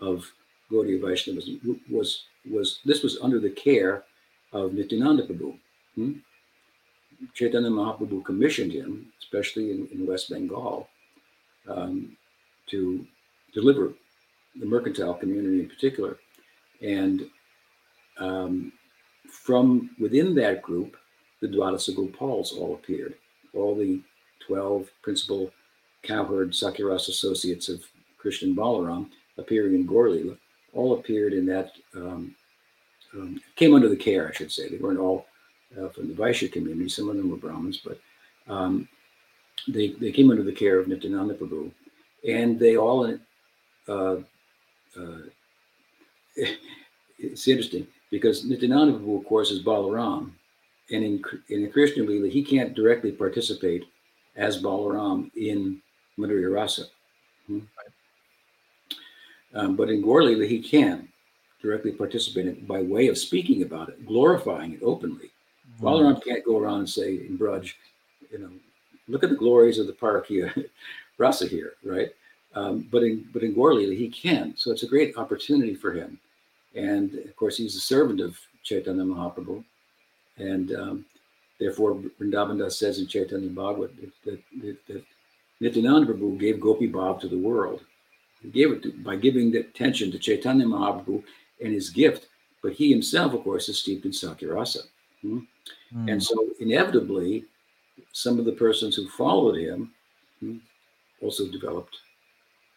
[0.00, 0.30] of
[0.70, 4.04] Gaudiya Vaishnavism was was this was under the care
[4.52, 5.56] of Nityananda Prabhu.
[5.94, 6.12] Hmm?
[7.32, 10.88] Chaitanya Mahaprabhu commissioned him, especially in, in West Bengal,
[11.68, 12.16] um,
[12.66, 13.06] to
[13.52, 13.92] deliver
[14.56, 16.18] the mercantile community in particular.
[16.82, 17.26] And
[18.18, 18.72] um,
[19.28, 20.96] from within that group,
[21.40, 23.14] the Dwadasa Gopals all appeared.
[23.54, 24.00] All the
[24.46, 25.50] 12 principal
[26.02, 27.82] cowherd Sakiras associates of
[28.18, 30.36] Krishna Balaram appearing in Gaur Lila
[30.74, 32.34] all appeared in that, um,
[33.14, 34.68] um, came under the care, I should say.
[34.68, 35.26] They weren't all
[35.80, 38.00] uh, from the Vaishya community, some of them were Brahmins, but
[38.48, 38.88] um,
[39.68, 41.70] they, they came under the care of Nityananda Prabhu.
[42.28, 43.06] And they all,
[43.88, 45.18] uh, uh,
[47.18, 50.32] it's interesting because Nityananda Prabhu, of course, is Balaram.
[50.90, 53.84] And in, in Krishna Lila, he can't directly participate
[54.36, 55.80] as Balaram in
[56.18, 56.84] Madhurya Rasa.
[57.46, 57.60] Hmm?
[59.54, 61.08] Um, but in Gaur he can
[61.62, 65.30] directly participate in it by way of speaking about it, glorifying it openly.
[65.68, 65.86] Mm-hmm.
[65.86, 67.72] Balaram can't go around and say in Braj,
[68.30, 68.50] you know,
[69.08, 70.66] look at the glories of the Parakiya
[71.18, 72.10] Rasa here, right?
[72.54, 74.54] Um, but in but in Gaur he can.
[74.56, 76.18] So it's a great opportunity for him.
[76.74, 79.64] And of course, he's a servant of Chaitanya Mahaprabhu.
[80.38, 81.04] And um,
[81.58, 83.90] therefore, Vrindavan says in Chaitanya Bhagavat
[84.24, 85.04] that, that, that
[85.60, 87.82] Nityananda Prabhu gave Gopi Bhav to the world.
[88.42, 91.22] He gave it to, by giving the attention to Chaitanya Mahaprabhu
[91.62, 92.26] and his gift,
[92.62, 94.82] but he himself, of course, is steeped in Sakhyarasa.
[95.22, 95.40] Hmm?
[95.96, 96.12] Mm.
[96.12, 97.44] And so, inevitably,
[98.12, 99.92] some of the persons who followed him
[100.40, 100.56] hmm,
[101.20, 101.96] also developed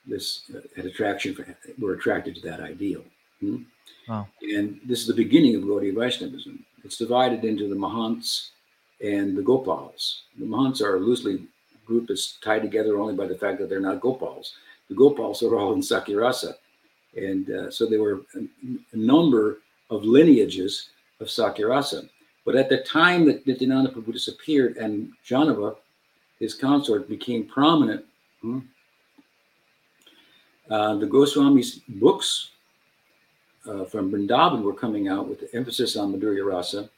[0.06, 1.46] this uh, had attraction for,
[1.80, 3.04] were attracted to that ideal.
[3.40, 3.64] Hmm?
[4.08, 4.28] Wow.
[4.42, 6.64] And this is the beginning of Gaudiya Vaishnavism.
[6.84, 8.52] It's divided into the Mahants
[9.04, 10.22] and the Gopals.
[10.40, 11.48] The Mahants are loosely
[11.88, 14.52] group is tied together only by the fact that they're not Gopals.
[14.90, 16.54] The Gopals are all in Sakhyarasa.
[17.16, 18.40] And uh, so there were a,
[18.94, 20.90] a, number of lineages
[21.20, 22.08] of Sakhyarasa.
[22.48, 25.76] But at the time that Nityananda Prabhu disappeared and Jahnava,
[26.40, 28.06] his consort, became prominent,
[28.40, 28.60] hmm,
[30.70, 32.52] uh, the Goswami's books
[33.68, 36.90] uh, from Vrindavan were coming out with the emphasis on Madhurya Rasa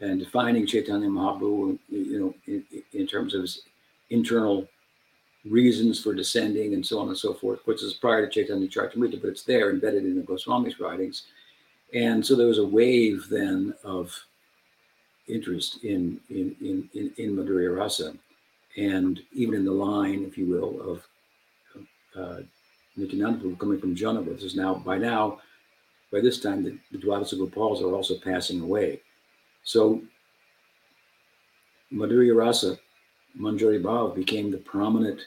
[0.00, 3.62] and defining Chaitanya Mahaprabhu, you know, in, in terms of his
[4.10, 4.66] internal
[5.44, 9.20] reasons for descending and so on and so forth, which is prior to Chaitanya Charitamrita,
[9.20, 11.26] but it's there embedded in the Goswami's writings.
[11.94, 14.12] And so there was a wave then of
[15.30, 18.14] interest in in in in, in Madhurya Rasa,
[18.76, 21.08] and even in the line, if you will, of
[22.16, 22.40] uh,
[22.96, 24.32] Nityananda coming from Jahnava.
[24.34, 25.40] This is now by now,
[26.12, 29.00] by this time, the, the Dwadasa Gopals are also passing away.
[29.64, 30.02] So
[31.92, 32.78] Madhurya Rasa
[33.38, 35.20] Manjari Bhav became the prominent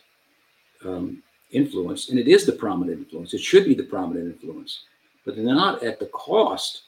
[0.85, 3.33] um, influence, and it is the prominent influence.
[3.33, 4.83] It should be the prominent influence,
[5.25, 6.83] but not at the cost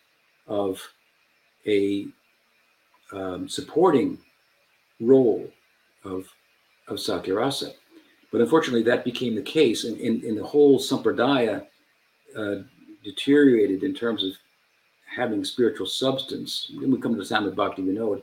[0.48, 0.82] of
[1.66, 2.08] a
[3.12, 4.18] um, supporting
[5.00, 5.50] role
[6.04, 6.28] of
[6.88, 7.74] of Sakhyarasa.
[8.32, 11.66] But unfortunately, that became the case, and in, the whole sampradaya
[12.38, 12.56] uh,
[13.04, 14.32] deteriorated in terms of
[15.06, 16.72] having spiritual substance.
[16.76, 18.22] When we come to the time of Bhakti Vinod,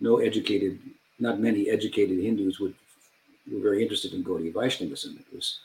[0.00, 0.78] no educated
[1.18, 2.74] not many educated Hindus would
[3.50, 5.18] were very interested in Gaudiya Vaishnavism.
[5.18, 5.60] It was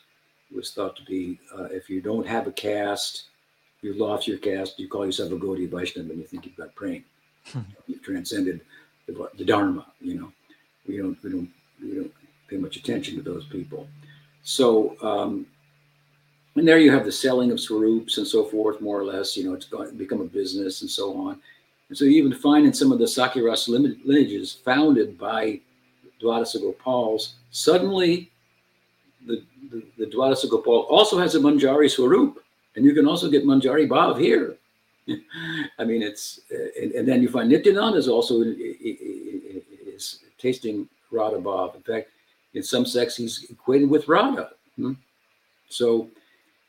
[0.55, 3.25] was thought to be uh, if you don't have a caste,
[3.81, 6.73] you lost your caste, you call yourself a Gaudiya Vaishnava and you think you've got
[6.75, 7.03] prema.
[7.87, 8.61] You've transcended
[9.07, 9.85] the, the, Dharma.
[10.01, 10.31] You know,
[10.87, 11.49] we don't we don't
[11.81, 12.13] we don't
[12.47, 13.87] pay much attention to those people.
[14.43, 14.95] So.
[15.01, 15.45] Um,
[16.55, 19.37] and there you have the selling of swarups and so forth, more or less.
[19.37, 21.39] You know, it's become a business and so on.
[21.87, 25.61] And so you even find in some of the Sakhyaras lineages founded by
[26.21, 28.29] Dwadasa Gopals, suddenly
[29.25, 32.43] the, the, the Dwadasa Gopal also has a Manjari Swarup.
[32.75, 34.55] And you can also get Manjari Bhav here.
[35.79, 41.75] I mean, it's, and, and, then you find Nityananda is also is tasting Radha Bhav.
[41.75, 42.09] In fact,
[42.53, 44.51] in some sects, he's equated with Radha.
[44.75, 44.93] Hmm?
[45.69, 46.09] So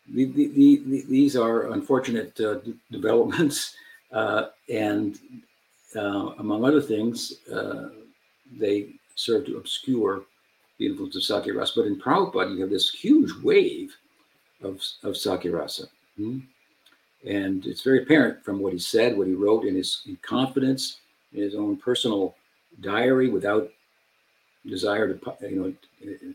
[0.08, 2.56] the, the, the, these are unfortunate uh,
[2.90, 3.74] developments.
[4.12, 5.20] Uh, and
[5.94, 7.90] uh, among other things, uh,
[8.58, 10.24] they serve to obscure
[10.78, 11.76] the influence of Sakhyarasa.
[11.76, 13.96] But in Prabhupada, you have this huge wave
[14.62, 15.86] of, of Sakhyarasa.
[16.16, 16.40] Hmm?
[17.26, 20.98] And it's very apparent from what he said, what he wrote in his in confidence,
[21.32, 22.34] in his own personal
[22.80, 23.70] diary without
[24.66, 25.74] desire to, you know,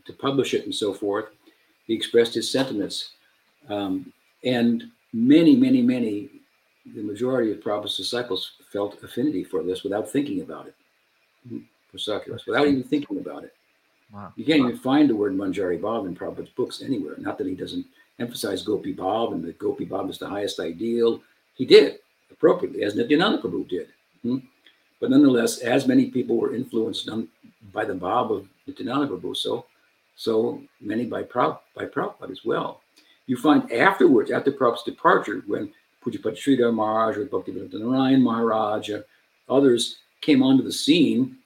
[0.04, 1.26] to publish it and so forth.
[1.86, 3.12] He expressed his sentiments.
[3.68, 4.12] Um,
[4.44, 6.30] and many, many, many
[6.94, 10.74] the majority of Prabhupada's disciples felt affinity for this without thinking about it,
[11.90, 13.54] for Sakyas, without even thinking about it.
[14.12, 14.32] Wow.
[14.36, 17.16] You can't even find the word Manjari Bhav in Prabhupada's books anywhere.
[17.18, 17.86] Not that he doesn't
[18.18, 21.20] emphasize Gopi Bhav and that Gopi Bhav is the highest ideal.
[21.54, 21.98] He did
[22.30, 23.88] appropriately, as Nityananda Prabhu did.
[24.22, 24.38] Hmm?
[25.00, 27.08] But nonetheless, as many people were influenced
[27.72, 29.66] by the Bhav of Nityananda Prabhu, so,
[30.16, 32.80] so many by, Prabhupada, by Prabhupada as well.
[33.26, 35.72] You find afterwards, after Prabhupada's departure, when
[36.04, 38.90] Pujyapad Sridhar Maharaj or Bhaktivedanta Narayan Maharaj,
[39.48, 41.36] others came onto the scene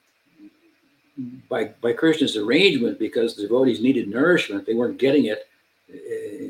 [1.49, 4.65] by, by Krishna's arrangement because the devotees needed nourishment.
[4.65, 5.47] They weren't getting it
[5.91, 6.40] uh,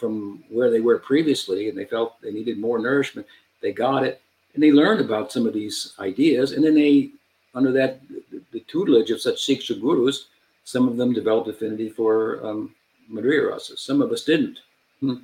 [0.00, 3.26] from where they were previously, and they felt they needed more nourishment.
[3.60, 4.20] They got it,
[4.54, 7.10] and they learned about some of these ideas, and then they,
[7.54, 8.00] under that
[8.52, 10.26] the tutelage of such Siksha gurus,
[10.64, 12.74] some of them developed affinity for um,
[13.12, 13.76] Madhurya Rasa.
[13.76, 14.58] Some of us didn't,
[15.00, 15.16] hmm.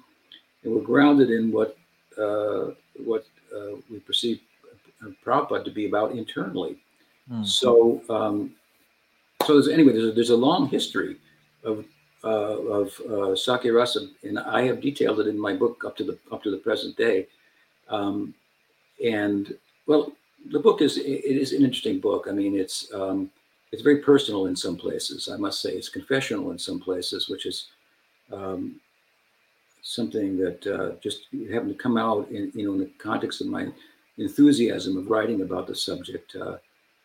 [0.62, 1.76] and were grounded in what
[2.18, 2.70] uh,
[3.04, 3.24] what
[3.56, 4.40] uh, we perceive
[5.24, 6.78] Prabhupada to be about internally.
[7.28, 7.44] Hmm.
[7.44, 8.54] So, um,
[9.44, 11.18] so there's, anyway, there's a, there's a long history
[11.64, 11.84] of
[12.24, 16.04] uh, of uh, Sakhya Rasa, and I have detailed it in my book up to
[16.04, 17.26] the up to the present day.
[17.88, 18.34] Um,
[19.04, 19.54] and
[19.86, 20.12] well,
[20.50, 22.26] the book is it is an interesting book.
[22.28, 23.30] I mean, it's um,
[23.72, 25.28] it's very personal in some places.
[25.32, 27.68] I must say, it's confessional in some places, which is
[28.32, 28.80] um,
[29.82, 33.48] something that uh, just happened to come out in you know in the context of
[33.48, 33.68] my
[34.18, 36.34] enthusiasm of writing about the subject.
[36.36, 36.56] Uh,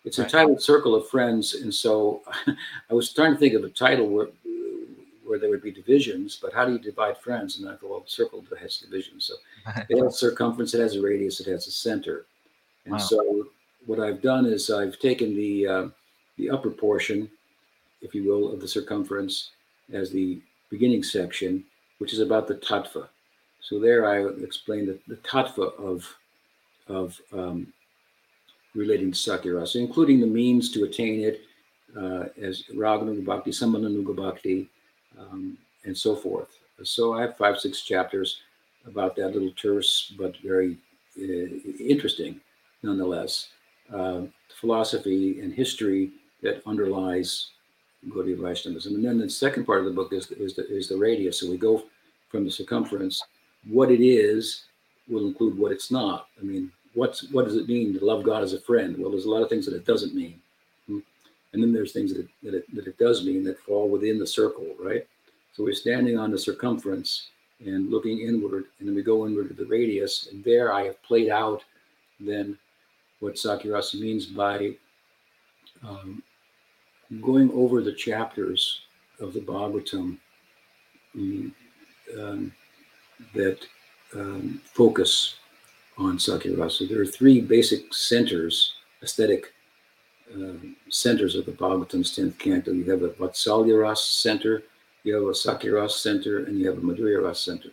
[0.03, 0.25] it's right.
[0.25, 2.21] entitled "Circle of Friends," and so
[2.89, 4.27] I was trying to think of a title
[5.31, 7.57] where there would be divisions, but how do you divide friends?
[7.57, 9.31] And I thought, well, circle that has divisions.
[9.31, 9.35] So
[9.89, 12.25] it has circumference, it has a radius, it has a center.
[12.83, 12.97] And wow.
[12.97, 13.47] so
[13.85, 15.87] what I've done is I've taken the uh,
[16.37, 17.29] the upper portion,
[18.01, 19.51] if you will, of the circumference
[19.93, 21.63] as the beginning section,
[21.99, 23.07] which is about the tattva.
[23.61, 26.13] So there I explain the, the tattva of
[26.89, 27.71] of um,
[28.75, 31.39] relating to Sakhyarasa, including the means to attain it
[31.95, 34.69] uh, as Raganuga Bhakti, Sambandhanuga Bhakti,
[35.19, 36.49] um, and so forth.
[36.83, 38.41] So I have five, six chapters
[38.85, 40.77] about that little terse but very
[41.17, 42.39] uh, interesting
[42.83, 43.49] nonetheless.
[43.93, 44.23] Uh,
[44.59, 46.11] philosophy and history
[46.41, 47.49] that underlies
[48.09, 48.95] Gaudiya Vaishnavism.
[48.95, 51.39] And then the second part of the book is, is, the, is the radius.
[51.39, 51.83] So we go
[52.29, 53.23] from the circumference.
[53.67, 54.65] What it is
[55.07, 56.27] will include what it's not.
[56.39, 58.97] I mean, what's what does it mean to love God as a friend?
[58.97, 60.39] Well, there's a lot of things that it doesn't mean.
[61.53, 64.19] And then there's things that it, that it, that it does mean that fall within
[64.19, 65.05] the circle, right?
[65.53, 67.27] So we're standing on the circumference
[67.65, 71.01] and looking inward, and then we go inward to the radius, and there I have
[71.03, 71.63] played out
[72.19, 72.57] then
[73.19, 74.75] what Sakhyarasa means by
[75.87, 76.23] um,
[77.21, 78.81] going over the chapters
[79.19, 80.17] of the Bhagavatam
[81.15, 81.55] um,
[82.19, 82.53] um,
[83.35, 83.59] that
[84.15, 85.35] um, focus
[85.97, 86.89] on Sakhyarasa.
[86.89, 88.73] There are three basic centers,
[89.03, 89.53] aesthetic
[90.35, 90.53] uh,
[90.89, 92.71] centers of the Bhagavatam's 10th canto.
[92.71, 94.63] You have a Vatsalya Ras center,
[95.03, 97.69] you have a Sakhya center, and you have a Madhurya Ras center.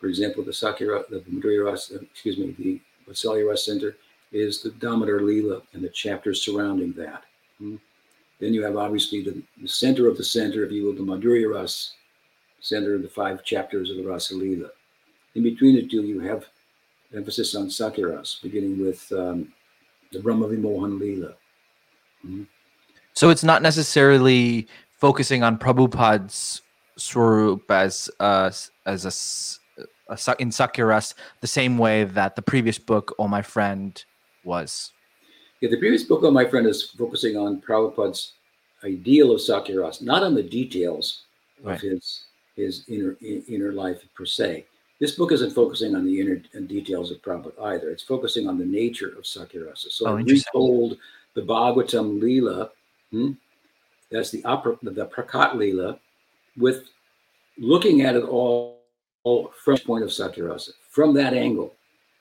[0.00, 3.96] For example, the Sakhya the Madhurya Ras, excuse me, the Vatsalya Ras center
[4.32, 7.22] is the Damodar Leela and the chapters surrounding that.
[7.58, 7.76] Hmm?
[8.38, 11.52] Then you have obviously the, the, center of the center, if you will, the Madhurya
[11.52, 11.94] Ras,
[12.60, 14.70] center of the five chapters of the Rasa Leela.
[15.34, 16.46] In between the two, you have
[17.14, 19.52] emphasis on Sakhyaras, beginning with um,
[20.12, 21.34] the Brahma Vimohan Leela.
[22.26, 22.42] Mm-hmm.
[23.12, 26.62] So it's not necessarily focusing on Prabhupada's
[26.96, 28.50] swarup as uh,
[28.86, 29.60] as
[30.08, 34.04] a, a, in Sakhyaras the same way that the previous book, Oh My Friend,
[34.44, 34.92] was.
[35.60, 38.32] Yeah, the previous book, Oh My Friend, is focusing on Prabhupada's
[38.84, 41.22] ideal of Sakhyaras, not on the details
[41.60, 41.80] of right.
[41.80, 42.24] his
[42.56, 44.66] his inner inner life per se.
[44.98, 46.36] This book isn't focusing on the inner
[46.66, 47.90] details of Prabhupada either.
[47.90, 49.90] It's focusing on the nature of Sakhyarasa.
[49.90, 50.96] So oh, retold
[51.36, 52.70] the Bhagavatam Leela,
[53.12, 53.32] hmm,
[54.10, 56.00] that's the opera, the Prakat Leela,
[56.56, 56.88] with
[57.58, 58.80] looking at it all,
[59.22, 61.74] all from the point of Sakhyarasa, from that angle,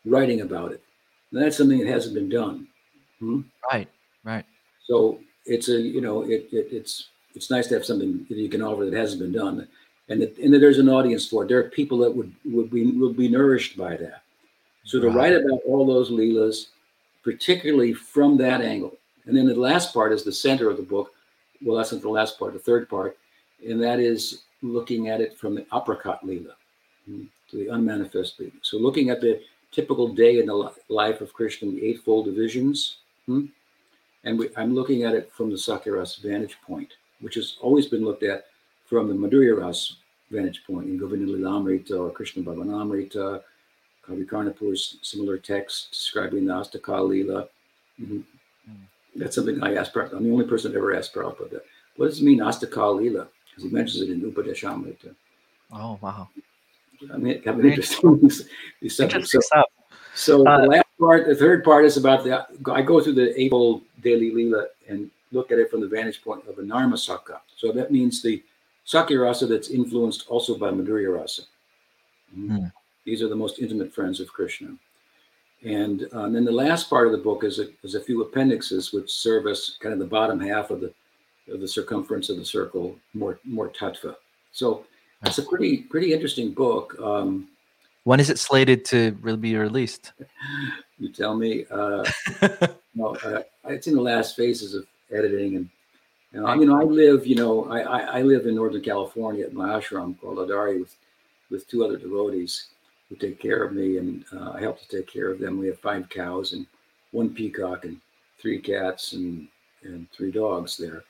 [0.05, 0.83] writing about it.
[1.31, 2.67] And that's something that hasn't been done.
[3.19, 3.41] Hmm?
[3.71, 3.87] Right,
[4.23, 4.45] right.
[4.85, 8.49] So it's a, you know, it, it, it's it's nice to have something that you
[8.49, 9.67] can offer that hasn't been done
[10.09, 11.47] and that, and that there's an audience for it.
[11.47, 14.21] There are people that would would be would be nourished by that.
[14.83, 16.67] So to write about all those leelas,
[17.23, 21.13] particularly from that angle, and then the last part is the center of the book.
[21.61, 23.17] Well, that's not the last part, the third part,
[23.67, 26.53] and that is looking at it from the aprakat leela
[27.05, 28.53] hmm, to the unmanifest leela.
[28.61, 29.41] So looking at the
[29.71, 33.45] typical day in the life of Krishna, the eightfold divisions, hmm,
[34.23, 38.03] and we, I'm looking at it from the Sakhyaras vantage point, which has always been
[38.03, 38.45] looked at
[38.85, 39.97] from the Madhurya Ras
[40.31, 43.41] vantage point in Govinda Lilamrita or Krishna Bhavanamrita,
[44.07, 47.47] Kavi Karnapur's similar text describing the Astaka Lila.
[47.99, 48.17] Mm-hmm.
[48.69, 48.87] Mm.
[49.15, 49.95] That's something I asked.
[49.95, 51.65] I'm the only person that ever asked Prabhupada that.
[51.95, 53.27] What does it mean, Astaka Lila?
[53.49, 55.15] Because he mentions it in Upadeshamrita.
[55.71, 56.29] Oh, wow.
[57.13, 58.49] I mean, I'm interested in these,
[58.81, 59.31] these subjects.
[59.31, 59.63] So,
[60.13, 62.45] so uh, the last part, the third part is about the.
[62.71, 66.47] I go through the Eightfold Daily Leela and look at it from the vantage point
[66.47, 67.39] of a Narmasakha.
[67.55, 68.43] So that means the
[68.85, 71.43] Sakhya rasa that's influenced also by Madhurya rasa.
[72.33, 72.65] Hmm.
[73.05, 74.75] These are the most intimate friends of Krishna.
[75.65, 78.93] And um, then the last part of the book is a, is a few appendixes
[78.93, 80.93] which serve as kind of the bottom half of the
[81.51, 84.15] of the circumference of the circle, more more tattva.
[84.51, 84.85] So
[85.23, 86.95] it's a pretty pretty interesting book.
[87.01, 87.47] Um,
[88.03, 90.13] When is it slated to really be released?
[90.99, 91.65] you tell me.
[91.71, 92.05] Uh,
[92.95, 95.69] no, uh, it's in the last phases of editing, and
[96.31, 99.45] you know, I mean, I live, you know, I, I, I live in Northern California
[99.45, 100.95] at my ashram called Audarya with
[101.49, 102.67] with two other devotees
[103.09, 105.59] who take care of me, and uh, I help to take care of them.
[105.59, 106.65] We have five cows and
[107.11, 107.99] one peacock and
[108.39, 109.47] three cats and
[109.83, 111.03] and three dogs there.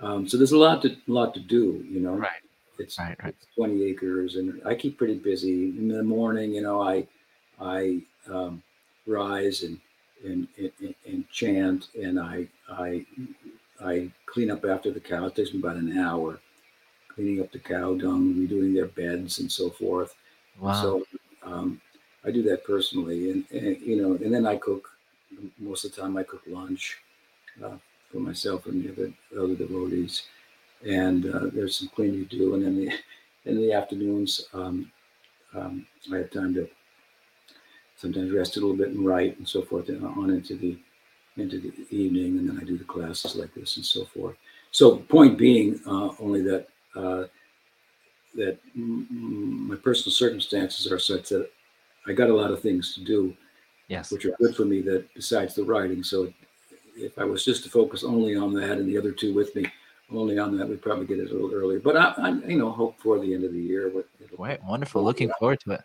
[0.00, 2.14] Um, so there's a lot to lot to do, you know.
[2.14, 2.30] Right.
[2.78, 3.34] It's, Right, right.
[3.38, 5.68] it's 20 acres, and I keep pretty busy.
[5.68, 7.06] In the morning, you know, I
[7.60, 8.62] I um,
[9.06, 9.78] rise and
[10.24, 13.04] and, and and chant, and I I
[13.80, 15.26] I clean up after the cow.
[15.26, 16.40] It takes me about an hour
[17.08, 20.14] cleaning up the cow dung, redoing their beds, and so forth.
[20.58, 20.82] Wow.
[20.82, 21.06] So
[21.44, 21.80] um,
[22.24, 24.88] I do that personally, and, and you know, and then I cook.
[25.58, 26.98] Most of the time, I cook lunch
[27.64, 27.76] uh,
[28.10, 29.12] for myself and the other,
[29.42, 30.24] other devotees.
[30.86, 32.92] And uh, there's some cleaning to do, and then the
[33.44, 34.90] in the afternoons, um,
[35.54, 36.68] um, I have time to
[37.96, 40.76] sometimes rest a little bit and write and so forth, and on into the
[41.36, 44.36] into the evening, and then I do the classes like this and so forth.
[44.70, 47.24] So, point being, uh, only that uh,
[48.34, 51.50] that my personal circumstances are such that
[52.06, 53.36] I got a lot of things to do,
[53.88, 54.10] yes.
[54.10, 54.80] which are good for me.
[54.80, 56.32] That besides the writing, so
[56.96, 59.66] if I was just to focus only on that and the other two with me,
[60.10, 61.80] only on that, we'd probably get it a little earlier.
[61.80, 63.92] But I, I you know, hope for the end of the year.
[64.36, 65.02] Wait, wonderful.
[65.02, 65.80] Looking forward to it.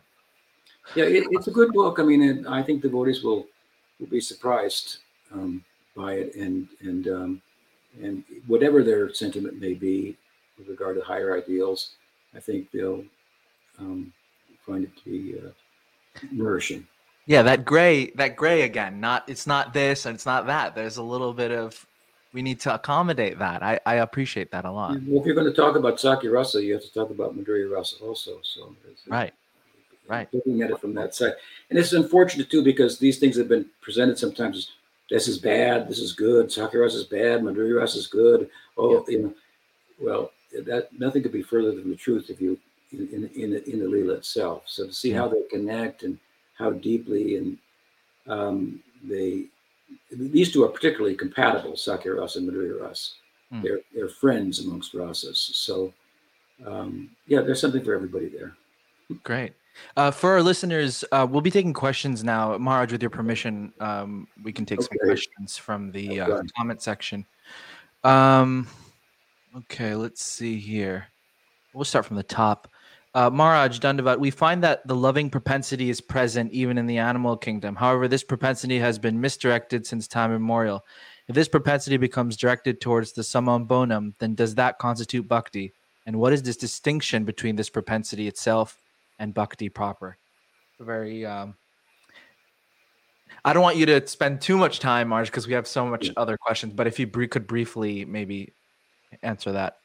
[0.95, 1.99] yeah, it, it's a good book.
[1.99, 3.48] I mean, it, I think devotees will
[3.99, 4.98] will be surprised
[5.32, 5.64] um,
[5.95, 7.41] by it, and and um,
[8.02, 10.18] and whatever their sentiment may be
[10.57, 11.91] with regard to higher ideals,
[12.36, 13.04] I think they'll
[13.80, 14.12] um,
[14.66, 15.49] find it to be uh,
[16.32, 16.88] nourishing.
[17.26, 18.99] Yeah, that gray, that gray again.
[18.99, 20.76] Not it's not this and it's not that.
[20.76, 21.86] There's a little bit of
[22.34, 23.64] we need to accommodate that.
[23.64, 24.91] I, I appreciate that a lot.
[25.08, 27.72] Well, if you're going to talk about Sakhya Rasa, you have to talk about Madhurya
[27.72, 28.40] Rasa also.
[28.44, 29.34] So it's- Right.
[30.08, 30.30] Right.
[30.32, 31.34] looking at it from that side.
[31.70, 34.68] And it's unfortunate too because these things have been presented sometimes as
[35.10, 38.49] this is bad, this is good, Sakhya Rasa is bad, Madhurya Rasa is good.
[38.78, 39.34] Oh, you know,
[39.99, 42.57] well, that nothing could be further than the truth if you
[42.91, 44.64] in in in the, in the Leela itself.
[44.65, 46.18] So to see how they connect and
[46.57, 47.57] how deeply and
[48.28, 49.45] um, they
[50.11, 53.11] these two are particularly compatible, Sakhya Rasa and Madhurya Rasa.
[53.52, 53.61] Hmm.
[53.61, 55.38] They're they're friends amongst rasas.
[55.38, 55.94] So
[56.65, 58.56] um, yeah, there's something for everybody there.
[59.24, 59.53] Great.
[59.95, 62.57] Uh, for our listeners, uh, we'll be taking questions now.
[62.57, 67.24] Maharaj, with your permission, um, we can take some questions from the uh, comment section.
[68.03, 68.68] Um,
[69.57, 71.07] okay, let's see here.
[71.73, 72.69] We'll start from the top.
[73.13, 77.35] Uh, Maharaj Dandavat, we find that the loving propensity is present even in the animal
[77.35, 77.75] kingdom.
[77.75, 80.85] However, this propensity has been misdirected since time immemorial.
[81.27, 85.73] If this propensity becomes directed towards the summum bonum, then does that constitute bhakti?
[86.05, 88.77] And what is this distinction between this propensity itself
[89.19, 90.17] and bhakti proper?
[90.79, 91.25] Very.
[91.25, 91.55] Um,
[93.43, 96.11] I don't want you to spend too much time, Maharaj, because we have so much
[96.17, 96.73] other questions.
[96.73, 98.53] But if you br- could briefly maybe
[99.23, 99.77] answer that.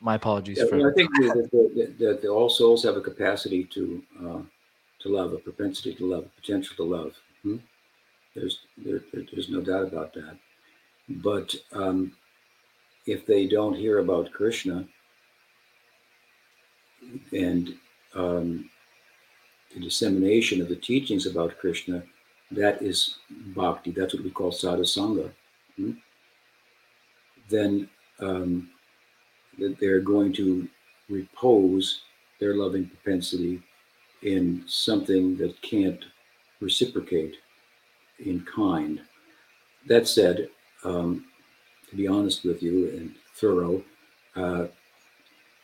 [0.00, 0.78] My apologies Yeah, for.
[0.78, 4.42] well, I think that, that, that, that all souls have a capacity to uh,
[5.00, 7.14] to love, a propensity to love, a potential to love.
[7.42, 7.56] Hmm?
[8.34, 10.38] There's there, there- there's no doubt about that.
[11.08, 12.12] But um,
[13.06, 14.86] if they don't hear about Krishna
[17.32, 17.74] and
[18.14, 18.70] um,
[19.74, 22.02] the dissemination of the teachings about Krishna,
[22.52, 23.16] that is
[23.54, 23.90] bhakti.
[23.90, 25.30] That's what we call sadhusanga.
[25.76, 25.92] Hmm?
[27.48, 27.88] Then
[28.20, 28.68] um,
[29.58, 30.68] that they're going to
[31.08, 32.02] repose
[32.38, 33.60] their loving propensity
[34.22, 36.04] in something that can't
[36.60, 37.36] reciprocate
[38.18, 39.00] in kind.
[39.86, 40.48] That said,
[40.84, 41.24] um,
[41.88, 43.82] to be honest with you and thorough,
[44.36, 44.66] uh,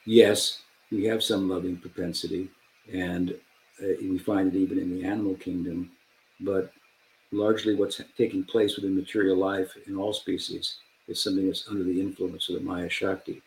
[0.04, 2.48] yes, we have some loving propensity,
[2.92, 3.32] and
[3.82, 5.90] uh, we find it even in the animal kingdom,
[6.40, 6.72] but
[7.32, 10.76] largely what's taking place within material life in all species
[11.08, 13.42] is something that's under the influence of the Maya Shakti.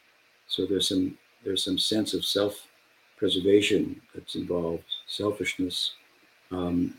[0.47, 5.93] So there's some there's some sense of self-preservation that's involved, selfishness.
[6.51, 6.95] Um,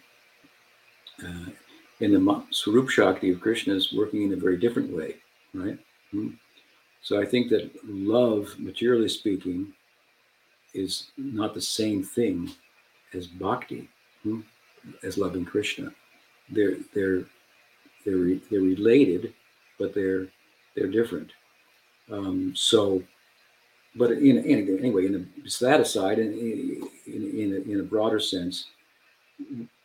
[1.22, 1.50] uh,
[2.00, 5.16] and the Swarup Shakti of Krishna is working in a very different way,
[5.52, 5.78] right?
[6.10, 6.28] Hmm.
[7.02, 9.72] So I think that love, materially speaking,
[10.72, 12.50] is not the same thing
[13.12, 13.88] as bhakti,
[14.22, 14.40] hmm,
[15.02, 15.92] as loving Krishna.
[16.50, 17.24] they're they're
[18.04, 19.32] they're re- they're related,
[19.78, 20.26] but they're
[20.74, 21.30] they're different.
[22.10, 23.02] Um, so,
[23.96, 26.32] but in, in anyway, in the that aside, in
[27.06, 28.66] in in a, in a broader sense,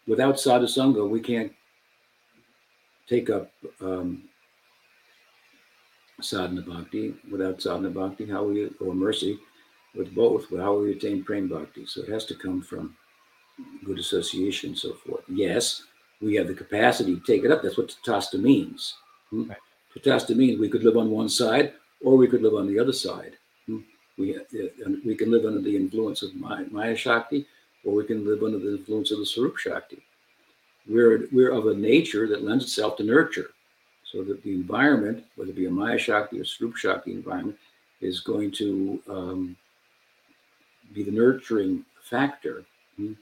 [0.08, 1.52] without sadhusanga, we can't
[3.08, 3.52] take up
[3.82, 4.24] um,
[6.22, 7.16] sadhana bhakti.
[7.32, 9.40] Without sadhana bhakti, how we or mercy,
[9.96, 11.86] with both, how we attain prem bhakti.
[11.86, 12.96] So it has to come from
[13.86, 15.24] good association and so forth.
[15.28, 15.84] Yes,
[16.22, 17.62] we have the capacity to take it up.
[17.62, 18.96] That's what tatastha means.
[19.30, 19.50] Hmm?
[19.50, 19.58] Right.
[19.98, 22.94] Tatastha means we could live on one side or we could live on the other
[22.94, 23.34] side.
[23.66, 23.80] Hmm?
[24.18, 24.42] We, uh,
[25.06, 27.46] we can live under the influence of Maya, Maya Shakti
[27.86, 30.02] or we can live under the influence of the Sarup Shakti.
[30.88, 33.52] We're, we're of a nature that lends itself to nurture.
[34.12, 37.58] So that the environment, whether it be a Maya Shakti or Sarup Shakti environment,
[38.02, 39.58] is going to um,
[40.94, 42.66] be the nurturing factor.
[42.98, 43.14] Hmm?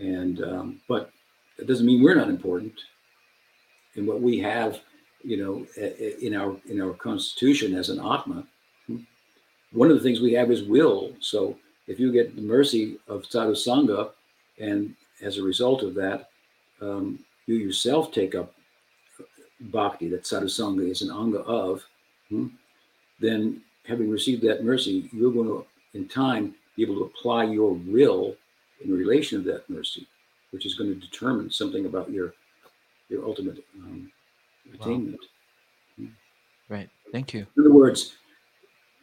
[0.00, 1.10] And um, but
[1.58, 2.74] that doesn't mean we're not important.
[3.94, 4.80] And what we have,
[5.22, 5.66] you know,
[6.20, 8.46] in our in our constitution as an atma,
[8.86, 8.98] hmm,
[9.72, 11.12] one of the things we have is will.
[11.20, 11.56] So
[11.86, 14.10] if you get the mercy of sadhu sangha,
[14.58, 16.30] and as a result of that,
[16.80, 18.54] um, you yourself take up
[19.60, 21.84] bhakti that sadhu sangha is an anga of,
[22.28, 22.48] hmm,
[23.20, 25.64] then having received that mercy, you're going to,
[25.94, 28.36] in time, be able to apply your will
[28.84, 30.06] in relation to that mercy
[30.56, 32.32] which is going to determine something about your
[33.08, 34.10] your ultimate um,
[34.74, 35.20] attainment.
[35.98, 36.06] Wow.
[36.68, 36.88] Right.
[37.12, 37.46] Thank you.
[37.56, 38.16] In other words,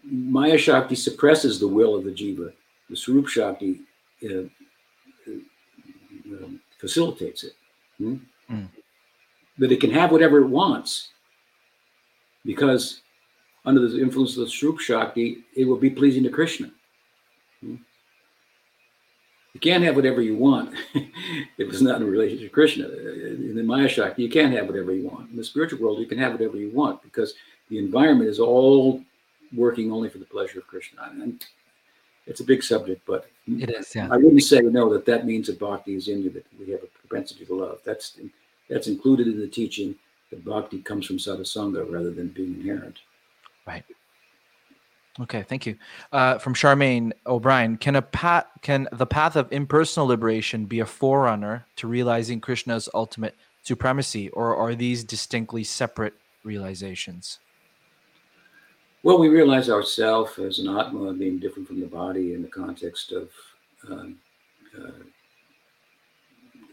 [0.04, 2.52] Maya Shakti suppresses the will of the jiva.
[2.90, 3.82] The Swarup Shakti
[4.24, 4.44] uh,
[5.28, 6.48] uh,
[6.80, 7.54] facilitates it.
[7.98, 8.16] Hmm?
[8.50, 8.68] Mm.
[9.58, 11.10] That it can have whatever it wants
[12.46, 13.02] because
[13.66, 16.72] under the influence of the Swarup Shakti, it will be pleasing to Krishna.
[17.62, 17.76] Hmm?
[19.54, 21.10] You can't have whatever you want if
[21.58, 22.88] it's not in relation to Krishna.
[22.88, 25.30] In the Maya Shakti, you can't have whatever you want.
[25.30, 27.36] In the spiritual world, you can have whatever you want because
[27.70, 29.04] the environment is all
[29.56, 31.12] working only for the pleasure of Krishna.
[31.12, 31.46] And
[32.26, 33.94] it's a big subject, but it is.
[33.94, 34.08] Yeah.
[34.12, 36.82] I wouldn't say no that that means that bhakti is in you, that we have
[36.84, 37.80] a propensity to love.
[37.84, 38.18] That's
[38.70, 39.96] that's included in the teaching
[40.30, 43.00] that bhakti comes from sadhusanga rather than being inherent.
[43.68, 43.84] Right.
[45.20, 45.78] Okay, thank you.
[46.12, 50.86] Uh, from Charmaine O'Brien, can a path can the path of impersonal liberation be a
[50.86, 57.40] forerunner to realizing Krishna's ultimate supremacy, or are these distinctly separate realizations?
[59.04, 63.12] Well, we realize ourself as an atma being different from the body in the context
[63.12, 63.30] of
[63.90, 64.18] um,
[64.76, 65.04] uh,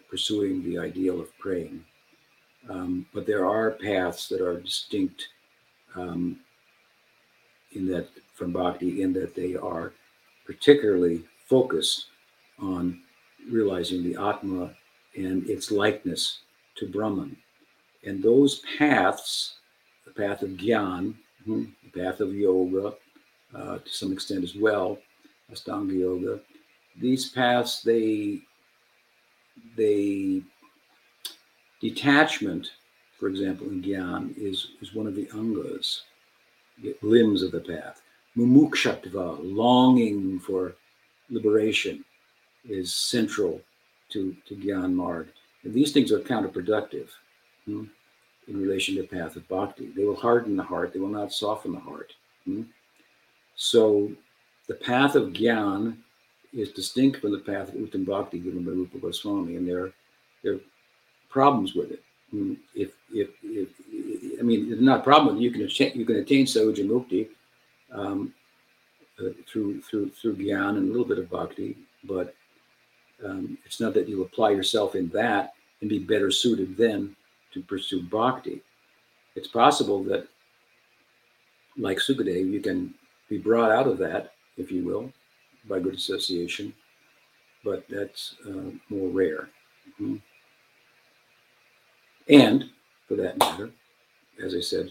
[0.08, 1.78] pursuing the ideal of prema.
[2.68, 5.28] Um, but there are paths that are distinct
[5.94, 6.38] um,
[7.72, 8.08] in that
[8.40, 9.92] from bhakti in that they are
[10.46, 12.06] particularly focused
[12.58, 13.02] on
[13.50, 14.70] realizing the Atma
[15.14, 16.38] and its likeness
[16.76, 17.36] to Brahman.
[18.02, 19.56] And those paths,
[20.06, 22.94] the path of Gyan, hmm, the path of yoga,
[23.54, 24.96] uh, to some extent as well,
[25.52, 26.40] Astanga Yoga,
[26.98, 28.40] these paths, they,
[29.76, 30.40] they,
[31.82, 32.70] detachment,
[33.18, 36.04] for example, in Gyan, is, is one of the angas,
[37.02, 37.99] limbs of the path
[38.40, 40.74] mumukshava, longing for
[41.28, 42.04] liberation,
[42.68, 43.60] is central
[44.10, 45.28] to, to Gyan Marg.
[45.62, 47.08] And these things are counterproductive
[47.66, 47.84] hmm,
[48.48, 49.92] in relation to the path of bhakti.
[49.96, 52.12] They will harden the heart, they will not soften the heart.
[52.44, 52.62] Hmm?
[53.56, 54.10] So
[54.68, 55.96] the path of Gyan
[56.52, 59.92] is distinct from the path of Uttam Bhakti given by Rupa Goswami, and there,
[60.42, 60.60] there are
[61.28, 62.02] problems with it.
[62.30, 63.68] Hmm, if, if, if,
[64.38, 65.38] I mean, it's not a problem.
[65.38, 67.28] You can attain, you can attain Sayujya Mukti
[67.92, 68.32] um,
[69.20, 72.34] uh, through through through Gyan and a little bit of Bhakti, but
[73.24, 77.14] um, it's not that you apply yourself in that and be better suited then
[77.52, 78.62] to pursue Bhakti.
[79.36, 80.26] It's possible that,
[81.76, 82.94] like Sukadev, you can
[83.28, 85.12] be brought out of that, if you will,
[85.68, 86.74] by good association,
[87.64, 89.48] but that's uh, more rare.
[90.00, 90.16] Mm-hmm.
[92.28, 92.70] And
[93.08, 93.70] for that matter,
[94.44, 94.90] as I said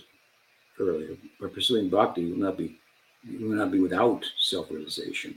[0.79, 2.78] earlier, by pursuing bhakti, you will not be
[3.23, 5.35] you will not be without self realization.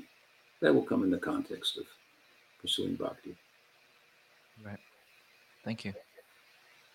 [0.61, 1.85] That will come in the context of
[2.61, 3.35] pursuing bhakti.
[4.65, 4.79] Right.
[5.65, 5.93] Thank you.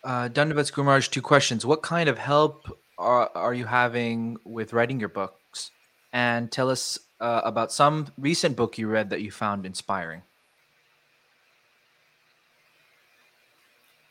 [0.04, 1.66] Uh, Dandavats Gumaraj, two questions.
[1.66, 2.66] What kind of help
[2.98, 5.72] are, are you having with writing your books?
[6.14, 10.22] And tell us uh, about some recent book you read that you found inspiring.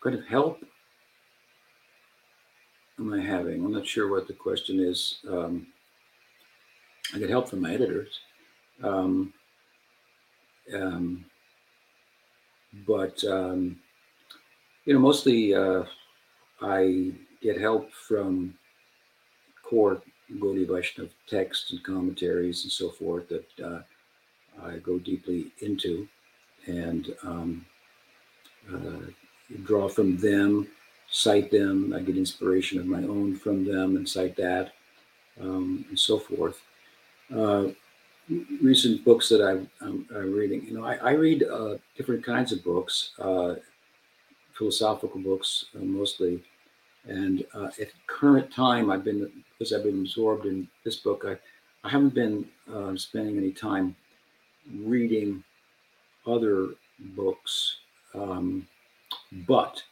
[0.02, 0.62] Kind of help
[2.98, 3.64] am I having?
[3.64, 5.18] I'm not sure what the question is.
[5.28, 5.66] Um,
[7.14, 8.20] I get help from my editors.
[8.82, 9.32] Um,
[10.74, 11.24] um,
[12.86, 13.78] but um,
[14.84, 15.84] you know, mostly uh,
[16.60, 18.54] I get help from
[19.62, 20.02] core
[20.38, 23.80] Gaudiya Vaishnava texts and commentaries and so forth that uh,
[24.62, 26.08] I go deeply into
[26.66, 27.66] and um,
[28.72, 29.10] uh,
[29.62, 30.66] draw from them,
[31.10, 31.92] cite them.
[31.94, 34.72] I get inspiration of my own from them and cite that
[35.40, 36.60] um, and so forth.
[37.34, 37.68] Uh,
[38.62, 42.52] recent books that I'm, I'm, I'm, reading, you know, I, I read uh, different kinds
[42.52, 43.54] of books, uh,
[44.56, 46.42] philosophical books uh, mostly.
[47.06, 51.24] And uh, at current time, I've been because I've been absorbed in this book.
[51.26, 51.36] I,
[51.86, 53.94] I haven't been uh, spending any time
[54.74, 55.44] reading
[56.26, 56.70] other
[57.14, 57.76] books,
[58.14, 58.66] um,
[59.46, 59.82] but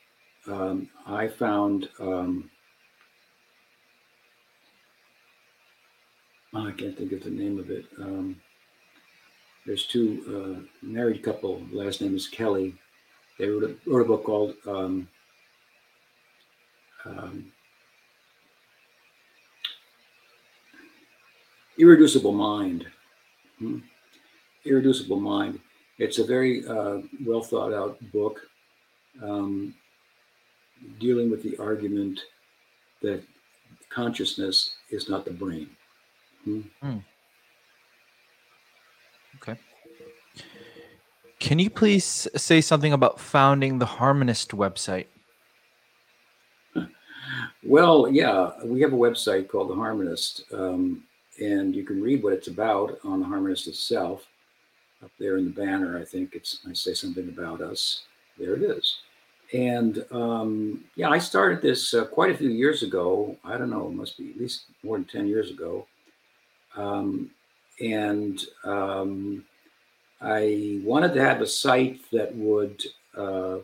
[0.48, 2.50] um, I found um,
[6.54, 7.86] oh, I can't think of the name of it.
[8.00, 8.36] Um,
[9.66, 11.62] there's two uh, married couple.
[11.72, 12.74] Last name is Kelly.
[13.38, 15.08] They wrote a, wrote a book called um,
[17.04, 17.52] um,
[21.78, 22.86] Irreducible Mind.
[23.58, 23.78] Hmm?
[24.64, 25.60] Irreducible Mind.
[25.98, 28.40] It's a very uh, well thought out book
[29.22, 29.74] um,
[31.00, 32.20] dealing with the argument
[33.02, 33.22] that
[33.90, 35.70] consciousness is not the brain.
[36.44, 36.98] Hmm.
[39.36, 39.58] Okay.
[41.40, 45.06] Can you please say something about founding the Harmonist website?
[47.62, 51.02] Well, yeah, we have a website called The Harmonist, um,
[51.40, 54.26] and you can read what it's about on The Harmonist itself.
[55.02, 58.04] Up there in the banner, I think it's I say something about us.
[58.38, 58.98] There it is.
[59.52, 63.36] And um, yeah, I started this uh, quite a few years ago.
[63.44, 65.86] I don't know, it must be at least more than 10 years ago.
[66.76, 67.30] Um,
[67.80, 69.44] and um,
[70.20, 72.82] I wanted to have a site that would
[73.16, 73.58] uh,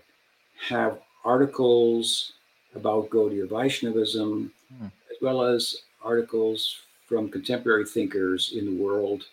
[0.69, 2.33] have articles
[2.75, 4.85] about Gaudiya Vaishnavism, hmm.
[4.85, 6.77] as well as articles
[7.07, 9.25] from contemporary thinkers in the world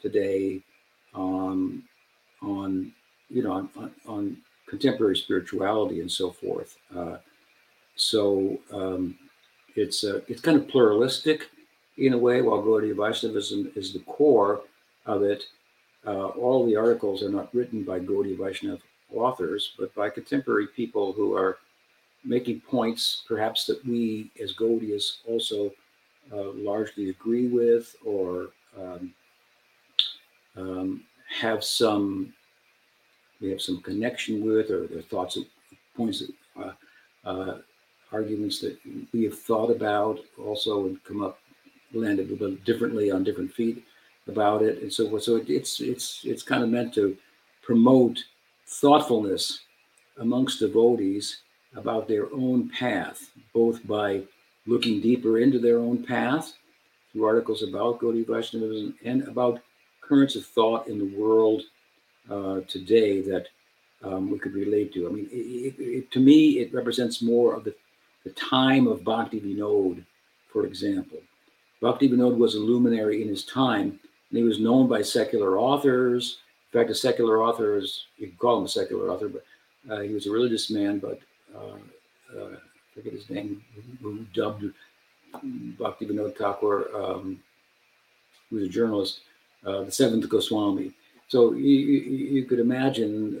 [0.00, 0.62] today
[1.14, 1.82] um,
[2.42, 2.92] on,
[3.28, 4.36] you know, on, on,
[4.66, 6.76] contemporary spirituality and so forth.
[6.94, 7.16] Uh,
[7.96, 9.16] so um,
[9.76, 11.48] it's uh, it's kind of pluralistic
[11.98, 14.62] in a way, while Gaudiya Vaishnavism is the core
[15.06, 15.44] of it.
[16.06, 18.80] Uh, all the articles are not written by Gaudiya Vaishnav
[19.12, 21.58] authors, but by contemporary people who are
[22.24, 25.72] making points perhaps that we as Gaudiyas also
[26.32, 29.14] uh, largely agree with or um,
[30.56, 31.04] um,
[31.40, 32.32] have some
[33.40, 35.46] we have some connection with or their thoughts and
[35.96, 36.72] points that uh,
[37.24, 37.58] uh,
[38.12, 38.76] arguments that
[39.12, 41.38] we have thought about also and come up
[41.92, 43.84] landed a little differently on different feet
[44.26, 47.16] about it and so forth so it's it's it's kind of meant to
[47.62, 48.22] promote
[48.66, 49.60] thoughtfulness
[50.18, 51.40] amongst devotees
[51.76, 54.22] about their own path, both by
[54.66, 56.54] looking deeper into their own path
[57.12, 59.60] through articles about Gaudiya Vaishnavism and about
[60.00, 61.62] currents of thought in the world
[62.30, 63.46] uh, today that
[64.02, 65.06] um, we could relate to.
[65.08, 67.74] I mean, it, it, it, to me, it represents more of the,
[68.24, 70.04] the time of Bhakti Vinod,
[70.52, 71.18] for example.
[71.80, 74.00] Bhakti Vinod was a luminary in his time,
[74.30, 76.38] and he was known by secular authors.
[76.72, 79.44] In fact, a secular author is, you can call him a secular author, but
[79.90, 81.20] uh, he was a religious man, but
[81.54, 82.56] uh, uh,
[82.94, 83.62] forget his name,
[84.02, 84.64] who dubbed
[85.78, 87.40] Bhakti Vinod Thakur, um,
[88.50, 89.20] who was a journalist,
[89.64, 90.92] uh, the seventh Goswami.
[91.28, 92.00] So you, you,
[92.36, 93.36] you could imagine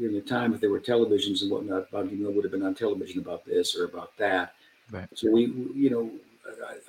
[0.00, 2.74] in the time if there were televisions and whatnot, Bhakti Vinod would have been on
[2.74, 4.54] television about this or about that.
[4.90, 5.08] Right.
[5.14, 6.10] So we, you know,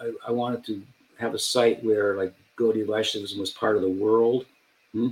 [0.01, 0.81] I, I, wanted to
[1.19, 4.45] have a site where like Gaudiya Vaishnavism was part of the world
[4.91, 5.09] hmm,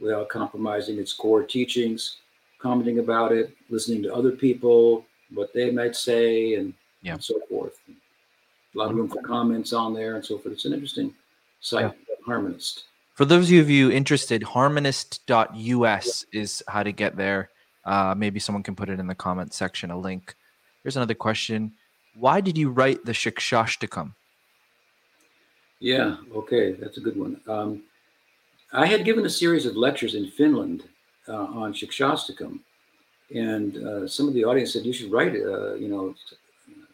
[0.00, 2.18] without compromising its core teachings
[2.64, 5.04] commenting about it, listening to other people,
[5.34, 7.12] what they might say, and, yeah.
[7.12, 7.78] and so forth.
[7.88, 10.54] A lot of room for comments on there and so forth.
[10.54, 11.14] It's an interesting
[11.60, 12.14] site, yeah.
[12.26, 12.84] Harmonist.
[13.12, 17.50] For those of you interested, harmonist.us is how to get there.
[17.84, 20.34] Uh, maybe someone can put it in the comment section, a link.
[20.82, 21.74] Here's another question.
[22.14, 24.14] Why did you write the Shikshashtakam?
[25.80, 27.40] Yeah, okay, that's a good one.
[27.48, 27.82] Um,
[28.72, 30.84] I had given a series of lectures in Finland
[31.28, 32.60] uh, on Shikshastakam.
[33.34, 36.14] And uh, some of the audience said, you should write it, uh, you know,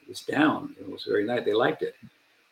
[0.09, 0.75] this down.
[0.81, 1.45] It was very nice.
[1.45, 1.95] They liked it.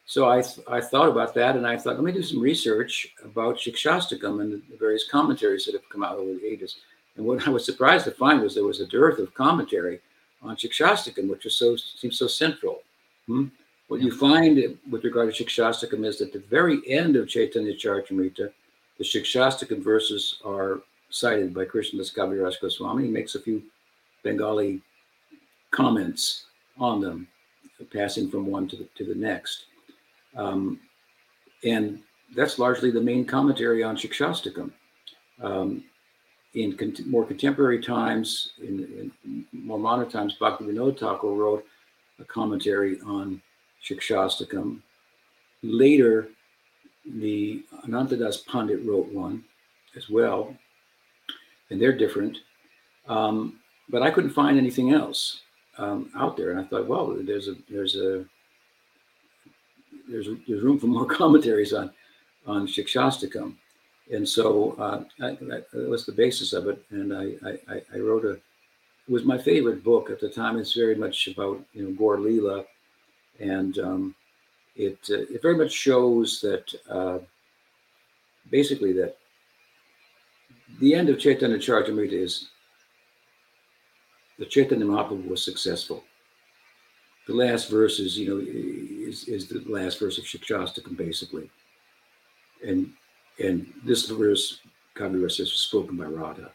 [0.07, 3.15] So I, th- I thought about that and I thought, let me do some research
[3.25, 6.77] about Shikshastakam and the various commentaries that have come out over the ages.
[7.17, 10.01] And what I was surprised to find was there was a dearth of commentary
[10.43, 12.83] on Shikshastakam, which was so seems so central.
[13.27, 13.47] Hmm?
[13.89, 18.53] What you find with regard to Shikshastakam is that the very end of Chaitanya Charitamrita,
[18.99, 23.05] the Shikshastakam verses are cited by Krishnadas Kaviraj Goswami.
[23.05, 23.63] He makes a few
[24.23, 24.83] Bengali
[25.71, 26.45] comments
[26.79, 27.27] on them,
[27.93, 29.65] passing from one to the, to the next.
[30.37, 30.81] Um,
[31.65, 32.01] and
[32.37, 34.71] that's largely the main commentary on Shikshastakam.
[35.43, 35.85] Um,
[36.55, 41.65] in cont- more contemporary times, in, in more modern times, Bhaktivinoda Thakur wrote
[42.19, 43.41] a commentary on
[43.85, 44.81] Shikshastakam.
[45.63, 46.29] Later,
[47.05, 49.45] the Anantadas Pandit wrote one
[49.97, 50.55] as well,
[51.71, 52.39] and they're different.
[53.09, 53.59] Um,
[53.89, 55.41] but I couldn't find anything else
[55.79, 58.25] um, out there, and I thought, well, there's a there's a
[60.09, 61.91] there's there's room for more commentaries on
[62.47, 63.55] on Shikshastakam,
[64.11, 66.83] and so uh, I, that was the basis of it.
[66.91, 67.35] And I,
[67.71, 68.33] I I wrote a
[69.09, 70.59] it was my favorite book at the time.
[70.59, 72.65] It's very much about you know Gaur Leela,
[73.41, 74.15] and um,
[74.77, 77.19] it uh, it very much shows that uh,
[78.51, 79.17] basically that
[80.81, 82.49] the end of Chaitanya Charitamrita is
[84.39, 86.05] the Chaitanya Mahaprabhu was successful.
[87.27, 91.51] The last verse is, you know, is, is the last verse of Shikshastakam, basically.
[92.67, 92.93] And
[93.39, 94.61] and this verse,
[94.97, 96.51] Kaviraj was spoken by Radha.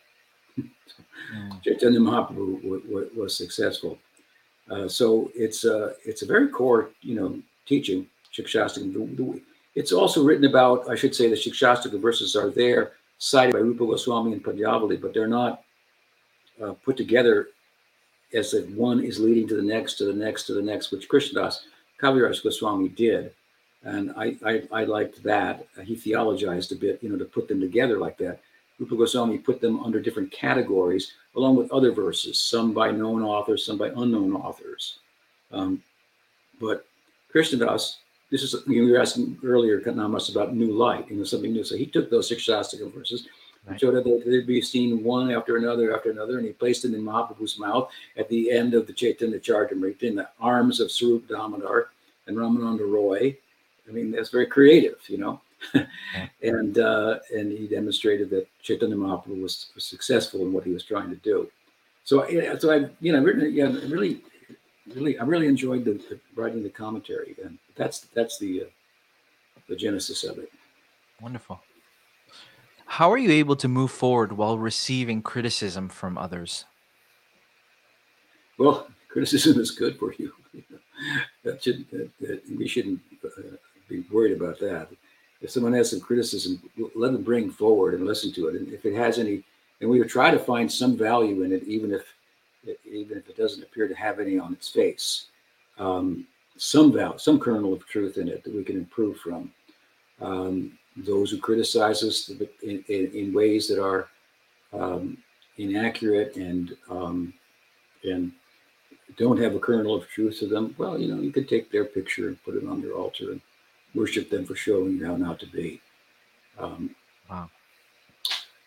[0.58, 1.64] mm.
[1.64, 3.98] Chaitanya Mahaprabhu w- w- was successful.
[4.70, 9.42] Uh, so it's a, it's a very core, you know, teaching, Shikshastakam.
[9.76, 13.86] It's also written about, I should say, the Shikshastakam verses are there, cited by Rupa
[13.86, 15.64] Goswami and Padyavali, but they're not
[16.64, 17.50] uh, put together
[18.34, 21.08] as that one is leading to the next, to the next, to the next, which
[21.08, 21.60] Krishnadas
[22.02, 23.32] Kaviraj Goswami did.
[23.84, 25.68] And I, I, I liked that.
[25.84, 28.40] He theologized a bit, you know, to put them together like that.
[28.80, 33.66] Rupa Goswami put them under different categories, along with other verses, some by known authors,
[33.66, 35.00] some by unknown authors.
[35.52, 35.84] Um,
[36.60, 36.86] but
[37.34, 37.98] Krishnadas,
[38.32, 41.52] this is you, know, you were asking earlier, Namas, about new light, you know, something
[41.52, 41.64] new.
[41.64, 43.28] So he took those Shikshashtaka verses
[43.66, 43.80] Right.
[43.80, 47.02] So that they'd be seen one after another after another, and he placed them in
[47.02, 51.90] Mahaprabhu's mouth at the end of the Chaitanya Charitamrita in the arms of Sarup Damodar
[52.28, 53.38] and Ramananda Roy.
[53.88, 55.42] I mean, that's very creative, you know.
[56.44, 60.84] and uh, and he demonstrated that Chaitanya Mahaprabhu was, was, successful in what he was
[60.84, 61.50] trying to do.
[62.04, 62.28] So,
[62.60, 64.22] so I, you know, written, yeah, really,
[64.94, 68.66] really, I really enjoyed the, the writing the commentary, and that's that's the uh,
[69.70, 70.52] the genesis of it.
[71.22, 71.62] Wonderful.
[72.86, 76.66] How are you able to move forward while receiving criticism from others?
[78.60, 80.34] Well, criticism is good for you.
[81.44, 83.56] that should that, that we shouldn't uh,
[83.90, 84.90] be worried about that.
[85.42, 86.62] If someone has some criticism,
[86.96, 88.56] let them bring forward and listen to it.
[88.56, 89.44] And if it has any,
[89.82, 92.06] and we would try to find some value in it, even if
[92.90, 95.26] even if it doesn't appear to have any on its face,
[95.78, 99.52] um, some value, some kernel of truth in it that we can improve from.
[100.22, 102.30] Um, those who criticize us
[102.62, 104.08] in, in, in ways that are
[104.72, 105.18] um,
[105.58, 107.34] inaccurate and um,
[108.04, 108.32] and
[109.18, 111.86] don't have a kernel of truth to them, well, you know, you could take their
[111.86, 113.42] picture and put it on your altar and
[113.96, 115.82] worship them for showing you how not to be.
[116.58, 116.96] Um,
[117.30, 117.50] wow.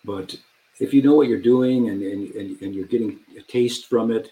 [0.05, 0.37] But
[0.79, 4.11] if you know what you're doing and, and, and, and you're getting a taste from
[4.11, 4.31] it,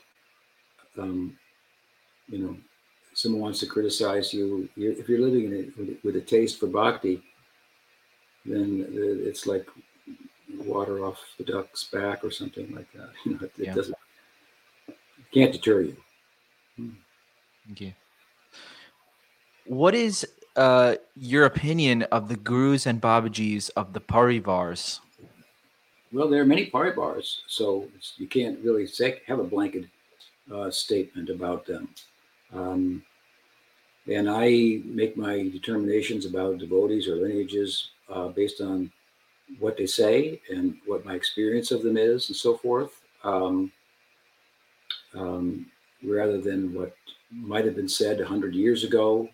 [0.99, 1.37] um,
[2.29, 2.57] you know,
[3.15, 6.61] someone wants to criticize you, you're, if you're living in it with, with a taste
[6.61, 7.23] for bhakti,
[8.45, 9.67] then it's like
[10.59, 13.11] water off the duck's back or something like that.
[13.25, 13.73] You know, it, yeah.
[13.73, 13.97] it doesn't
[15.35, 15.97] can't deter you.
[17.67, 17.93] Thank you.
[19.67, 20.27] What is
[20.57, 25.01] uh, your opinion of the gurus and babajis of the parivars?
[26.13, 28.89] Well, there are many parivars, so you can't really
[29.27, 29.87] have a blanket
[30.53, 31.89] uh, statement about them.
[32.53, 33.03] Um,
[34.07, 38.93] and I make my determinations about devotees or lineages uh, based on
[39.59, 43.73] what they say and what my experience of them is and so forth, um,
[45.15, 45.67] um,
[46.03, 46.95] rather than what
[47.31, 49.29] might have been said 100 years ago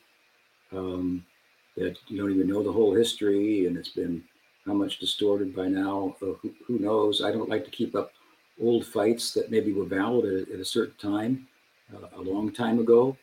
[0.72, 1.24] um,
[1.76, 4.22] that you don't even know the whole history and it's been
[4.66, 6.16] how much distorted by now.
[6.22, 7.22] Uh, who, who, knows?
[7.22, 8.12] I don't like to keep up
[8.60, 11.48] old fights that maybe were valid at, at a certain time,
[11.94, 13.16] uh, a long time ago.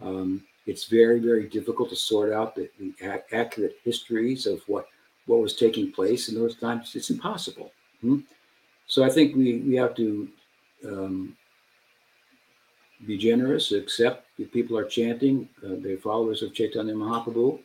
[0.00, 4.86] Um, it's very, very difficult to sort out the, the ac- accurate histories of what
[5.26, 6.96] what was taking place in those times.
[6.96, 7.70] It's impossible.
[8.00, 8.20] Hmm?
[8.86, 10.28] So I think we we have to
[10.86, 11.36] um,
[13.06, 17.60] be generous, accept that people are chanting, uh, they're followers of Chaitanya Mahaprabhu.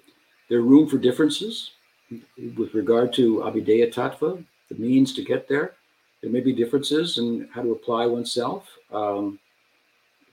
[0.49, 1.72] There's room for differences
[2.55, 5.73] with regard to Abhidheya Tattva, the means to get there.
[6.22, 8.69] There may be differences in how to apply oneself.
[8.91, 9.39] Um,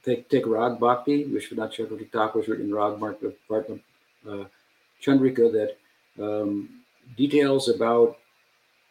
[0.04, 3.80] take take Rag Bhakti, Vishwanath Chakravarti has written in Rag Vartma
[4.28, 4.44] uh,
[5.02, 5.76] Chandrika that
[6.22, 6.68] um,
[7.16, 8.18] details about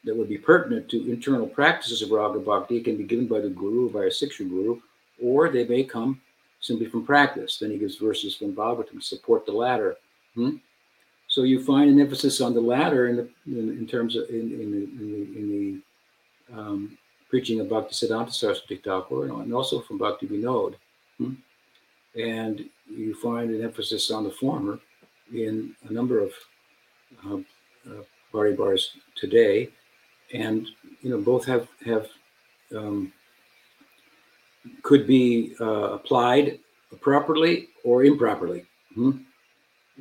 [0.04, 3.50] that would be pertinent to internal practices of Raga Bhakti can be given by the
[3.50, 4.80] Guru, by a Siksha Guru,
[5.22, 6.22] or they may come
[6.60, 7.58] simply from practice.
[7.58, 9.98] Then he gives verses from Bhagavatam to support the latter.
[10.36, 10.58] Hmm?
[11.28, 14.52] So you find an emphasis on the latter in the in, in terms of in,
[14.52, 14.84] in the
[15.40, 15.82] in the,
[16.52, 16.98] the um,
[17.30, 20.76] preaching of Bhaktisiddhanta Saraswati Thakur and also from Bhakti Vinod.
[21.18, 21.34] Hmm?
[22.20, 24.80] And you find an emphasis on the former
[25.32, 26.32] in a number of
[27.26, 27.38] uh,
[27.90, 29.70] uh, Paribars today,
[30.34, 30.68] and
[31.02, 32.08] you know both have have
[32.76, 33.14] um,
[34.84, 36.60] could be uh, applied
[37.02, 39.12] properly or improperly hmm?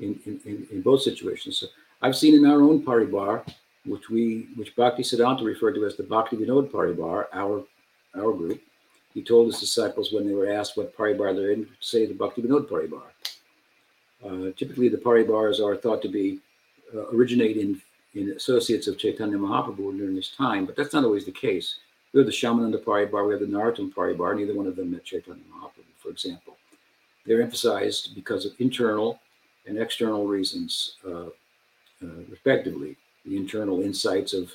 [0.01, 1.59] in, in, in both situations.
[1.59, 1.66] So
[2.02, 3.44] I've seen in our own Paribar,
[3.85, 7.64] which we which Bhakti Siddhanta referred to as the Bhakti Vinod Paribar, our
[8.16, 8.60] our group.
[9.14, 12.43] He told his disciples when they were asked what Paribar they're in, say the Bhakti
[12.43, 13.09] Vinod Paribar.
[14.24, 16.40] Uh, typically, the Paribars are thought to be
[16.94, 17.80] uh, originate in,
[18.14, 21.76] in associates of Chaitanya Mahaprabhu during this time, but that's not always the case.
[22.12, 25.05] We have the Shyamananda Paribar, we have the Narottam Paribar, neither one of them met
[25.05, 26.56] Chaitanya Mahaprabhu, for example.
[27.26, 29.20] They're emphasized because of internal
[29.66, 31.26] and external reasons, uh,
[32.02, 32.97] uh, respectively.
[33.26, 34.51] The internal insights of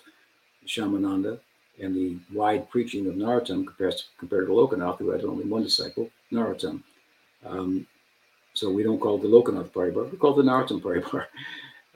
[0.66, 1.40] Shyamananda
[1.80, 5.64] and the wide preaching of Narottam compared to, compared to Lokanath, who had only one
[5.64, 6.82] disciple, Narottam.
[7.46, 7.86] Um,
[8.56, 11.26] so we don't call it the Lokanath Paribar, we call it the Narottam Paribar.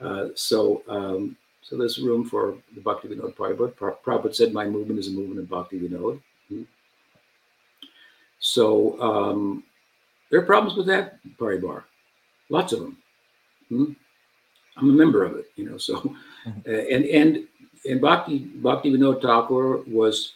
[0.00, 1.36] Uh, so, um,
[1.68, 3.52] so there's room for the Bhakti Vinod Bar.
[3.52, 6.20] Prabhupada said, My movement is a movement of Bhakti Vinod.
[6.48, 6.62] Hmm.
[8.38, 9.64] So um,
[10.30, 11.84] there are problems with that Paribar,
[12.48, 12.96] lots of them.
[13.68, 13.92] Hmm.
[14.78, 15.76] I'm a member of it, you know.
[15.76, 16.50] So, mm-hmm.
[16.66, 17.48] uh, and and
[17.86, 20.34] and Bhakti Bhakti Vinod Thakur was,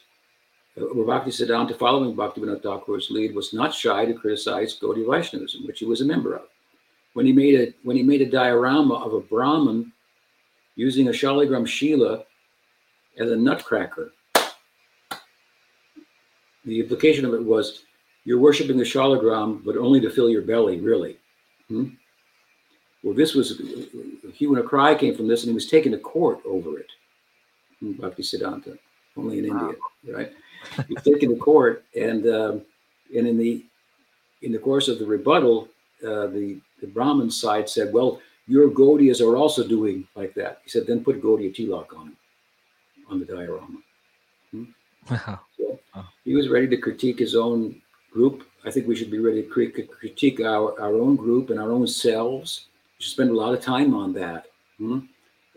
[0.76, 5.66] uh, Bhakti Siddhanta, following Bhakti Vinod Thakur's lead, was not shy to criticize Gaudiya Vaishnavism,
[5.66, 6.42] which he was a member of
[7.14, 9.92] when he made a when he made a diorama of a Brahmin
[10.76, 12.24] using a Shaligram Shila
[13.18, 14.12] as a nutcracker.
[16.64, 17.84] The implication of it was
[18.24, 21.16] you're worshiping the Shaligram, but only to fill your belly, really.
[21.68, 21.88] Hmm?
[23.02, 25.90] Well, this was a hue and a cry came from this, and he was taken
[25.92, 26.86] to court over it.
[27.80, 28.78] Hmm, Bhakti Siddhanta,
[29.16, 29.60] only in wow.
[29.60, 30.32] India, right?
[30.86, 32.62] he was taken to court, and um,
[33.16, 33.64] and in the
[34.42, 35.68] in the course of the rebuttal,
[36.06, 40.60] uh, the the Brahmin side said, well, your Gaudiyas are also doing like that.
[40.64, 42.16] He said, then put Gaudiya tilak on him,
[43.08, 43.78] on the diorama.
[44.50, 44.64] Hmm?
[45.10, 45.40] Wow.
[45.58, 45.78] So
[46.24, 47.80] he was ready to critique his own
[48.12, 48.44] group.
[48.64, 49.48] I think we should be ready to
[49.86, 52.66] critique our, our own group and our own selves.
[52.98, 54.46] We should spend a lot of time on that
[54.78, 55.00] hmm?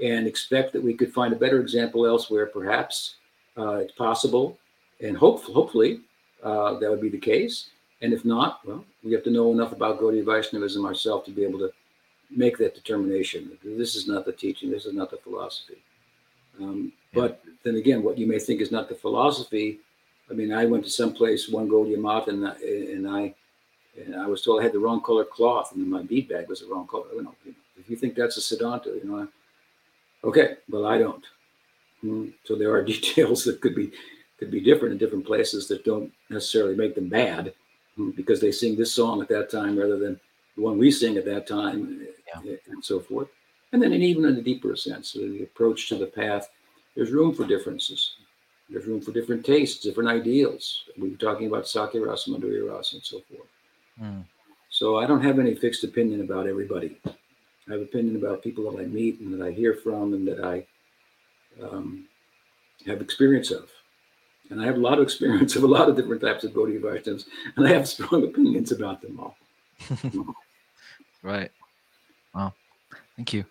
[0.04, 3.16] and expect that we could find a better example elsewhere, perhaps.
[3.58, 4.58] Uh, it's possible.
[5.02, 6.02] And hope, hopefully
[6.44, 7.70] uh, that would be the case.
[8.02, 11.44] And if not, well, we have to know enough about Gaudiya Vaishnavism ourselves to be
[11.44, 11.72] able to
[12.30, 13.58] make that determination.
[13.64, 15.78] This is not the teaching, this is not the philosophy.
[16.60, 17.22] Um, yeah.
[17.22, 19.80] But then again, what you may think is not the philosophy.
[20.30, 23.34] I mean, I went to some place, one Gaudiya Math, and, and I
[23.98, 26.50] and I was told I had the wrong color cloth, and then my bead bag
[26.50, 27.06] was the wrong color.
[27.14, 27.36] You know,
[27.78, 29.28] if you think that's a Siddhanta, you know,
[30.24, 31.24] okay, well, I don't.
[32.02, 33.92] Hmm, so there are details that could be
[34.38, 37.54] could be different in different places that don't necessarily make them bad
[38.18, 40.20] because they sing this song at that time rather than
[40.58, 42.06] the one we sing at that time
[42.44, 42.56] yeah.
[42.68, 43.28] and so forth.
[43.72, 46.50] And then, and even in a deeper sense, the approach to the path,
[46.96, 48.16] there's room for differences.
[48.70, 50.86] There's room for different tastes, different ideals.
[50.98, 53.50] We were talking about Sakhya Rasa, Madhurya Rasa, and so forth.
[54.02, 54.26] Mm.
[54.70, 56.98] So I don't have any fixed opinion about everybody.
[57.06, 60.44] I have opinion about people that I meet and that I hear from and that
[60.44, 60.66] I
[61.64, 62.08] um,
[62.86, 63.70] have experience of.
[64.50, 66.82] And I have a lot of experience of a lot of different types of Gaudiya
[66.82, 67.26] Vaishnavas,
[67.56, 69.38] and I have strong opinions about them all.
[71.24, 71.52] right.
[72.36, 72.54] Wow.
[73.16, 73.46] Thank you.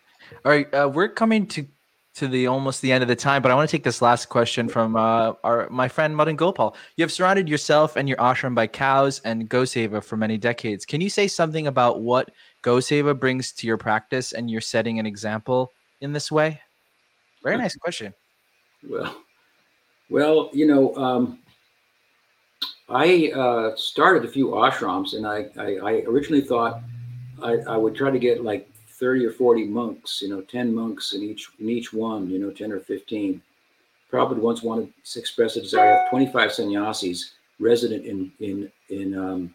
[0.45, 1.67] All right, uh, we're coming to
[2.15, 4.29] to the almost the end of the time, but I want to take this last
[4.29, 6.77] question from uh, our my friend Madan Gopal.
[6.97, 10.87] You have surrounded yourself and your ashram by cows and Goseva for many decades.
[10.87, 12.31] Can you say something about what
[12.63, 16.61] Goseva brings to your practice and you're setting an example in this way?
[17.43, 18.15] Very nice question.
[18.89, 19.17] Well,
[20.09, 21.41] well, you know, um,
[22.89, 26.83] I uh, started a few ashrams, and I, I, I originally thought
[27.43, 31.13] I, I, would try to get like thirty or forty monks, you know, ten monks
[31.13, 33.43] in each in each one, you know, ten or fifteen.
[34.13, 39.55] Prabhupada once wanted to express a desire have twenty-five sannyasis resident in in in um,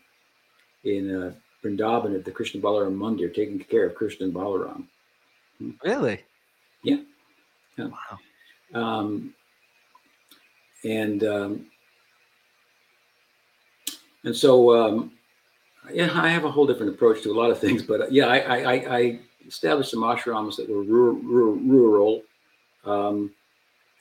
[0.83, 1.33] in uh,
[1.63, 4.85] Vrindavan at the Krishna Balaram Mandir, taking care of Krishna and Balaram.
[5.57, 5.71] Hmm.
[5.83, 6.21] Really?
[6.83, 7.01] Yeah.
[7.77, 7.87] yeah.
[7.87, 8.19] Wow.
[8.81, 9.33] Um,
[10.83, 11.65] and um,
[14.23, 15.11] and so um,
[15.91, 18.27] yeah, I have a whole different approach to a lot of things, but uh, yeah,
[18.27, 22.21] I, I, I established some ashrams that were rural, rural,
[22.85, 23.31] um,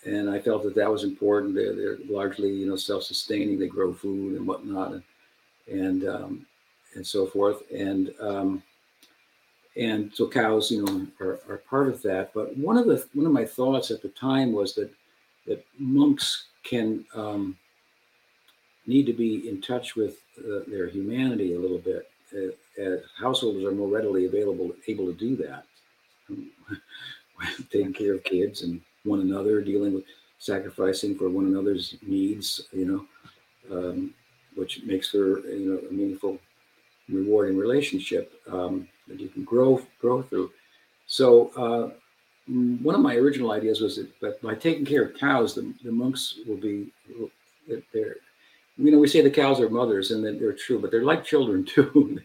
[0.04, 1.54] and I felt that that was important.
[1.54, 3.58] They're, they're largely you know self-sustaining.
[3.58, 5.02] They grow food and whatnot, and,
[5.68, 6.46] and um,
[6.94, 7.62] and so forth.
[7.72, 8.62] And um,
[9.76, 12.32] and so cows, you know, are, are part of that.
[12.34, 14.90] But one of the one of my thoughts at the time was that
[15.46, 17.56] that monks can um,
[18.86, 22.08] need to be in touch with uh, their humanity a little bit.
[22.36, 25.64] Uh, as householders are more readily available, able to do that,
[27.70, 30.04] taking care of kids and one another, dealing with
[30.38, 34.14] sacrificing for one another's needs, you know, um,
[34.54, 36.38] which makes for you know a meaningful,
[37.08, 40.50] rewarding relationship um, that you can grow grow through.
[41.06, 41.90] So uh,
[42.82, 46.38] one of my original ideas was that, by taking care of cows, the, the monks
[46.46, 46.92] will be
[47.92, 48.16] they're
[48.78, 51.64] you know we say the cows are mothers and they're true but they're like children
[51.74, 52.18] too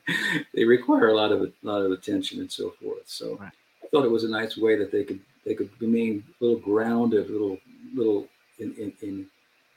[0.54, 3.52] they require a lot of a lot of attention and so forth so right.
[3.84, 6.60] i thought it was a nice way that they could they could remain a little
[6.60, 7.58] grounded a little
[7.94, 8.28] little
[8.60, 9.26] in in in,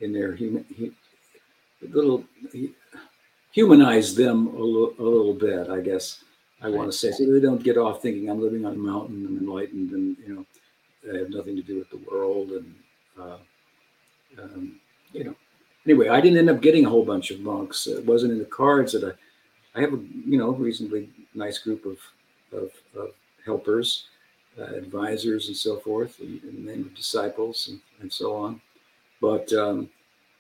[0.00, 0.64] in their human
[1.90, 2.24] little
[3.52, 6.24] humanize them a little, a little bit i guess
[6.62, 9.26] i want to say so they don't get off thinking i'm living on a mountain
[9.26, 10.46] i'm enlightened and you know
[11.12, 12.74] i have nothing to do with the world and
[13.18, 13.38] uh,
[14.42, 14.78] um,
[15.12, 15.34] you know
[15.86, 17.86] anyway, I didn't end up getting a whole bunch of monks.
[17.86, 21.86] It wasn't in the cards that I, I have a you know reasonably nice group
[21.86, 21.98] of
[22.52, 23.10] of, of
[23.44, 24.08] helpers,
[24.58, 28.60] uh, advisors, and so forth, and, and then disciples and, and so on.
[29.20, 29.88] But um,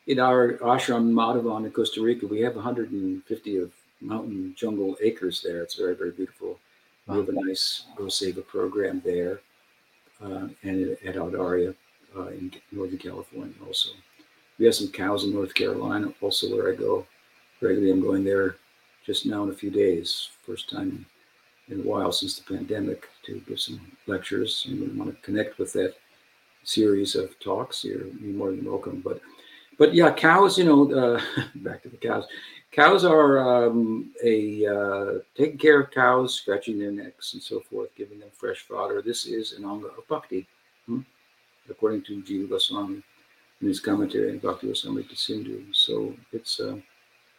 [0.06, 5.62] in our ashram Madhavan in Costa Rica, we have 150 of mountain jungle acres there.
[5.62, 6.58] It's very very beautiful.
[7.06, 7.14] Wow.
[7.14, 9.40] We have a nice Goseva program there,
[10.22, 11.74] uh, and at Audarya
[12.16, 13.90] uh, in Northern California also
[14.58, 17.06] we have some cows in North Carolina, also where I go
[17.60, 17.90] regularly.
[17.90, 18.56] I'm going there
[19.04, 21.04] just now in a few days, first time
[21.68, 24.66] in a while since the pandemic to give some lectures.
[24.68, 25.94] And we want to connect with that
[26.64, 29.00] series of talks, you're, more than welcome.
[29.04, 29.20] But
[29.78, 31.20] but yeah, cows, you know, uh,
[31.56, 32.26] back to the cows.
[32.72, 37.94] Cows are um, a uh, taking care of cows, scratching their necks and so forth,
[37.94, 39.02] giving them fresh fodder.
[39.02, 40.46] This is an anga of bhakti,
[40.86, 41.00] hmm?
[41.68, 43.02] according to Jiva Goswami
[43.60, 45.72] in his commentary on Bhakti Rasamrita Sindhu.
[45.72, 46.76] So it's uh,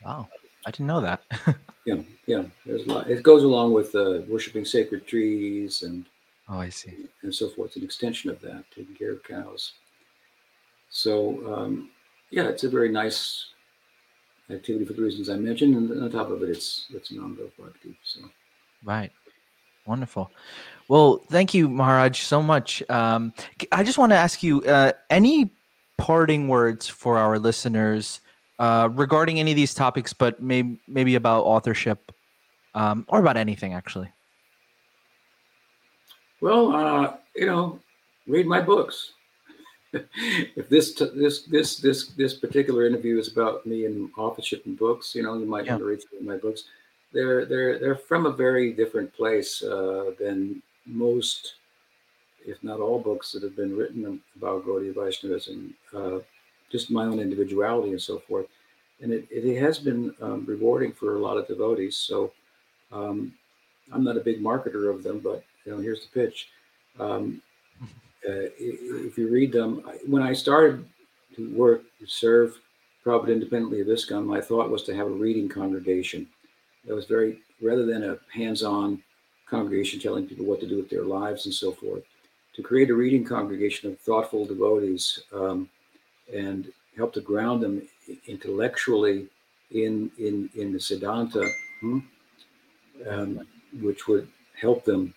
[0.06, 0.28] wow,
[0.66, 1.24] I didn't know that.
[1.86, 2.44] yeah, yeah.
[2.66, 3.10] There's a lot.
[3.10, 6.06] It goes along with uh, worshiping sacred trees and
[6.50, 7.76] oh, I see, and so forth.
[7.76, 9.74] An extension of that, taking care of cows.
[10.90, 11.90] So um,
[12.32, 13.48] yeah, it's a very nice
[14.50, 17.52] activity for the reasons I mentioned, and on top of it, it's it's an ongoing
[17.58, 17.98] bhakti.
[18.04, 18.22] So
[18.84, 19.12] right.
[19.86, 20.30] Wonderful.
[20.90, 22.84] Well, thank you, Maharaj, so much.
[22.90, 23.34] Um,
[23.72, 25.50] I just want to ask you uh, any
[25.98, 28.22] parting words for our listeners
[28.60, 32.12] uh, regarding any of these topics, but maybe maybe about authorship
[32.76, 34.10] um, or about anything actually?
[36.42, 37.80] Well, uh, you know,
[38.28, 39.14] read my books.
[39.94, 44.78] if this t- this this this this particular interview is about me and authorship and
[44.78, 45.74] books, you know, you might yeah.
[45.74, 46.66] want to read my books.
[47.14, 51.56] They're they're they're from a very different place uh, than most
[52.48, 56.20] if not all books that have been written about Gaudiya Vaishnavism, uh,
[56.72, 58.48] just my own individuality and so forth.
[59.02, 61.98] And it, it has been um, rewarding for a lot of devotees.
[61.98, 62.32] So
[62.92, 63.34] um,
[63.92, 66.50] I'm not a big marketer of them, but you know, here's the pitch.
[67.00, 67.42] Um,
[68.28, 70.86] uh, if you read them, when I started
[71.36, 72.58] to work to serve
[73.06, 76.28] Prabhupada independently of ISKCON, my thought was to have a reading congregation.
[76.86, 79.04] That was very rather than a hands-on
[79.50, 82.04] congregation telling people what to do with their lives and so forth
[82.58, 85.70] to create a reading congregation of thoughtful devotees um,
[86.36, 87.88] and help to ground them
[88.26, 89.28] intellectually
[89.72, 91.48] in in in the Siddhanta,
[91.82, 92.00] hmm,
[93.08, 93.48] um,
[93.80, 94.28] which would
[94.60, 95.14] help them,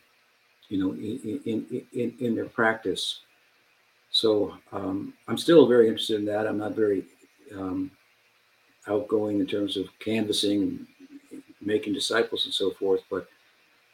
[0.68, 3.20] you know, in in in, in their practice.
[4.10, 6.46] So um, I'm still very interested in that.
[6.46, 7.04] I'm not very
[7.56, 7.90] um,
[8.86, 13.28] outgoing in terms of canvassing and making disciples and so forth, but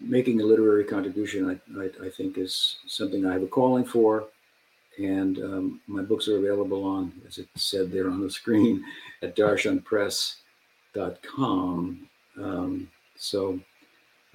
[0.01, 4.29] making a literary contribution, I, I, I, think, is something I have a calling for.
[4.99, 8.85] And um, my books are available on, as it said there on the screen,
[9.23, 12.09] at darshanpress.com.
[12.39, 13.59] Um, so,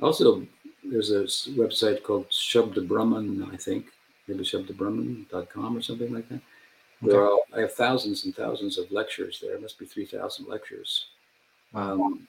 [0.01, 0.47] also,
[0.83, 3.87] there's a website called Shabda Brahman, I think,
[4.27, 6.41] maybe shabdabrahman.com or something like that.
[7.03, 7.41] Okay.
[7.55, 9.55] I have thousands and thousands of lectures there.
[9.55, 11.07] It must be 3,000 lectures.
[11.73, 12.27] Um,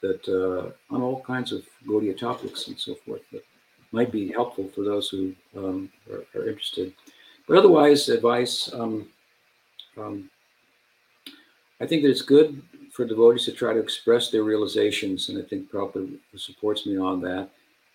[0.00, 3.44] that uh, on all kinds of Gaudiya topics and so forth that
[3.92, 6.92] might be helpful for those who um, are, are, interested.
[7.46, 8.72] But otherwise, advice.
[8.72, 9.08] Um,
[9.96, 10.30] um,
[11.80, 12.60] I think that it's good
[12.92, 17.20] for devotees to try to express their realizations, and I think Prabhupada supports me on
[17.22, 17.50] that.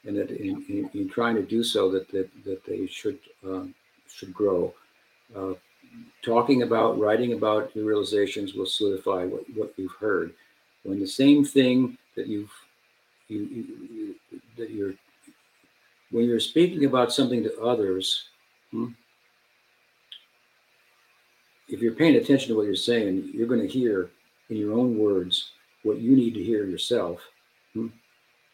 [0.05, 3.75] And that in, in, in trying to do so, that that, that they should um,
[4.07, 4.73] should grow.
[5.35, 5.53] Uh,
[6.21, 10.33] talking about, writing about your realizations will solidify what, what you've heard
[10.83, 12.51] when the same thing that you've
[13.27, 14.93] you, you, you that you're
[16.11, 18.25] when you're speaking about something to others,
[18.71, 18.87] hmm,
[21.67, 24.09] if you're paying attention to what you're saying, you're going to hear
[24.49, 25.51] in your own words
[25.83, 27.21] what you need to hear yourself
[27.73, 27.87] hmm,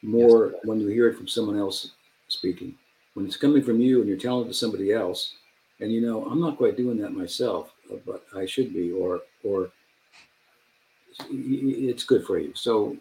[0.01, 0.61] more yes.
[0.65, 1.91] when you hear it from someone else
[2.27, 2.75] speaking.
[3.13, 5.35] When it's coming from you and you're telling it to somebody else,
[5.79, 7.73] and you know, I'm not quite doing that myself,
[8.05, 9.71] but I should be, or or
[11.29, 12.53] it's good for you.
[12.55, 12.97] So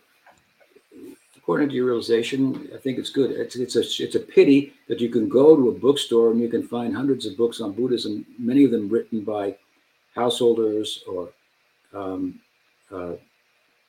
[1.36, 3.30] according to your realization, I think it's good.
[3.30, 6.48] It's it's a it's a pity that you can go to a bookstore and you
[6.48, 9.56] can find hundreds of books on Buddhism, many of them written by
[10.14, 11.30] householders or
[11.92, 12.40] um,
[12.90, 13.12] uh,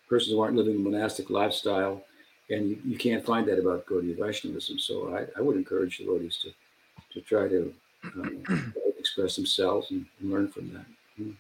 [0.10, 2.04] persons who aren't living a monastic lifestyle,
[2.50, 4.78] and you, you can't find that about Gaudiya Vaishnavism.
[4.78, 6.50] So I, I would encourage the devotees to
[7.14, 7.74] to try to
[8.16, 10.86] um, express themselves and, and, learn from that.
[11.20, 11.36] Mm.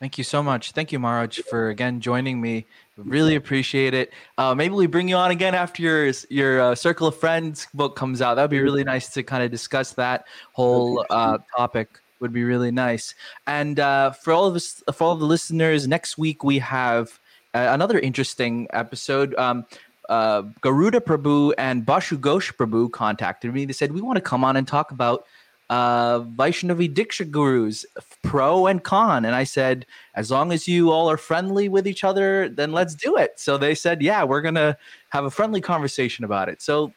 [0.00, 0.72] Thank you so much.
[0.72, 2.66] Thank you, Maharaj, for again joining me.
[2.96, 4.12] Really appreciate it.
[4.36, 7.96] Uh, maybe we bring you on again after your your uh, Circle of Friends book
[7.96, 8.34] comes out.
[8.34, 11.88] That'd be really nice to kind of discuss that whole uh, topic.
[12.20, 13.14] Would be really nice.
[13.46, 17.18] And uh, for all of us, for all of the listeners, next week we have
[17.54, 19.34] uh, another interesting episode.
[19.36, 19.66] Um,
[20.08, 23.64] uh, Garuda Prabhu and Bashu Ghosh Prabhu contacted me.
[23.64, 25.26] They said we want to come on and talk about
[25.70, 27.84] uh, Vaishnavi Diksha gurus,
[28.22, 29.24] pro and con.
[29.24, 32.94] And I said, as long as you all are friendly with each other, then let's
[32.94, 33.38] do it.
[33.38, 34.76] So they said, yeah, we're going to
[35.10, 36.62] have a friendly conversation about it.
[36.62, 36.92] So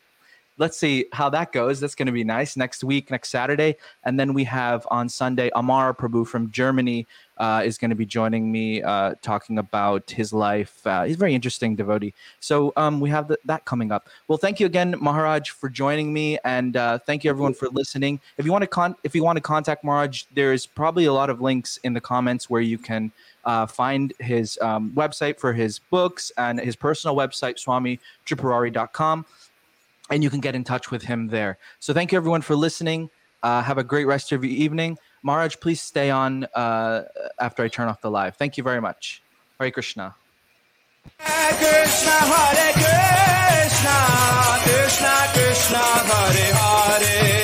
[0.57, 1.79] let's see how that goes.
[1.79, 3.75] That's going to be nice next week, next Saturday.
[4.03, 7.07] And then we have on Sunday, Amar Prabhu from Germany
[7.41, 10.85] uh, is going to be joining me uh, talking about his life.
[10.85, 12.13] Uh, he's a very interesting devotee.
[12.39, 14.09] So um, we have the, that coming up.
[14.27, 18.19] Well, thank you again, Maharaj, for joining me, and uh, thank you everyone for listening.
[18.37, 21.31] If you want to con- if you want to contact Maharaj, there's probably a lot
[21.31, 23.11] of links in the comments where you can.
[23.43, 29.25] Uh, find his um, website for his books and his personal website, swamitripurari.com,
[30.11, 31.57] and you can get in touch with him there.
[31.79, 33.09] So, thank you everyone for listening.
[33.41, 34.99] Uh, have a great rest of your evening.
[35.23, 37.03] Maharaj, please stay on uh,
[37.39, 38.35] after I turn off the live.
[38.35, 39.21] Thank you very much.
[39.59, 40.15] Hare Krishna.
[41.19, 43.97] Krishna, Hare Krishna,
[44.63, 47.40] Krishna Krishna, Hare, Hare